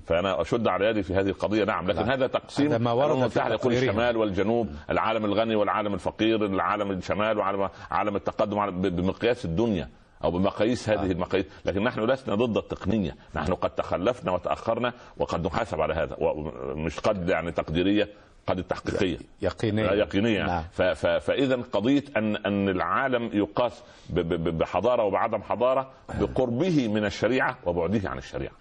[0.06, 1.64] فأنا أشد على يدي في هذه القضية.
[1.64, 2.10] نعم لكن نعم.
[2.10, 3.72] هذا تقسيم هذا ما ورد المتحدة يقول.
[3.72, 9.88] الشمال والجنوب العالم الغني والعالم الفقير العالم الشمال وعالم عالم التقدم بمقياس الدنيا
[10.24, 11.46] أو بمقاييس هذه المقاييس.
[11.64, 13.16] لكن نحن لسنا ضد التقنية.
[13.34, 16.16] نحن قد تخلفنا وتأخرنا وقد نحاسب على هذا.
[16.18, 18.08] ومش قد يعني تقديرية.
[18.48, 20.46] قد التحقيقيه يقينيا يقينية.
[20.46, 20.94] نعم.
[21.20, 25.90] فاذا قضية ان أن العالم يقاس بحضارة وبعدم حضارة
[26.20, 28.52] بقربه من الشريعة وبعده عن الشريعة.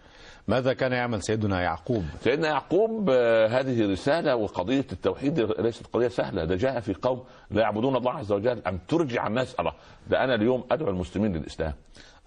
[0.47, 6.45] ماذا كان يعمل سيدنا يعقوب؟ سيدنا يعقوب آه، هذه رسالة وقضية التوحيد ليست قضية سهلة.
[6.45, 9.73] ده جاء في قوم لا يعبدون الله عز وجل أن ترجع الناس الله
[10.09, 11.73] ده أنا اليوم أدعو المسلمين للإسلام.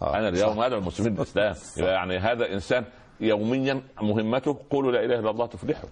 [0.02, 0.64] آه، أنا اليوم صح.
[0.64, 1.54] أدعو المسلمين للإسلام.
[1.88, 2.84] يعني هذا إنسان
[3.20, 5.88] يوميا مهمته قولوا لا إله إلا الله تفلحوا.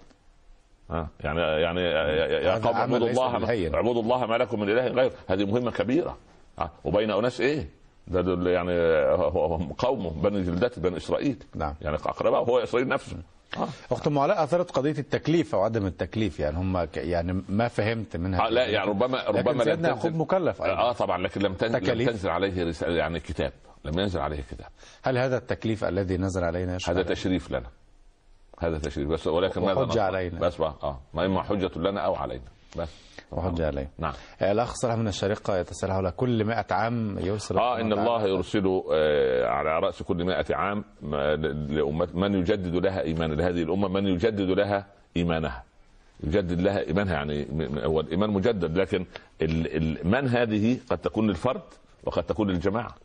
[1.19, 3.75] يعني يعني يا- قوم اعبدوا الله.
[3.75, 5.11] اعبدوا الله ما لكم من إله غيره.
[5.27, 6.17] هذه مهمة كبيرة.
[6.83, 7.69] وبين أناس إيه؟
[8.07, 8.71] ده دول يعني
[9.77, 11.43] قومه بني جلدته بني إسرائيل.
[11.55, 11.73] نعم.
[11.81, 13.17] يعني أقرباء هو إسرائيل نفسه.
[13.57, 13.67] آه.
[13.91, 16.97] أخت أم علاء أثرت قضية التكليف أو عدم التكليف يعني هم ك...
[16.97, 20.17] يعني ما فهمت منها آه لا يعني ربما لكن ربما لم سيدنا يعقوب تنزل.
[20.17, 20.73] مكلف أيضا.
[20.77, 22.05] آه طبعا لكن لم تنزل, لم.
[22.09, 23.51] تنزل عليه رسالة يعني كتاب.
[23.85, 24.67] لم ينزل عليه كتاب.
[25.03, 27.67] هل هذا التكليف الذي نزل علينا هذا؟ تشريف لنا.
[28.59, 29.07] هذا تشريف.
[29.07, 30.39] بس ولكن ماذا نصنع؟ علينا.
[30.39, 30.99] بس بقى آه.
[31.13, 32.43] ما إما حجة لنا أو علينا.
[32.77, 32.89] بس.
[33.31, 34.13] وحجة عليه نعم.
[34.41, 38.81] آه، الأخ صلاح من الشارقة يتساءل حول كل مئة عام يرسل آه إن الله يرسل
[38.91, 41.35] آه على رأس كل مائة عام ما-
[41.69, 44.85] لأمة من يجدد لها ايمان لهذه الأمة؟ من يجدد لها
[45.17, 45.63] إيمانها.
[46.23, 47.47] يجدد لها إيمانها يعني
[47.85, 49.05] هو الإيمان مجدد لكن
[49.41, 51.61] ال- ال- من هذه قد تكون للفرد
[52.03, 52.95] وقد تكون للجماعة.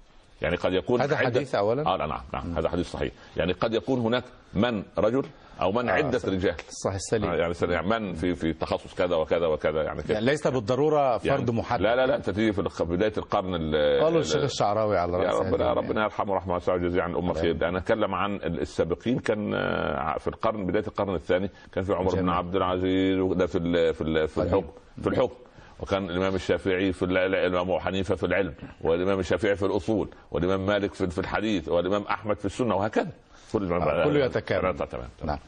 [0.42, 2.55] يعني قد يكون هذا حديث أولا؟ آه لا نعم نعم.
[2.59, 3.12] هذا حديث صحيح.
[3.36, 4.24] يعني قد يكون هناك
[4.55, 5.24] من رجل
[5.61, 6.34] أو من آه، عدة صحيح.
[6.34, 6.55] رجال.
[6.68, 10.26] صحيح السليم آه، يعني يعني من في في تخصص كذا وكذا وكذا يعني كده يعني
[10.26, 11.82] ليس بالضرورة فرد يعني محدد.
[11.82, 15.18] لا لا لا أنت تيجي في بداية القرن ال- قالوا ال- الشيخ الشعراوي على يا
[15.18, 17.68] رأس ربنا ربنا يرحمه رحمه واسعه ويجزيه عن الامه خير.
[17.68, 22.28] أنا أتكلم عن السابقين كان آه، في القرن بداية القرن الثاني كان في عمر بن.
[22.28, 24.66] عبد العزيز وده في ال- في ال- في الحكم
[25.02, 25.34] في الحكم.
[25.80, 30.94] وكان الإمام الشافعي في الإمام أبو حنيفة في العلم والإمام الشافعي في الأصول والإمام مالك
[30.94, 33.11] في في الحديث والإمام أحمد في السنة وهكذا.
[33.59, 34.76] كل آه، كله يتكامل.
[34.76, 35.38] تمام تمام نعم.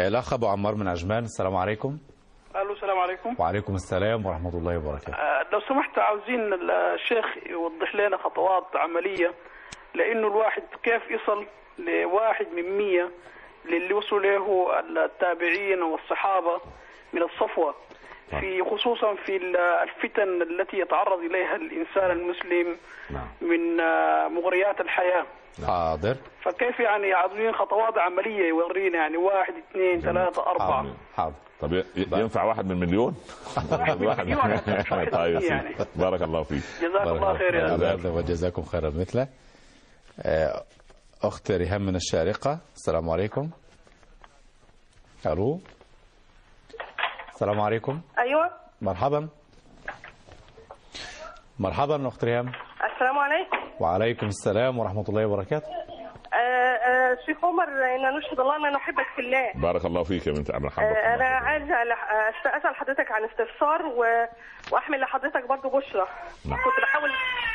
[0.00, 1.98] آه، الأخ أبو عمار من عجمان السلام عليكم.
[2.56, 3.36] ألو السلام عليكم.
[3.38, 5.14] وعليكم السلام ورحمة الله وبركاته.
[5.14, 9.34] آه، لو سمحت عاوزين الشيخ يوضح لنا خطوات عملية
[9.94, 11.46] لأنه الواحد كيف يصل
[11.78, 13.10] لواحد من مية
[13.64, 16.60] للي وصلوا له التابعين والصحابة
[17.12, 17.22] من
[18.32, 22.76] الصفوة في خصوصا في الفتن التي يتعرض إليها الإنسان المسلم
[23.10, 23.26] نعم.
[23.40, 25.24] من آه، مغريات الحياة.
[25.66, 26.16] حاضر.
[26.42, 31.34] فكيف يعني عاوزين خطوات عملية يورينا يعني واحد اثنين ثلاثة أربعة؟ حاضر حاضر.
[31.60, 33.14] طب ي- ينفع واحد من مليون؟
[34.02, 34.58] واحد من مليون.
[35.12, 35.46] طيب يا سيدي.
[35.54, 35.74] يعني.
[35.96, 36.62] بارك الله فيك.
[36.82, 37.98] جزاك الله خير يا جزاك.
[38.00, 39.28] هذا وجزاكم خيرا مثله
[40.22, 40.62] آه،
[41.22, 42.58] اخت ريهام من الشارقة.
[42.76, 43.50] السلام عليكم.
[45.26, 45.60] ألو.
[47.34, 48.00] السلام عليكم.
[48.18, 48.50] أيوه.
[48.82, 49.28] مرحبا.
[51.58, 52.52] مرحبا أخت ريهام.
[52.94, 53.58] السلام عليكم.
[53.80, 55.91] وعليكم السلام ورحمة الله وبركاته.
[57.26, 57.64] شيخ عمر
[57.94, 59.52] إن نشهد الله ان نحبك في الله.
[59.54, 64.26] بارك الله فيك يا بنت عم آه، أنا عايزه آه، أسأل حضرتك عن استفسار و...
[64.72, 66.08] وأحمل لحضرتك برضو بشرى
[66.50, 66.58] نعم.
[66.64, 67.10] كنت بحاول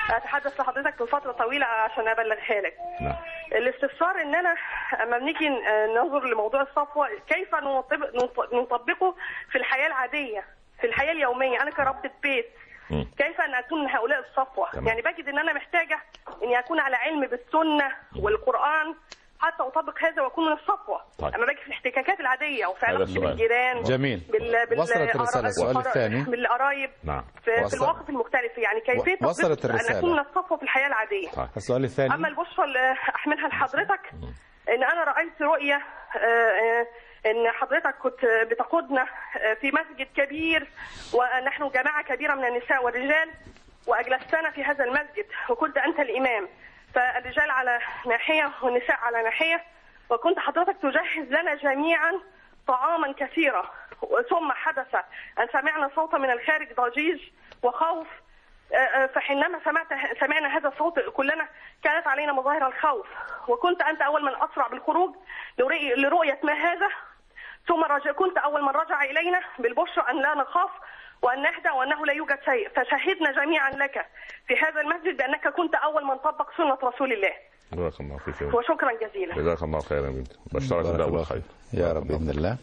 [0.09, 2.73] أتحدث لحضرتك لفتره طويلة عشان أبلغها لك.
[3.01, 3.15] نعم.
[3.55, 4.55] الاستفسار إن أنا
[5.03, 9.15] أما بنيجي آه، ننظر لموضوع الصفوة كيف نطبق نط- نطبقه
[9.51, 10.43] في الحياة العادية
[10.81, 11.61] في الحياة اليومية.
[11.61, 12.45] أنا كربة بيت
[13.17, 14.87] كيف أن أكون من هؤلاء الصفوة تمام.
[14.87, 15.99] يعني بجد إن أنا محتاجة
[16.43, 17.91] إني أكون على علم بالسنة
[18.23, 18.95] والقرآن
[19.39, 21.33] حتى أطبق هذا وأكون من الصفوة طيب.
[21.35, 23.19] أما باجي في الاحتكاكات العادية وفي علاقتي.
[23.19, 24.19] بالجيران جميل.
[24.31, 24.65] بال...
[24.69, 24.79] بال...
[24.79, 25.47] وصلت الرسالة.
[25.47, 26.23] السؤال الثاني.
[26.23, 29.91] بالقرايب نعم في, في وصل- المواقف المختلفة يعني كيفية وصلت تطبيق الرسالة.
[29.93, 31.47] ان أكون من الصفوة في الحياة العادية طيب.
[31.57, 34.11] السؤال الثاني أما البشرى اللي أحملها لحضرتك
[34.69, 36.87] إن أنا رأيت رؤية آه، آه،
[37.31, 39.07] إن حضرتك كنت بتقودنا
[39.37, 40.67] آه، في مسجد كبير
[41.13, 43.29] ونحن جماعة كبيرة من النساء والرجال
[43.87, 46.47] واجلستنا في هذا المسجد وكنت أنت الإمام.
[46.95, 49.63] فالرجال على ناحية والنساء على ناحية
[50.09, 52.13] وكنت حضرتك تجهز لنا جميعا
[52.67, 53.71] طعاما كثيرا
[54.29, 54.95] ثم حدث
[55.39, 57.19] أن سمعنا صوتا من الخارج ضجيج
[57.63, 58.07] وخوف.
[59.15, 59.87] فحينما سمعت
[60.19, 61.47] سمعنا هذا الصوت كلنا
[61.83, 63.07] كانت علينا مظاهر الخوف.
[63.47, 65.15] وكنت أنت أول من أسرع بالخروج
[65.61, 66.89] لرؤي- لرؤية ما هذا.
[67.67, 70.69] ثم رجع كنت أول من رجع إلينا بالبشرى أن لا نخاف
[71.21, 72.69] وأن نهدى وأنه لا يوجد شيء.
[72.69, 74.05] فشهدنا جميعا لك
[74.47, 77.33] في هذا المسجد بأنك كنت أول من طبق سنة رسول الله.
[77.73, 78.55] جزاك الله بنت.
[78.55, 79.35] وشكرا جزيلا.
[79.35, 81.41] جزاك الله خيرا بشرك الله بالخير.
[81.41, 81.79] فيك.
[81.79, 82.57] يا رب بإذن الله.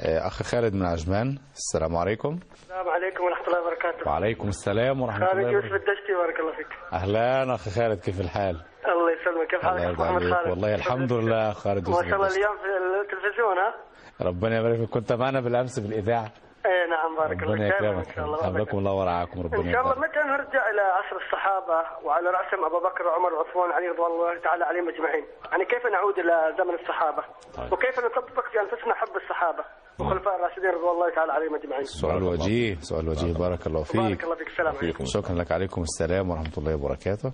[0.00, 2.38] اخ خالد من عجمان السلام عليكم.
[2.52, 4.10] السلام عليكم ورحمة الله وبركاته.
[4.10, 5.92] وعليكم السلام ورحمة خالد الله يوسف وبركاته.
[5.92, 6.66] الدشتي بارك الله فيك.
[6.92, 9.46] أهلا اخ خالد كيف الحال؟ الله يسلمك.
[9.50, 12.28] كيف حالك؟ محمد خالد؟ والله الحمد لله خالد ما يوسف شاء الله.
[12.28, 12.66] اليوم في
[13.00, 13.74] التلفزيون ها؟
[14.20, 14.90] ربنا يبارك فيك.
[14.90, 16.28] كنت معنا بالأمس بالاذاعه
[16.66, 18.08] اي نعم بارك الله ربنا فيك دائماً يكرمك.
[18.08, 21.78] إن شاء الله حفظكم الله ورعاكم ربنا إن شاء الله متى نرجع إلى عصر الصحابة
[22.04, 26.18] وعلى رأسهم أبو بكر وعمر وعثمان علي رضوان الله تعالى عليهم أجمعين، يعني كيف نعود
[26.18, 27.22] إلى زمن الصحابة؟
[27.56, 27.72] طيب.
[27.72, 29.64] وكيف نطبق في أنفسنا حب الصحابة؟
[29.98, 31.84] والخلفاء الراشدين رضوان الله تعالى عليهم أجمعين.
[31.84, 34.00] سؤال وجيه سؤال وجيه بارك الله فيك.
[34.00, 34.48] بارك الله فيك.
[34.48, 35.04] السلام عليكم.
[35.04, 35.52] شكرا لك.
[35.52, 37.32] عليكم السلام ورحمة الله وبركاته.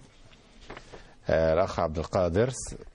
[1.30, 2.48] آه، الأخ عبد القادر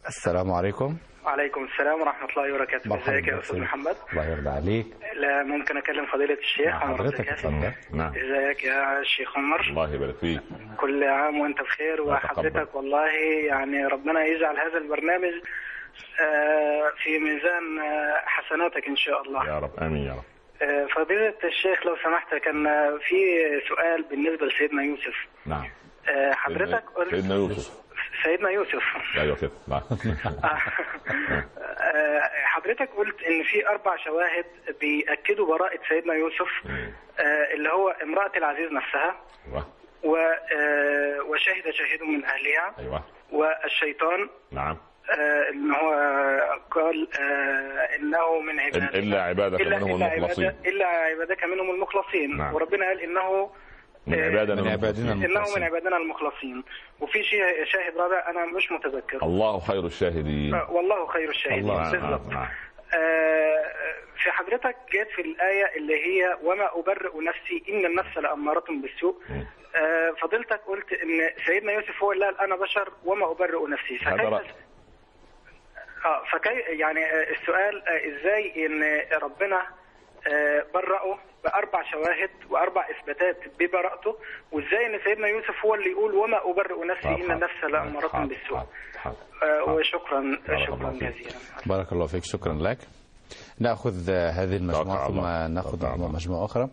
[0.08, 0.98] السلام عليكم.
[1.26, 2.96] وعليكم السلام ورحمة الله وبركاته.
[2.96, 3.40] إزيك يا.
[3.40, 4.86] أستاذ محمد؟ الله يرضى عليك.
[5.16, 7.46] لا ممكن أكلم فضيلة الشيخ عمر حضرتك
[7.92, 8.10] نعم.
[8.10, 10.42] إزيك يا شيخ عمر؟ الله يبارك فيك.
[10.78, 12.02] كل عام وأنت بخير.
[12.02, 12.76] وحضرتك.
[12.76, 13.10] والله
[13.48, 15.34] يعني ربنا يجعل هذا البرنامج
[17.04, 19.48] في ميزان آه، حسناتك إن شاء الله.
[19.48, 20.24] يا رب آمين يا رب.
[20.62, 23.16] آه، فضيلة الشيخ لو سمحت كان آه، في
[23.70, 25.16] سؤال بالنسبة لسيدنا يوسف.
[25.46, 25.70] نعم.
[26.10, 27.74] آه، حضرتك قلت سيدنا يوسف.
[28.24, 28.84] سيدنا يوسف.
[29.18, 29.82] أيوه كده نعم
[31.80, 34.46] آه، حضرتك قلت إن في أربع شواهد
[34.82, 36.50] بيأكدوا براءة سيدنا يوسف
[37.20, 39.16] آه، اللي هو امرأة العزيز نفسها
[39.48, 39.68] أيوه.
[40.04, 43.04] و- آه، وشهد شاهد من أهلها أيوه.
[43.32, 44.72] والشيطان نعم.
[44.72, 44.78] آه،
[45.50, 45.92] إن هو
[46.72, 50.46] قال آه، إنه من عبادك إلا عبادك إلا منهم إلا المخلصين.
[50.46, 52.38] عبادك- إلا عبادك منهم المخلصين.
[52.38, 52.54] نعم.
[52.56, 53.50] وربنا قال إنه
[54.08, 55.38] من آه، عبادنا من عبادنا المخلصين.
[55.38, 55.56] إنه.
[55.56, 56.64] من عبادنا المخلصين.
[57.00, 59.24] وفي شيء شاهد رابع أنا مش متذكر.
[59.24, 60.54] الله خير الشاهدين.
[60.54, 61.60] آه، والله خير الشاهدين.
[61.60, 62.48] الله بالضبط نعم نعم.
[62.94, 63.64] آه،
[64.24, 69.22] في حضرتك جات في الآية اللي هي وما أبرئ نفسي إن النفس لأمارة بالسوء.
[69.76, 74.00] آه، فضيلتك قلت إن سيدنا يوسف هو اللي قال أنا بشر وما أبرئ نفسي.
[74.06, 74.46] هذا رأي.
[76.06, 78.82] فكيف آه فكي يعني آه، السؤال آه، إزاي إن
[79.24, 79.62] ربنا
[80.28, 84.16] آه، برأه بأربع شواهد وأربع إثباتات ببراءته
[84.52, 88.60] وإزاي إن سيدنا يوسف هو اللي يقول وما أبرئ نفسي إن النفس لأمارة بالسوء.
[89.68, 90.38] وشكرا
[90.68, 91.36] شكرا جزيلا.
[91.66, 92.78] بارك الله فيك شكرا لك.
[93.60, 95.54] نأخذ هذه المجموعة ثم.
[95.54, 95.98] نأخذ.
[96.14, 96.70] مجموعة أخرى.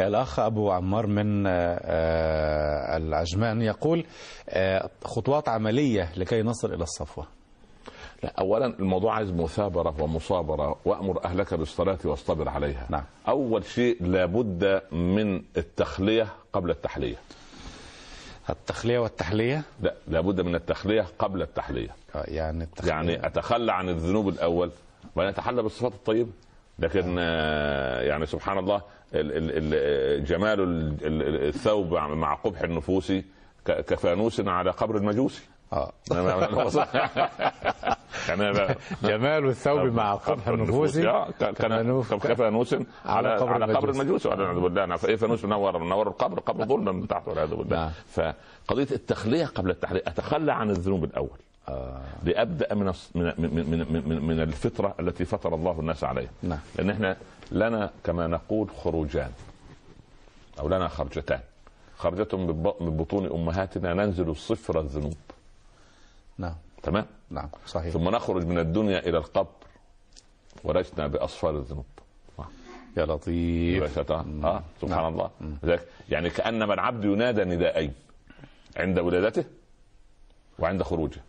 [0.00, 1.46] الأخ أبو عمار من
[2.96, 4.04] العجمان يقول
[5.04, 7.37] خطوات عملية لكي نصل إلى الصفوة.
[8.22, 12.86] لا اولا الموضوع عايز مثابرة ومصابرة وأمر أهلك بالصلاة واصطبر عليها.
[12.90, 13.04] نعم.
[13.28, 17.16] أول شيء لابد من التخلية قبل التحلية.
[18.50, 21.88] التخلية والتحلية؟ لا لابد من التخلية قبل التحلية.
[22.14, 22.90] آه، يعني التخلية.
[22.92, 24.70] يعني أتخلى عن الذنوب الأول
[25.16, 26.30] وان أتحلى بالصفات الطيبة.
[26.78, 33.12] لكن آه، يعني سبحان الله ال- ال- ال- جمال ال- ال- الثوب مع قبح النفوس
[33.66, 35.42] كفانوس على قبر المجوسي
[35.72, 35.92] آه
[39.02, 40.96] جمال الثوب مع قبح النفوس.
[40.96, 42.76] آه، ك- كان كفانوس- كفانوس
[43.06, 44.26] على قبر على قبر المجوس.
[44.26, 44.86] والعياذ بالله.
[44.86, 44.98] نعم.
[45.04, 47.76] إيه فانوس منور منور القبر قبر ظلم من تحت والعياذ بالله.
[47.76, 47.90] نعم.
[48.66, 51.38] فقضية التخلية قبل التحليه أتخلى عن الذنوب الأول.
[51.68, 52.00] آه.
[52.24, 56.30] لأبدأ من من من من من, الفطرة التي فطر الله الناس عليها.
[56.42, 56.58] نعم.
[56.76, 57.16] لأن إحنا
[57.52, 59.30] لنا كما نقول خروجان.
[60.60, 61.40] أو لنا خرجتان.
[62.62, 65.14] بط- من بطون أمهاتنا ننزل صفر الذنوب.
[66.38, 66.54] نعم.
[66.82, 67.92] تمام؟ نعم صحيح.
[67.92, 69.48] ثم نخرج من الدنيا إلى القبر
[70.64, 71.84] ولسنا باصفار الذنوب.
[72.96, 74.10] يا لطيف.
[74.10, 75.12] آه سبحان نعم.
[75.12, 75.30] الله.
[75.62, 77.92] لذلك يعني كأنما العبد ينادى نداءين
[78.76, 79.44] عند ولادته
[80.58, 81.20] وعند خروجه.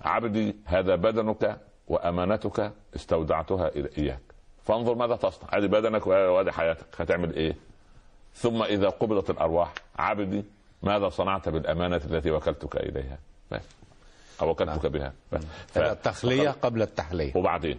[0.00, 4.20] عبدي هذا بدنك وأمانتك استودعتها إياك.
[4.64, 5.48] فانظر ماذا تصنع.
[5.52, 7.00] هذه بدنك وهذه حياتك.
[7.00, 7.56] هتعمل إيه؟
[8.34, 10.44] ثم إذا قبضت الأرواح عبدي
[10.82, 13.18] ماذا صنعت بالأمانة التي وكلتك إليها؟
[13.50, 13.62] بس
[14.42, 15.12] أو وكلتك بها.
[15.66, 17.32] ف- التخلية قبل التحلية.
[17.36, 17.78] وبعدين؟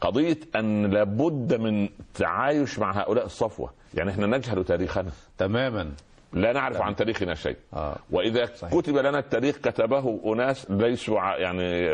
[0.00, 3.70] قضية أن لابد من تعايش مع هؤلاء الصفوة.
[3.94, 5.10] يعني إحنا نجهل تاريخنا.
[5.38, 5.92] تماما.
[6.32, 7.56] لا نعرف عن تاريخنا شيء.
[7.74, 7.96] آه.
[8.10, 11.88] وإذا كتب لنا التاريخ كتبه أناس ليسوا يعني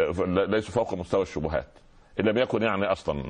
[0.46, 1.66] ليسوا فوق مستوى الشبهات.
[2.20, 3.22] إن لم يكن يعني أصلا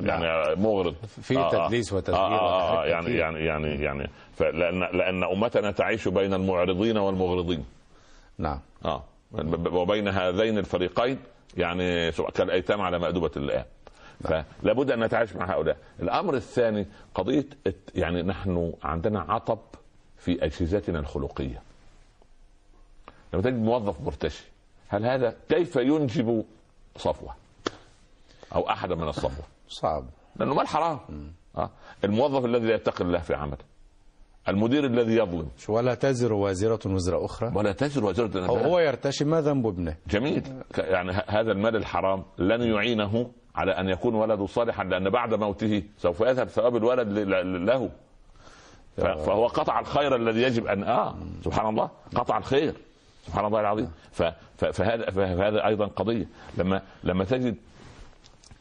[0.00, 0.94] يعني مغرض.
[1.22, 3.16] في تدليس وتزوير آه آه آه وحاجات يعني كتير.
[3.16, 4.10] يعني يعني يعني.
[4.36, 7.64] فلأن لأن أمتنا تعيش بين المعرضين والمغرضين.
[8.38, 8.60] نعم.
[8.84, 9.02] آه.
[9.72, 11.18] وبين هذين الفريقين
[11.56, 13.64] يعني كالايتام على مأدبة الآن.
[14.20, 15.76] فلا بد أن نتعايش مع هؤلاء.
[16.02, 17.46] الأمر الثاني قضية
[17.94, 19.58] يعني نحن عندنا عطب
[20.18, 21.62] في أجهزتنا الخلقية.
[23.32, 24.44] لما تجد موظف مرتشي
[24.88, 26.44] هل هذا كيف ينجب
[26.96, 27.34] صفوة؟
[28.54, 30.04] أو احدا من الصفوة؟ صعب.
[30.36, 30.98] لأنه مال حرام.
[31.56, 31.70] آه.
[32.04, 33.69] الموظف الذي لا يتقي الله في عمله.
[34.48, 35.48] المدير الذي يظلم.
[35.68, 37.52] ولا تزر وازرة وزر أخرى.
[37.54, 39.96] ولا تزر وزر هو, هو يرتشي ما ذنب ابنه.
[40.08, 40.42] جميل.
[40.78, 46.20] يعني هذا المال الحرام لن يعينه على أن يكون ولده صالحا لأن بعد موته سوف
[46.20, 47.08] يذهب ثواب الولد
[47.68, 47.90] له.
[48.96, 51.14] فهو قطع الخير الذي يجب ان آه
[51.44, 52.74] سبحان الله قطع الخير.
[53.26, 53.90] سبحان الله العظيم.
[54.12, 56.26] فهذا فهذا أيضا قضية.
[56.58, 57.56] لما لما تجد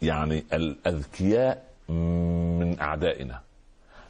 [0.01, 1.69] يعني الاذكياء
[2.59, 3.39] من أعدائنا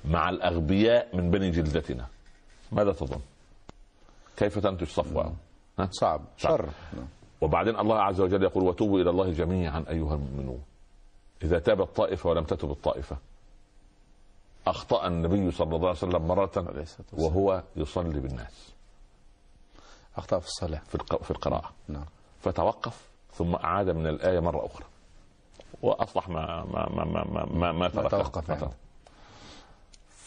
[0.06, 2.08] مع الأغبياء من بني جلدتنا
[2.72, 3.20] ماذا تظن؟
[4.38, 5.34] كيف تنتج صفوة؟
[5.80, 6.70] ها؟ صعب شر
[7.42, 10.64] وبعدين الله عز وجل يقول وتوبوا إلى الله جميعا أيها المؤمنون
[11.44, 13.18] إذا تابت طائفه ولم تتب الطائفة
[14.68, 16.52] أخطأ النبي صلى الله عليه وسلم مرة
[17.14, 18.70] وهو يصلي بالناس
[20.18, 22.06] أخطأ في الصلاة في في القراءة نعم
[22.42, 24.86] فتوقف ثم أعاد من الآية مرة أخرى
[25.82, 28.10] واصبح ما ما ما ما ما, ما, ما تركها.
[28.10, 28.56] توقف ما.
[28.56, 28.74] توقف.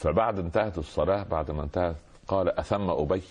[0.03, 1.97] فبعد انتهت الصلاة بعد ما انتهت
[2.29, 3.23] قال ابي أبي.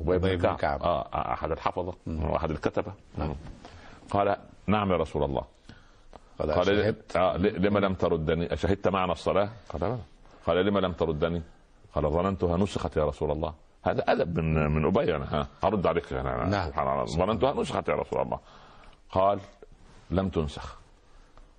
[0.00, 0.82] أبي بن بن كعب, كعب.
[0.82, 2.92] آه أحد الحفظة واحد الكتبة.
[4.10, 4.36] قال
[4.66, 5.42] نعم يا رسول الله.
[6.38, 7.16] قال قال شهدت.
[7.16, 9.98] آه لما لم تردني؟ أشهدت معنا الصلاة؟ قال لا
[10.46, 11.42] قال لما لم تردني؟
[11.94, 13.54] قال ظننتها نسخت يا رسول الله.
[13.82, 15.46] هذا أدب من من أبي أنا ها.
[15.64, 16.68] أرد عليك أنا نعم.
[16.68, 17.04] سبحان الله.
[17.04, 18.38] ظننتها نسخت يا رسول الله.
[19.10, 19.40] قال
[20.10, 20.78] لم تنسخ.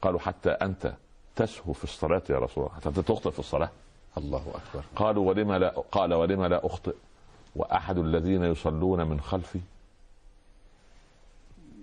[0.01, 0.93] قالوا حتى أنت
[1.35, 3.69] تسهو في الصلاة يا رسول الله حتى أنت تخطئ في الصلاة.
[4.17, 4.83] الله أكبر.
[4.95, 6.93] قالوا ولما لا قال ولما لا أخطئ؟
[7.55, 9.59] وأحد الذين يصلون من خلفي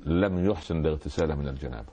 [0.05, 1.93] لم يحسن الاغتسال من الجنابة.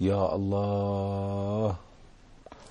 [0.00, 1.76] يا الله.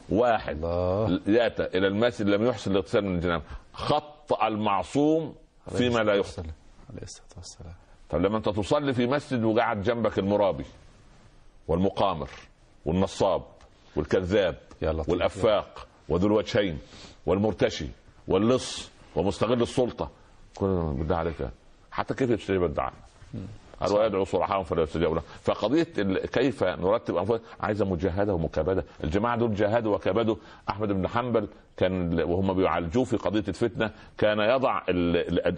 [0.09, 0.55] واحد.
[0.55, 1.21] الله.
[1.27, 3.43] يأتى إلى المسجد لم يحسن الاغتسال من الجنابة.
[3.73, 5.35] خطأ المعصوم
[5.77, 6.43] فيما لا يخطئ.
[6.89, 7.73] عليه الصلاة والسلام.
[8.09, 10.65] طب لما أنت تصلي في مسجد وقعد جنبك المرابي
[11.67, 12.29] والمقامر
[12.85, 13.41] والنصاب
[13.95, 14.57] والكذاب.
[15.07, 16.79] والأفاق وذو الوجهين
[17.25, 17.87] والمرتشي
[18.27, 20.09] واللص ومستغل السلطة.
[20.55, 21.49] كل بالله عليك.
[21.91, 22.93] حتى كيف يستجيب الدعاء
[23.81, 25.21] قال ويدعو صلحهم فلا يستجاب له.
[25.43, 25.83] فقضية
[26.25, 28.83] كيف نرتب أنفسنا؟ عايزة مجاهدة ومكابدة.
[29.03, 30.35] الجماعة دول جاهدوا وكابدوا.
[30.69, 34.79] أحمد بن حنبل كان وهم بيعالجوه في قضية الفتنة كان يضع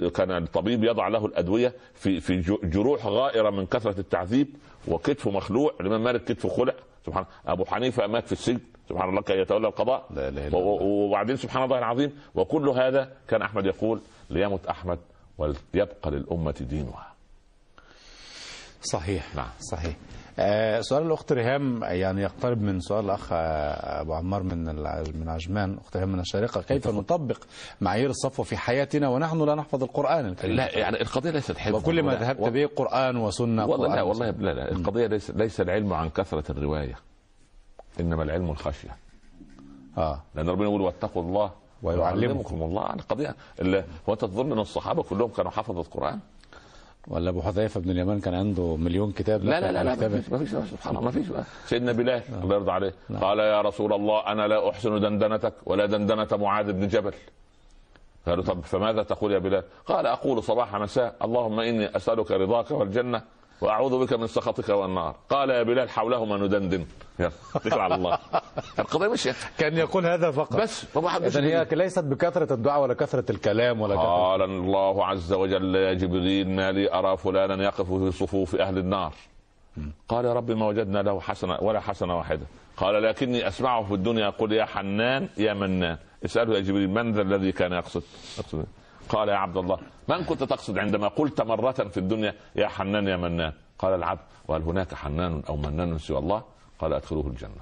[0.10, 4.48] كان الطبيب يضع له الأدوية في في جروح غائرة من كثرة التعذيب
[4.88, 6.74] وكتفه مخلوع الإمام مالك كتفه خلع.
[7.06, 8.60] سبحان أبو حنيفة مات في السجن.
[8.90, 10.06] سبحان الله كي يتولى القضاء.
[10.16, 10.58] لا الله.
[10.58, 15.00] و- وبعدين سبحان الله العظيم وكل هذا كان أحمد يقول ليمت أحمد
[15.38, 17.14] وليبقى للأمة دينها.
[18.82, 19.36] صحيح.
[19.36, 19.50] نعم.
[19.72, 19.96] صحيح.
[20.82, 24.66] سؤال الأخت ريهام يعني يقترب من سؤال الأخ آه، أبو عمار من
[25.20, 25.78] من عجمان.
[25.84, 27.38] أخت ريهام من الشارقه كيف نطبق
[27.82, 32.04] معايير الصفوه في حياتنا ونحن لا نحفظ القرآن الكريم؟ لا يعني القضية ليست حفظ وكل
[32.04, 34.30] ما ذهبت و- به قرآن وسنة والله لا والله.
[34.30, 36.96] لا لا القضية ليس ليس العلم عن كثرة الرواية.
[38.00, 38.98] إنما العلم الخشية.
[39.98, 40.22] آه.
[40.36, 41.52] لأن ربنا يقول واتقوا الله
[41.84, 42.64] ويعلمكم.
[42.64, 42.94] الله.
[42.94, 46.20] القضية اللي هو انت تظن إن الصحابة كلهم كانوا حفظوا القرآن؟
[47.08, 50.20] ولا أبو حذيفة بن اليمان كان عنده مليون كتاب؟ لا لا لا, لا كتاب- ما
[50.22, 51.26] فيش ما فيش سبحان الله ما فيش
[51.66, 52.94] سيدنا بلال الله يرضى عليه.
[53.22, 57.14] قال يا رسول الله أنا لا أحسن دندنتك ولا دندنة معاذ بن جبل.
[58.26, 63.22] قالوا طب فماذا تقول يا بلال؟ قال أقول صباح مساء اللهم إني أسألك رضاك والجنة.
[63.62, 65.16] وأعوذ بك من سخطك والنار.
[65.30, 66.86] قال يا بلال حولهما ندندن.
[67.20, 68.20] يلا اتكل على الله.
[68.80, 70.56] القضية مش كان يقول هذا فقط.
[70.56, 75.76] بس طبعا اذا هي ليست بكثرة الدعاء ولا كثرة الكلام ولا قال الله عز وجل
[75.76, 79.14] يا جبريل ما لي أرى فلانا يقف في صفوف أهل النار.
[80.10, 82.46] قال يا رب ما وجدنا له حسنة ولا حسنة واحدة.
[82.78, 84.26] قال لكني أسمعه في الدنيا.
[84.26, 85.98] يقول يا حنان يا منان.
[86.26, 88.04] اسأله يا جبريل من ذا الذي كان يقصد؟
[88.38, 88.66] يقصد
[89.10, 89.78] قال يا عبد الله
[90.08, 94.62] من كنت تقصد عندما قلت مرة في الدنيا يا حنان يا منان؟ قال العبد وهل
[94.62, 96.44] هناك حنان أو منان سوى الله؟
[96.80, 97.62] قال أدخلوه الجنة.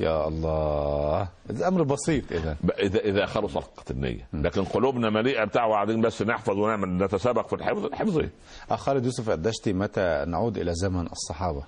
[0.00, 2.56] يا الله ده أمر بسيط إذا.
[2.78, 4.28] اذا إذا خلصت النية.
[4.32, 8.18] لكن قلوبنا مليئة بتاع وقاعدين بس نحفظ ونعمل نتسابق في الحفظ الحفظ.
[8.18, 8.30] إيه
[8.70, 11.62] اخ خالد يوسف الدشتي متى نعود إلى زمن الصحابة؟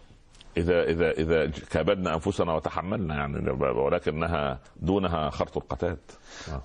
[0.57, 5.99] إذا إذا إذا كابدنا أنفسنا وتحملنا يعني ولكنها دونها خرط القتاد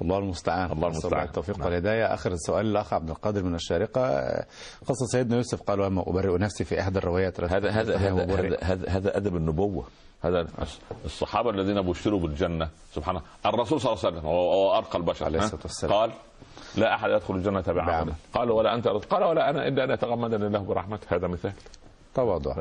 [0.01, 1.25] الله المستعان الله المستعان.
[1.27, 1.67] التوفيق نعم.
[1.67, 4.29] والهداية آخر السؤال الاخ عبد القادر من الشارقة
[4.87, 8.23] قصة سيدنا يوسف قال وما أبرئ نفسي في إحدى الروايات هذا هذا هذا.
[8.23, 9.83] هذا, هذا, هذا أدب النبوة
[10.21, 10.47] هذا
[11.05, 15.39] الصحابة الذين بشروا بالجنة سبحان الله الرسول صلى الله عليه وسلم وهو أرقى البشر عليه
[15.39, 15.93] ها؟ الصلاة والسلام.
[15.93, 16.11] قال
[16.77, 18.13] لا أحد يدخل الجنة بعمل.
[18.33, 21.53] قال ولا أنت قال ولا أنا إلا ان يتغمدني الله برحمته هذا مثال
[22.15, 22.53] تواضع.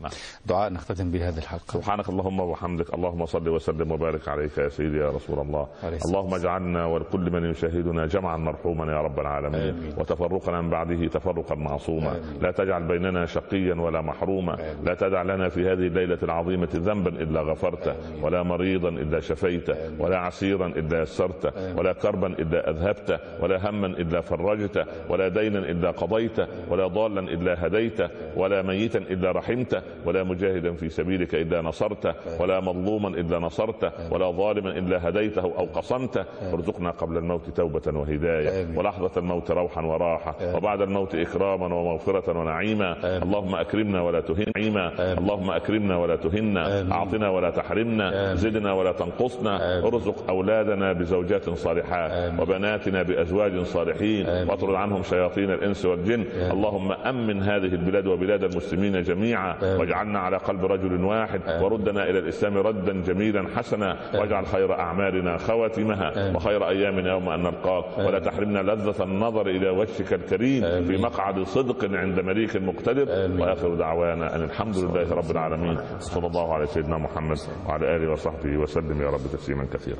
[0.00, 0.10] نعم.
[0.46, 1.72] دعاء نختتم به هذه الحلقة.
[1.72, 5.66] سبحانك اللهم وبحمدك اللهم صل وسلم وبارك عليك يا سيدي يا رسول الله.
[6.06, 9.74] اللهم اجعلنا ولكل من يشاهدنا جمعا مرحوما يا رب العالمين.
[9.74, 9.94] آمين.
[9.98, 12.10] وتفرقنا من بعده تفرقا معصوما.
[12.10, 12.42] آمين.
[12.42, 14.54] لا تجعل بيننا شقيا ولا محروما.
[14.54, 14.84] آمين.
[14.84, 20.18] لا تدع لنا في هذه الليلة العظيمة ذنبا إلا غفرته ولا مريضا إلا شفيته ولا
[20.18, 26.46] عسيرا إلا يسرته ولا كربا إلا أذهبته ولا هما إلا فرجته ولا دينا إلا قضيته
[26.70, 32.60] ولا ضالا إلا هديته ولا ميتا إلا رحمته ولا مجاهدا في سبيلك إلا نصرته ولا
[32.60, 38.78] مظلوما إلا نصرته ولا ظالما إلا هديته أو قصمته ارزقنا قبل الموت توبة وهداية آمين.
[38.78, 44.84] ولحظة الموت روحا وراحة وبعد الموت إكراما ومغفرة ونعيما اللهم أكرمنا ولا تهنا
[45.18, 46.92] اللهم أكرمنا ولا تهنا.
[46.92, 48.34] أعطنا ولا تحرمنا.
[48.34, 49.84] زدنا ولا تنقصنا.
[49.86, 52.40] ارزق أولادنا بزوجات صالحات.
[52.40, 54.26] وبناتنا بأزواج صالحين.
[54.48, 59.56] واطرد عنهم شياطين الإنس والجن اللهم أمن هذه البلاد وبلاد المسلمين جميعا.
[59.62, 59.80] آمين.
[59.80, 61.40] واجعلنا على قلب رجل واحد.
[61.62, 63.96] وردنا إلى الإسلام ردا جميلا حسنا.
[64.14, 66.36] واجعل خير أعمالنا خواتمها.
[66.36, 67.98] وخير أيامنا يوم أن نلقاك.
[67.98, 70.96] ولا تحرمنا لذة النظر إلى وجهك الكريم في.
[70.96, 73.08] مقعد صدق عند مليك مقتدر.
[73.40, 75.78] وآخر دعوانا أن الحمد لله رب العالمين.
[75.98, 77.38] صلى الله على سيدنا محمد
[77.68, 79.02] وعلى آله وصحبه وسلم.
[79.02, 79.98] يا رب تسليما كثيرا.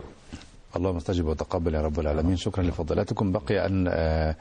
[0.79, 2.37] اللهم استجب وتقبل يا رب العالمين.
[2.37, 3.33] شكرا لفضيلتكم.
[3.33, 4.37] بقي أن آه،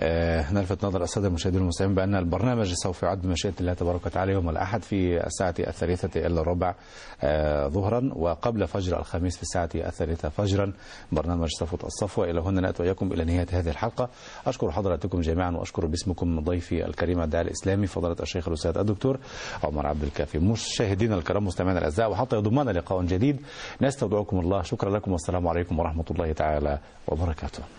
[0.00, 4.50] آه، نلفت نظر الساده المشاهدين المستمعين بأن البرنامج سوف يعد بمشيئة الله تبارك وتعالى يوم
[4.50, 6.74] الأحد في الساعة الثالثة الا ربع
[7.22, 10.72] آه، ظهرا وقبل فجر الخميس في الساعة الثالثة فجرا.
[11.12, 14.08] برنامج صفوه الصفوه إلى هنا نأتي وإياكم إلى نهاية هذه الحلقة.
[14.46, 19.18] أشكر حضراتكم جميعا وأشكر باسمكم ضيفي الكريم الداعي الإسلامي فضيلة الشيخ الأستاذ الدكتور
[19.64, 20.38] عمر عبد الكافي.
[20.38, 23.40] مشاهدينا الكرام مستمعينا الأعزاء وحتى يضمنا لقاء جديد.
[23.82, 24.62] نستودعكم الله.
[24.62, 25.67] شكرا لكم والسلام عليكم.
[25.76, 26.78] ورحمة الله تعالى
[27.08, 27.77] وبركاته.